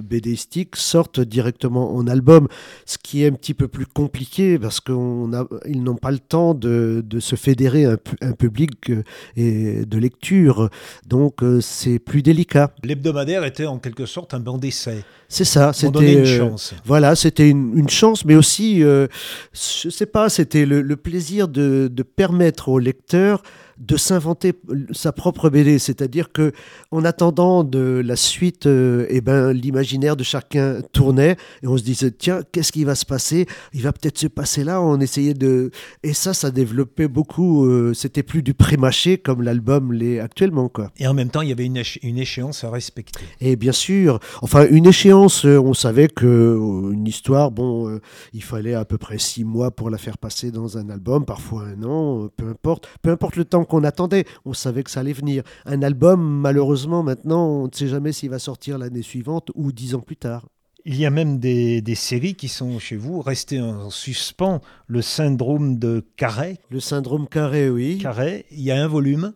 BDistiques 0.00 0.76
sortent 0.76 1.20
directement 1.20 1.94
en 1.94 2.06
album, 2.06 2.48
ce 2.86 2.96
qui 2.98 3.22
est 3.22 3.28
un 3.28 3.32
petit 3.32 3.54
peu 3.54 3.68
plus 3.68 3.86
compliqué 3.86 4.58
parce 4.58 4.80
qu'ils 4.80 4.94
n'ont 4.94 5.96
pas 6.00 6.10
le 6.10 6.18
temps 6.18 6.54
de, 6.54 7.04
se 7.20 7.36
fédérer 7.36 7.84
un, 7.84 7.98
un, 8.22 8.32
public 8.32 8.92
et 9.36 9.84
de 9.84 9.98
lecture. 9.98 10.70
Donc, 11.06 11.40
c'est 11.60 11.98
plus 11.98 12.22
délicat. 12.22 12.72
L'hebdomadaire 12.84 13.44
était 13.44 13.66
en 13.66 13.78
quelque 13.78 14.06
sorte 14.06 14.34
un 14.34 14.40
banc 14.40 14.58
d'essai. 14.58 15.04
C'est 15.28 15.44
ça. 15.44 15.72
C'était 15.74 16.14
une 16.14 16.24
chance. 16.24 16.74
Voilà, 16.84 17.14
c'était 17.14 17.50
une 17.50 17.58
une, 17.76 17.88
chance, 17.88 18.24
mais 18.24 18.34
aussi, 18.34 18.82
euh, 18.82 19.06
je 19.52 19.90
sais 19.90 20.06
pas, 20.06 20.28
c'était 20.28 20.64
le, 20.64 20.96
plaisir 20.96 21.48
de, 21.48 21.90
permettre 22.16 22.68
au 22.68 22.78
lecteur 22.78 23.42
de 23.78 23.96
s'inventer 23.96 24.54
sa 24.92 25.12
propre 25.12 25.50
BD, 25.50 25.78
c'est-à-dire 25.78 26.32
que 26.32 26.52
en 26.90 27.04
attendant 27.04 27.62
de 27.62 28.02
la 28.04 28.16
suite, 28.16 28.66
euh, 28.66 29.06
eh 29.08 29.20
ben 29.20 29.52
l'imaginaire 29.52 30.16
de 30.16 30.24
chacun 30.24 30.80
tournait 30.92 31.36
et 31.62 31.68
on 31.68 31.76
se 31.76 31.84
disait 31.84 32.10
tiens 32.10 32.40
qu'est-ce 32.50 32.72
qui 32.72 32.84
va 32.84 32.94
se 32.94 33.06
passer? 33.06 33.46
Il 33.72 33.82
va 33.82 33.92
peut-être 33.92 34.18
se 34.18 34.26
passer 34.26 34.64
là. 34.64 34.82
On 34.82 34.98
essayait 34.98 35.34
de 35.34 35.70
et 36.02 36.12
ça 36.12 36.34
ça 36.34 36.50
développait 36.50 37.08
beaucoup. 37.08 37.66
Euh, 37.66 37.94
c'était 37.94 38.24
plus 38.24 38.42
du 38.42 38.52
pré-mâché 38.52 39.18
comme 39.18 39.42
l'album 39.42 39.92
l'est 39.92 40.18
actuellement 40.18 40.68
quoi. 40.68 40.90
Et 40.98 41.06
en 41.06 41.14
même 41.14 41.30
temps 41.30 41.42
il 41.42 41.48
y 41.48 41.52
avait 41.52 41.66
une, 41.66 41.82
une 42.02 42.18
échéance 42.18 42.64
à 42.64 42.70
respecter. 42.70 43.20
Et 43.40 43.54
bien 43.54 43.72
sûr, 43.72 44.18
enfin 44.42 44.66
une 44.70 44.86
échéance, 44.86 45.44
euh, 45.44 45.58
on 45.60 45.74
savait 45.74 46.08
que 46.08 46.58
une 46.92 47.06
histoire, 47.06 47.50
bon, 47.52 48.00
il 48.32 48.42
fallait 48.42 48.74
à 48.74 48.84
peu 48.84 48.98
près 48.98 49.18
six 49.18 49.44
mois 49.44 49.70
pour 49.70 49.90
la 49.90 49.98
faire 49.98 50.18
passer 50.18 50.50
dans 50.50 50.78
un 50.78 50.88
album, 50.90 51.24
parfois 51.24 51.64
un 51.64 51.82
an, 51.84 52.28
peu 52.36 52.48
importe, 52.48 52.88
peu 53.02 53.10
importe 53.10 53.36
le 53.36 53.44
temps 53.44 53.64
qu'on 53.68 53.84
attendait, 53.84 54.24
on 54.44 54.52
savait 54.52 54.82
que 54.82 54.90
ça 54.90 55.00
allait 55.00 55.12
venir. 55.12 55.42
Un 55.66 55.82
album, 55.82 56.20
malheureusement, 56.40 57.02
maintenant, 57.02 57.46
on 57.46 57.66
ne 57.66 57.72
sait 57.72 57.88
jamais 57.88 58.12
s'il 58.12 58.30
va 58.30 58.38
sortir 58.38 58.78
l'année 58.78 59.02
suivante 59.02 59.50
ou 59.54 59.72
dix 59.72 59.94
ans 59.94 60.00
plus 60.00 60.16
tard. 60.16 60.46
Il 60.84 60.96
y 60.96 61.04
a 61.04 61.10
même 61.10 61.38
des, 61.38 61.82
séries 61.94 62.34
qui 62.34 62.48
sont 62.48 62.78
chez 62.78 62.96
vous 62.96 63.20
restées 63.20 63.60
en 63.60 63.90
suspens. 63.90 64.62
Le 64.86 65.02
syndrome 65.02 65.78
de 65.78 66.04
Carré. 66.16 66.58
Le 66.70 66.80
syndrome 66.80 67.28
Carré, 67.28 67.68
oui. 67.68 67.98
Carré, 67.98 68.46
il 68.50 68.62
y 68.62 68.70
a 68.70 68.82
un 68.82 68.88
volume. 68.88 69.34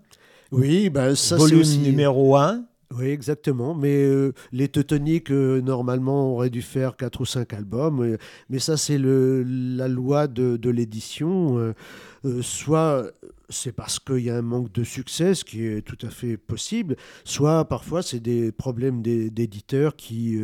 Oui, 0.51 0.89
ben 0.91 1.15
ça 1.15 1.37
c'est 1.37 1.55
Volume 1.55 1.83
numéro 1.83 2.37
1. 2.37 2.65
Oui, 2.95 3.07
exactement. 3.07 3.75
Mais 3.75 4.03
euh, 4.03 4.33
les 4.53 4.69
Teutoniques, 4.69 5.31
euh, 5.31 5.61
normalement, 5.61 6.33
auraient 6.33 6.51
dû 6.51 6.63
faire 6.63 6.97
quatre 6.97 7.21
ou 7.21 7.25
cinq 7.25 7.53
albums. 7.55 8.17
mais 8.49 8.59
ça, 8.59 8.77
c'est 8.77 8.99
la 8.99 9.89
loi 9.89 10.27
de, 10.27 10.57
de 10.57 10.71
l'édition. 10.71 11.59
Euh, 11.59 12.43
soit 12.43 13.11
c'est 13.53 13.73
parce 13.73 13.99
qu'il 13.99 14.21
y 14.21 14.31
a 14.31 14.37
un 14.37 14.43
manque 14.43 14.73
de 14.73 14.85
succès, 14.85 15.35
ce 15.35 15.45
qui 15.45 15.65
est 15.65 15.83
tout 15.83 15.99
à 16.05 16.11
fait 16.11 16.37
possible, 16.37 16.97
soit 17.25 17.67
parfois 17.67 18.03
c'est 18.03 18.21
des 18.21 18.51
problèmes 18.53 19.03
d'éditeurs 19.03 19.95
qui, 19.97 20.39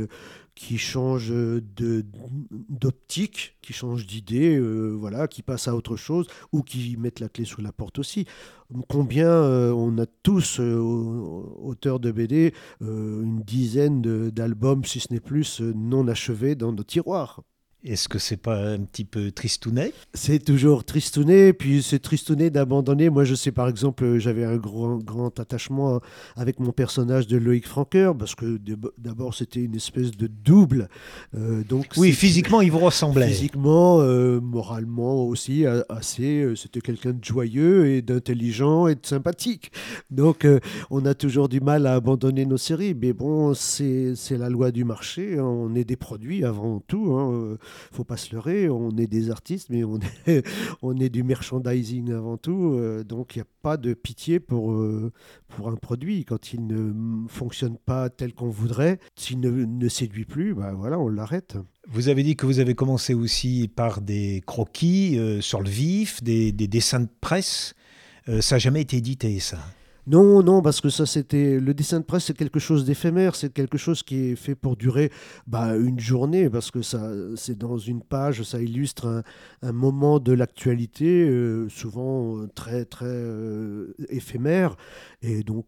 qui 0.54 0.78
changent 0.78 1.32
d'optique, 2.68 3.56
qui 3.62 3.72
changent 3.72 4.06
d'idée, 4.06 4.60
voilà, 4.60 5.26
qui 5.26 5.42
passent 5.42 5.68
à 5.68 5.74
autre 5.74 5.96
chose, 5.96 6.26
ou 6.52 6.62
qui 6.62 6.96
mettent 6.96 7.20
la 7.20 7.28
clé 7.28 7.44
sous 7.44 7.62
la 7.62 7.72
porte 7.72 7.98
aussi 7.98 8.26
combien 8.88 9.28
euh, 9.28 9.72
on 9.72 9.98
a 9.98 10.06
tous, 10.06 10.60
euh, 10.60 10.78
auteurs 10.78 12.00
de 12.00 12.10
BD, 12.10 12.54
euh, 12.82 13.22
une 13.22 13.40
dizaine 13.40 14.30
d'albums, 14.30 14.84
si 14.84 15.00
ce 15.00 15.12
n'est 15.12 15.20
plus, 15.20 15.60
non 15.60 16.08
achevés 16.08 16.54
dans 16.54 16.72
nos 16.72 16.84
tiroirs? 16.84 17.42
Est-ce 17.84 18.08
que 18.08 18.18
c'est 18.18 18.36
pas 18.36 18.56
un 18.56 18.80
petit 18.80 19.04
peu 19.04 19.30
tristounet? 19.30 19.92
C'est 20.12 20.44
toujours 20.44 20.84
tristounet, 20.84 21.52
puis 21.52 21.80
c'est 21.80 22.00
tristounet 22.00 22.50
d'abandonner. 22.50 23.08
Moi, 23.08 23.22
je 23.22 23.36
sais 23.36 23.52
par 23.52 23.68
exemple, 23.68 24.18
j'avais 24.18 24.44
un 24.44 24.56
grand, 24.56 24.96
grand 24.96 25.38
attachement 25.38 26.00
avec 26.34 26.58
mon 26.58 26.72
personnage 26.72 27.28
de 27.28 27.36
Loïc 27.36 27.68
Franqueur, 27.68 28.16
parce 28.16 28.34
que 28.34 28.58
d'abord 28.98 29.32
c'était 29.32 29.60
une 29.60 29.76
espèce 29.76 30.10
de 30.10 30.26
double. 30.26 30.88
Euh, 31.36 31.62
donc 31.62 31.86
oui, 31.96 32.10
physiquement, 32.12 32.60
il 32.62 32.72
vous 32.72 32.80
ressemblait. 32.80 33.28
Physiquement, 33.28 34.00
euh, 34.00 34.40
moralement 34.40 35.24
aussi, 35.24 35.64
assez. 35.88 36.42
Euh, 36.42 36.56
c'était 36.56 36.80
quelqu'un 36.80 37.12
de 37.12 37.24
joyeux 37.24 37.86
et 37.86 38.02
d'intelligent 38.02 38.88
et 38.88 38.96
de 38.96 39.06
sympathique. 39.06 39.70
Donc, 40.10 40.46
on 40.90 41.06
a 41.06 41.14
toujours 41.14 41.48
du 41.48 41.60
mal 41.60 41.86
à 41.86 41.94
abandonner 41.94 42.44
nos 42.44 42.56
séries, 42.56 42.94
mais 43.00 43.12
bon, 43.12 43.54
c'est 43.54 44.16
la 44.30 44.48
loi 44.48 44.72
du 44.72 44.84
marché. 44.84 45.38
On 45.38 45.76
est 45.76 45.84
des 45.84 45.96
produits 45.96 46.44
avant 46.44 46.80
tout. 46.80 47.12
Hein 47.12 47.56
faut 47.92 48.04
pas 48.04 48.16
se 48.16 48.34
leurrer, 48.34 48.68
on 48.68 48.96
est 48.96 49.06
des 49.06 49.30
artistes, 49.30 49.68
mais 49.70 49.84
on 49.84 49.98
est, 50.26 50.46
on 50.82 50.96
est 50.98 51.08
du 51.08 51.22
merchandising 51.22 52.12
avant 52.12 52.36
tout. 52.36 52.74
Euh, 52.74 53.04
donc 53.04 53.36
il 53.36 53.38
n'y 53.38 53.42
a 53.42 53.46
pas 53.62 53.76
de 53.76 53.94
pitié 53.94 54.40
pour, 54.40 54.72
euh, 54.72 55.12
pour 55.48 55.68
un 55.68 55.76
produit. 55.76 56.24
Quand 56.24 56.52
il 56.52 56.66
ne 56.66 57.26
fonctionne 57.28 57.76
pas 57.76 58.10
tel 58.10 58.34
qu'on 58.34 58.50
voudrait, 58.50 58.98
s'il 59.16 59.40
ne, 59.40 59.50
ne, 59.50 59.88
séduit 59.88 60.24
plus, 60.24 60.54
bah 60.54 60.72
voilà, 60.74 60.98
on 60.98 61.08
l'arrête. 61.08 61.56
Vous 61.88 62.08
avez 62.08 62.22
dit 62.22 62.36
que 62.36 62.46
vous 62.46 62.60
avez 62.60 62.74
commencé 62.74 63.14
aussi 63.14 63.68
par 63.74 64.00
des 64.00 64.42
croquis 64.46 65.18
euh, 65.18 65.40
sur 65.40 65.60
le 65.60 65.70
vif, 65.70 66.22
des, 66.22 66.52
des, 66.52 66.68
dessins 66.68 67.00
de 67.00 67.08
presse. 67.20 67.74
ça 68.40 68.56
n'a 68.56 68.58
jamais 68.58 68.82
été 68.82 68.98
édité, 68.98 69.38
ça? 69.40 69.58
Non, 70.08 70.42
non, 70.42 70.62
parce 70.62 70.80
que 70.80 70.88
ça, 70.88 71.04
c'était. 71.04 71.60
Le 71.60 71.74
dessin 71.74 72.00
de 72.00 72.04
presse, 72.04 72.24
c'est 72.24 72.36
quelque 72.36 72.58
chose 72.58 72.84
d'éphémère, 72.84 73.34
c'est 73.34 73.52
quelque 73.52 73.76
chose 73.76 74.02
qui 74.02 74.30
est 74.30 74.36
fait 74.36 74.54
pour 74.54 74.76
durer 74.76 75.12
bah, 75.46 75.76
une 75.76 76.00
journée, 76.00 76.48
parce 76.48 76.70
que 76.70 76.80
ça, 76.80 77.10
c'est 77.36 77.58
dans 77.58 77.76
une 77.76 78.02
page, 78.02 78.42
ça 78.42 78.60
illustre 78.60 79.22
un, 79.62 79.72
moment 79.72 80.18
de 80.18 80.32
l'actualité, 80.32 81.28
euh, 81.28 81.68
souvent 81.68 82.38
euh, 82.38 82.46
très, 82.54 82.84
très 82.86 83.06
euh, 83.06 83.94
éphémère, 84.08 84.76
et 85.20 85.42
donc 85.42 85.66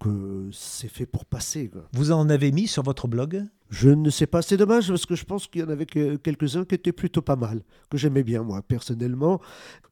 c'est 0.53 0.89
fait 0.91 1.07
pour 1.07 1.27
passer. 1.27 1.71
Vous 1.93 2.13
en 2.13 2.31
avez 2.31 2.51
mis 2.51 2.67
sur 2.67 2.83
votre 2.83 3.09
blog? 3.09 3.45
Je 3.71 3.89
ne 3.89 4.11
sais 4.11 4.27
pas, 4.27 4.43
c'est 4.43 4.57
dommage 4.57 4.89
parce 4.89 5.07
que 5.07 5.15
je 5.15 5.25
pense 5.25 5.47
qu'il 5.47 5.61
y 5.61 5.65
en 5.65 5.69
avait 5.69 5.87
quelques-uns 5.87 6.65
qui 6.65 6.75
étaient 6.75 6.93
plutôt 6.93 7.23
pas 7.23 7.37
mal, 7.37 7.63
que 7.89 7.97
j'aimais 7.97 8.25
bien 8.25 8.43
moi 8.43 8.63
personnellement. 8.63 9.41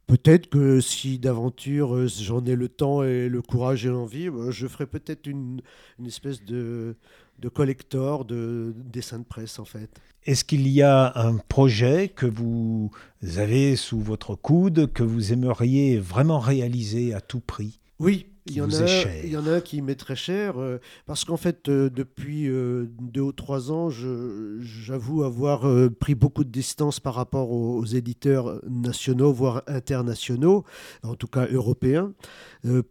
Peut-être 0.08 0.48
que 0.48 0.80
si 0.80 1.18
d'aventure 1.18 1.94
euh, 1.94 2.08
j'en 2.08 2.44
ai 2.44 2.56
le 2.56 2.68
temps 2.68 3.04
et 3.04 3.28
le 3.28 3.40
courage 3.40 3.86
et 3.86 3.88
l'envie, 3.88 4.30
bah, 4.30 4.50
je 4.50 4.66
ferai 4.66 4.86
peut-être 4.86 5.26
une, 5.26 5.60
espèce 6.04 6.42
de, 6.44 6.96
de 7.38 7.48
collector 7.48 8.24
de 8.24 8.74
dessins 8.76 9.20
de 9.20 9.24
presse 9.24 9.58
en 9.60 9.64
fait. 9.64 9.90
Est-ce 10.24 10.44
qu'il 10.44 10.66
y 10.66 10.82
a 10.82 11.12
un 11.14 11.36
projet 11.36 12.08
que 12.08 12.26
vous 12.26 12.90
avez 13.36 13.76
sous 13.76 14.00
votre 14.00 14.34
coude 14.34 14.92
que 14.92 15.04
vous 15.04 15.32
aimeriez 15.32 15.98
vraiment 15.98 16.40
réaliser 16.40 17.14
à 17.14 17.20
tout 17.20 17.40
prix? 17.40 17.78
Oui, 18.00 18.26
il 18.48 18.56
y, 18.56 18.60
en 18.60 18.70
a, 18.70 19.04
il 19.24 19.30
y 19.30 19.36
en 19.36 19.46
a 19.46 19.52
un 19.54 19.60
qui 19.60 19.82
m'est 19.82 19.94
très 19.94 20.16
cher, 20.16 20.58
euh, 20.58 20.78
parce 21.06 21.24
qu'en 21.24 21.36
fait, 21.36 21.68
euh, 21.68 21.90
depuis 21.90 22.48
euh, 22.48 22.86
deux 23.00 23.20
ou 23.20 23.32
trois 23.32 23.70
ans, 23.70 23.90
j'avoue 23.90 25.22
avoir 25.22 25.66
pris 25.98 26.14
beaucoup 26.14 26.44
de 26.44 26.50
distance 26.50 27.00
par 27.00 27.14
rapport 27.14 27.50
aux, 27.50 27.84
éditeurs 27.84 28.60
nationaux, 28.68 29.32
voire 29.32 29.62
internationaux, 29.66 30.64
en 31.02 31.14
tout 31.14 31.26
cas 31.26 31.46
européens, 31.50 32.12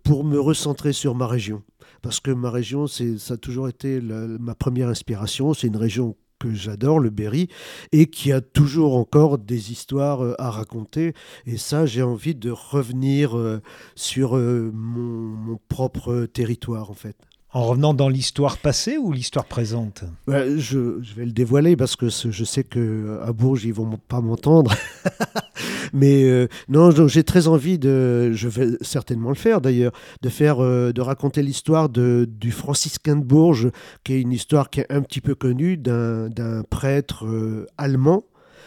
pour 0.03 0.23
me 0.23 0.39
recentrer 0.39 0.93
sur 0.93 1.13
ma 1.15 1.27
région. 1.27 1.63
Parce 2.01 2.19
que 2.19 2.31
ma 2.31 2.49
région, 2.49 2.87
ça 2.87 3.33
a 3.33 3.37
toujours 3.37 3.69
été 3.69 3.99
ma 4.01 4.55
première 4.55 4.89
inspiration. 4.89 5.53
C'est 5.53 5.67
une 5.67 5.77
région 5.77 6.15
que 6.39 6.53
j'adore, 6.53 6.99
le 6.99 7.09
Berry, 7.09 7.47
et 7.91 8.07
qui 8.07 8.31
a 8.31 8.41
toujours 8.41 8.95
encore 8.95 9.37
des 9.37 9.71
histoires 9.71 10.23
euh, 10.23 10.35
à 10.39 10.51
raconter. 10.51 11.13
Et 11.45 11.57
ça, 11.57 11.85
j'ai 11.85 12.03
envie 12.03 12.35
de 12.35 12.51
revenir 12.51 13.37
euh, 13.37 13.61
sur 13.95 14.37
euh, 14.37 14.71
mon, 14.73 15.59
propre 15.69 16.25
territoire, 16.25 16.91
en 16.91 16.95
fait. 16.95 17.15
En 17.53 17.65
revenant 17.65 17.93
dans 17.93 18.09
l'histoire 18.09 18.57
passée 18.57 18.97
ou 18.97 19.11
l'histoire 19.11 19.45
présente? 19.45 20.03
Je, 20.27 21.01
je, 21.01 21.13
vais 21.15 21.25
le 21.25 21.31
dévoiler 21.31 21.75
parce 21.75 21.95
que 21.95 22.09
je 22.09 22.43
sais 22.43 22.63
qu'à 22.63 23.31
Bourges, 23.33 23.65
ils 23.65 23.73
vont 23.73 23.97
pas 24.07 24.21
m'entendre. 24.21 24.73
Mais 25.93 26.23
euh, 26.23 26.47
non, 26.69 26.91
j'ai 27.07 27.23
très 27.23 27.47
envie 27.47 27.77
de, 27.79 28.31
je 28.33 28.47
vais 28.47 28.69
certainement 28.81 29.29
le 29.29 29.35
faire 29.35 29.61
d'ailleurs, 29.61 29.91
de 30.21 30.29
faire, 30.29 30.59
euh, 30.59 30.91
de 30.91 31.01
raconter 31.01 31.41
l'histoire 31.41 31.89
du 31.89 32.51
franciscain 32.51 33.15
de 33.15 33.23
Bourges, 33.23 33.69
qui 34.03 34.13
est 34.13 34.21
une 34.21 34.31
histoire 34.31 34.69
qui 34.69 34.81
est 34.81 34.91
un 34.91 35.01
petit 35.01 35.21
peu 35.21 35.35
connue 35.35 35.77
d'un 35.77 36.63
prêtre 36.69 37.25
euh, 37.25 37.65
allemand 37.77 38.23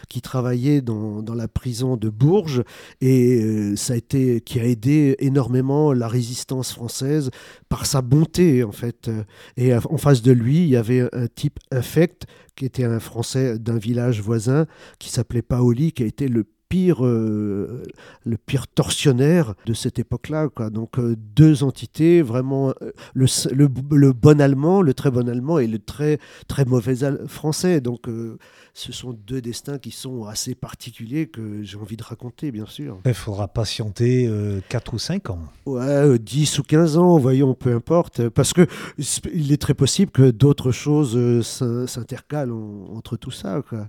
qui 0.09 0.21
travaillait 0.21 0.81
dans, 0.81 1.21
dans, 1.21 1.35
la 1.35 1.47
prison 1.47 1.95
de 1.95 2.09
Bourges 2.09 2.63
et 3.01 3.75
ça 3.75 3.93
a 3.93 3.95
été 3.95 4.41
qui 4.41 4.59
a 4.59 4.65
aidé 4.65 5.15
énormément 5.19 5.93
la 5.93 6.07
résistance 6.07 6.73
française 6.73 7.29
par 7.69 7.85
sa 7.85 8.01
bonté 8.01 8.63
en 8.63 8.71
fait. 8.71 9.11
Et 9.57 9.73
en 9.75 9.97
face 9.97 10.23
de 10.23 10.31
lui 10.31 10.63
il 10.63 10.69
y 10.69 10.75
avait 10.75 11.07
un 11.13 11.27
type 11.27 11.59
infect 11.71 12.25
qui 12.55 12.65
était 12.65 12.83
un 12.83 12.99
français 12.99 13.59
d'un 13.59 13.77
village 13.77 14.21
voisin 14.21 14.65
qui 14.99 15.09
s'appelait 15.09 15.43
Paoli 15.43 15.93
qui 15.93 16.03
a 16.03 16.07
été 16.07 16.27
le 16.27 16.45
pire, 16.71 17.05
euh, 17.05 17.83
le 18.23 18.37
pire 18.37 18.65
tortionnaire 18.65 19.55
de 19.65 19.73
cette 19.73 19.99
époque-là. 19.99 20.47
Donc 20.71 20.97
euh, 20.97 21.17
deux 21.35 21.63
entités, 21.63 22.21
vraiment 22.21 22.69
euh, 22.81 22.91
le, 23.13 23.27
le, 23.51 24.13
bon 24.13 24.39
allemand, 24.39 24.81
le 24.81 24.93
très 24.93 25.11
bon 25.11 25.27
allemand 25.27 25.59
et 25.59 25.67
le 25.67 25.79
très 25.79 26.17
très 26.47 26.63
mauvais 26.63 26.95
français. 27.27 27.81
Donc 27.81 28.07
ce 28.73 28.93
sont 28.93 29.11
deux 29.11 29.41
destins 29.41 29.79
qui 29.79 29.91
sont 29.91 30.23
assez 30.25 30.55
particuliers 30.55 31.27
que 31.27 31.61
j'ai 31.61 31.77
envie 31.77 31.97
de 31.97 32.03
raconter, 32.03 32.51
bien 32.51 32.65
sûr. 32.65 32.99
Il 33.05 33.13
faudra 33.13 33.49
patienter 33.49 34.29
4 34.69 34.93
ou 34.93 34.99
5 34.99 35.29
ans. 35.29 35.39
Ouais, 35.65 36.17
10 36.17 36.59
ou 36.59 36.63
15 36.63 36.97
ans, 36.97 37.17
voyons, 37.17 37.53
peu 37.53 37.73
importe. 37.73 38.29
Parce 38.29 38.53
que 38.53 38.65
il 39.33 39.51
est 39.51 39.61
très 39.61 39.73
possible 39.73 40.11
que 40.11 40.31
d'autres 40.31 40.71
choses 40.71 41.41
s'intercalent 41.85 42.87
entre 42.95 43.17
tout 43.17 43.31
ça. 43.31 43.61
Quoi. 43.67 43.87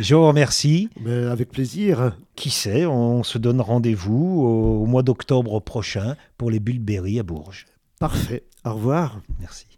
Je 0.00 0.14
vous 0.14 0.26
remercie. 0.26 0.88
Mais 1.00 1.26
avec 1.26 1.50
plaisir. 1.50 2.16
Qui 2.36 2.50
sait, 2.50 2.86
on 2.86 3.22
se 3.22 3.38
donne 3.38 3.60
rendez-vous 3.60 4.42
au, 4.42 4.86
mois 4.86 5.02
d'octobre 5.02 5.60
prochain 5.60 6.16
pour 6.38 6.50
les 6.50 6.60
Bulberry 6.60 7.18
à 7.18 7.22
Bourges. 7.22 7.66
Parfait. 7.98 8.44
Au 8.64 8.74
revoir. 8.74 9.20
Merci. 9.38 9.71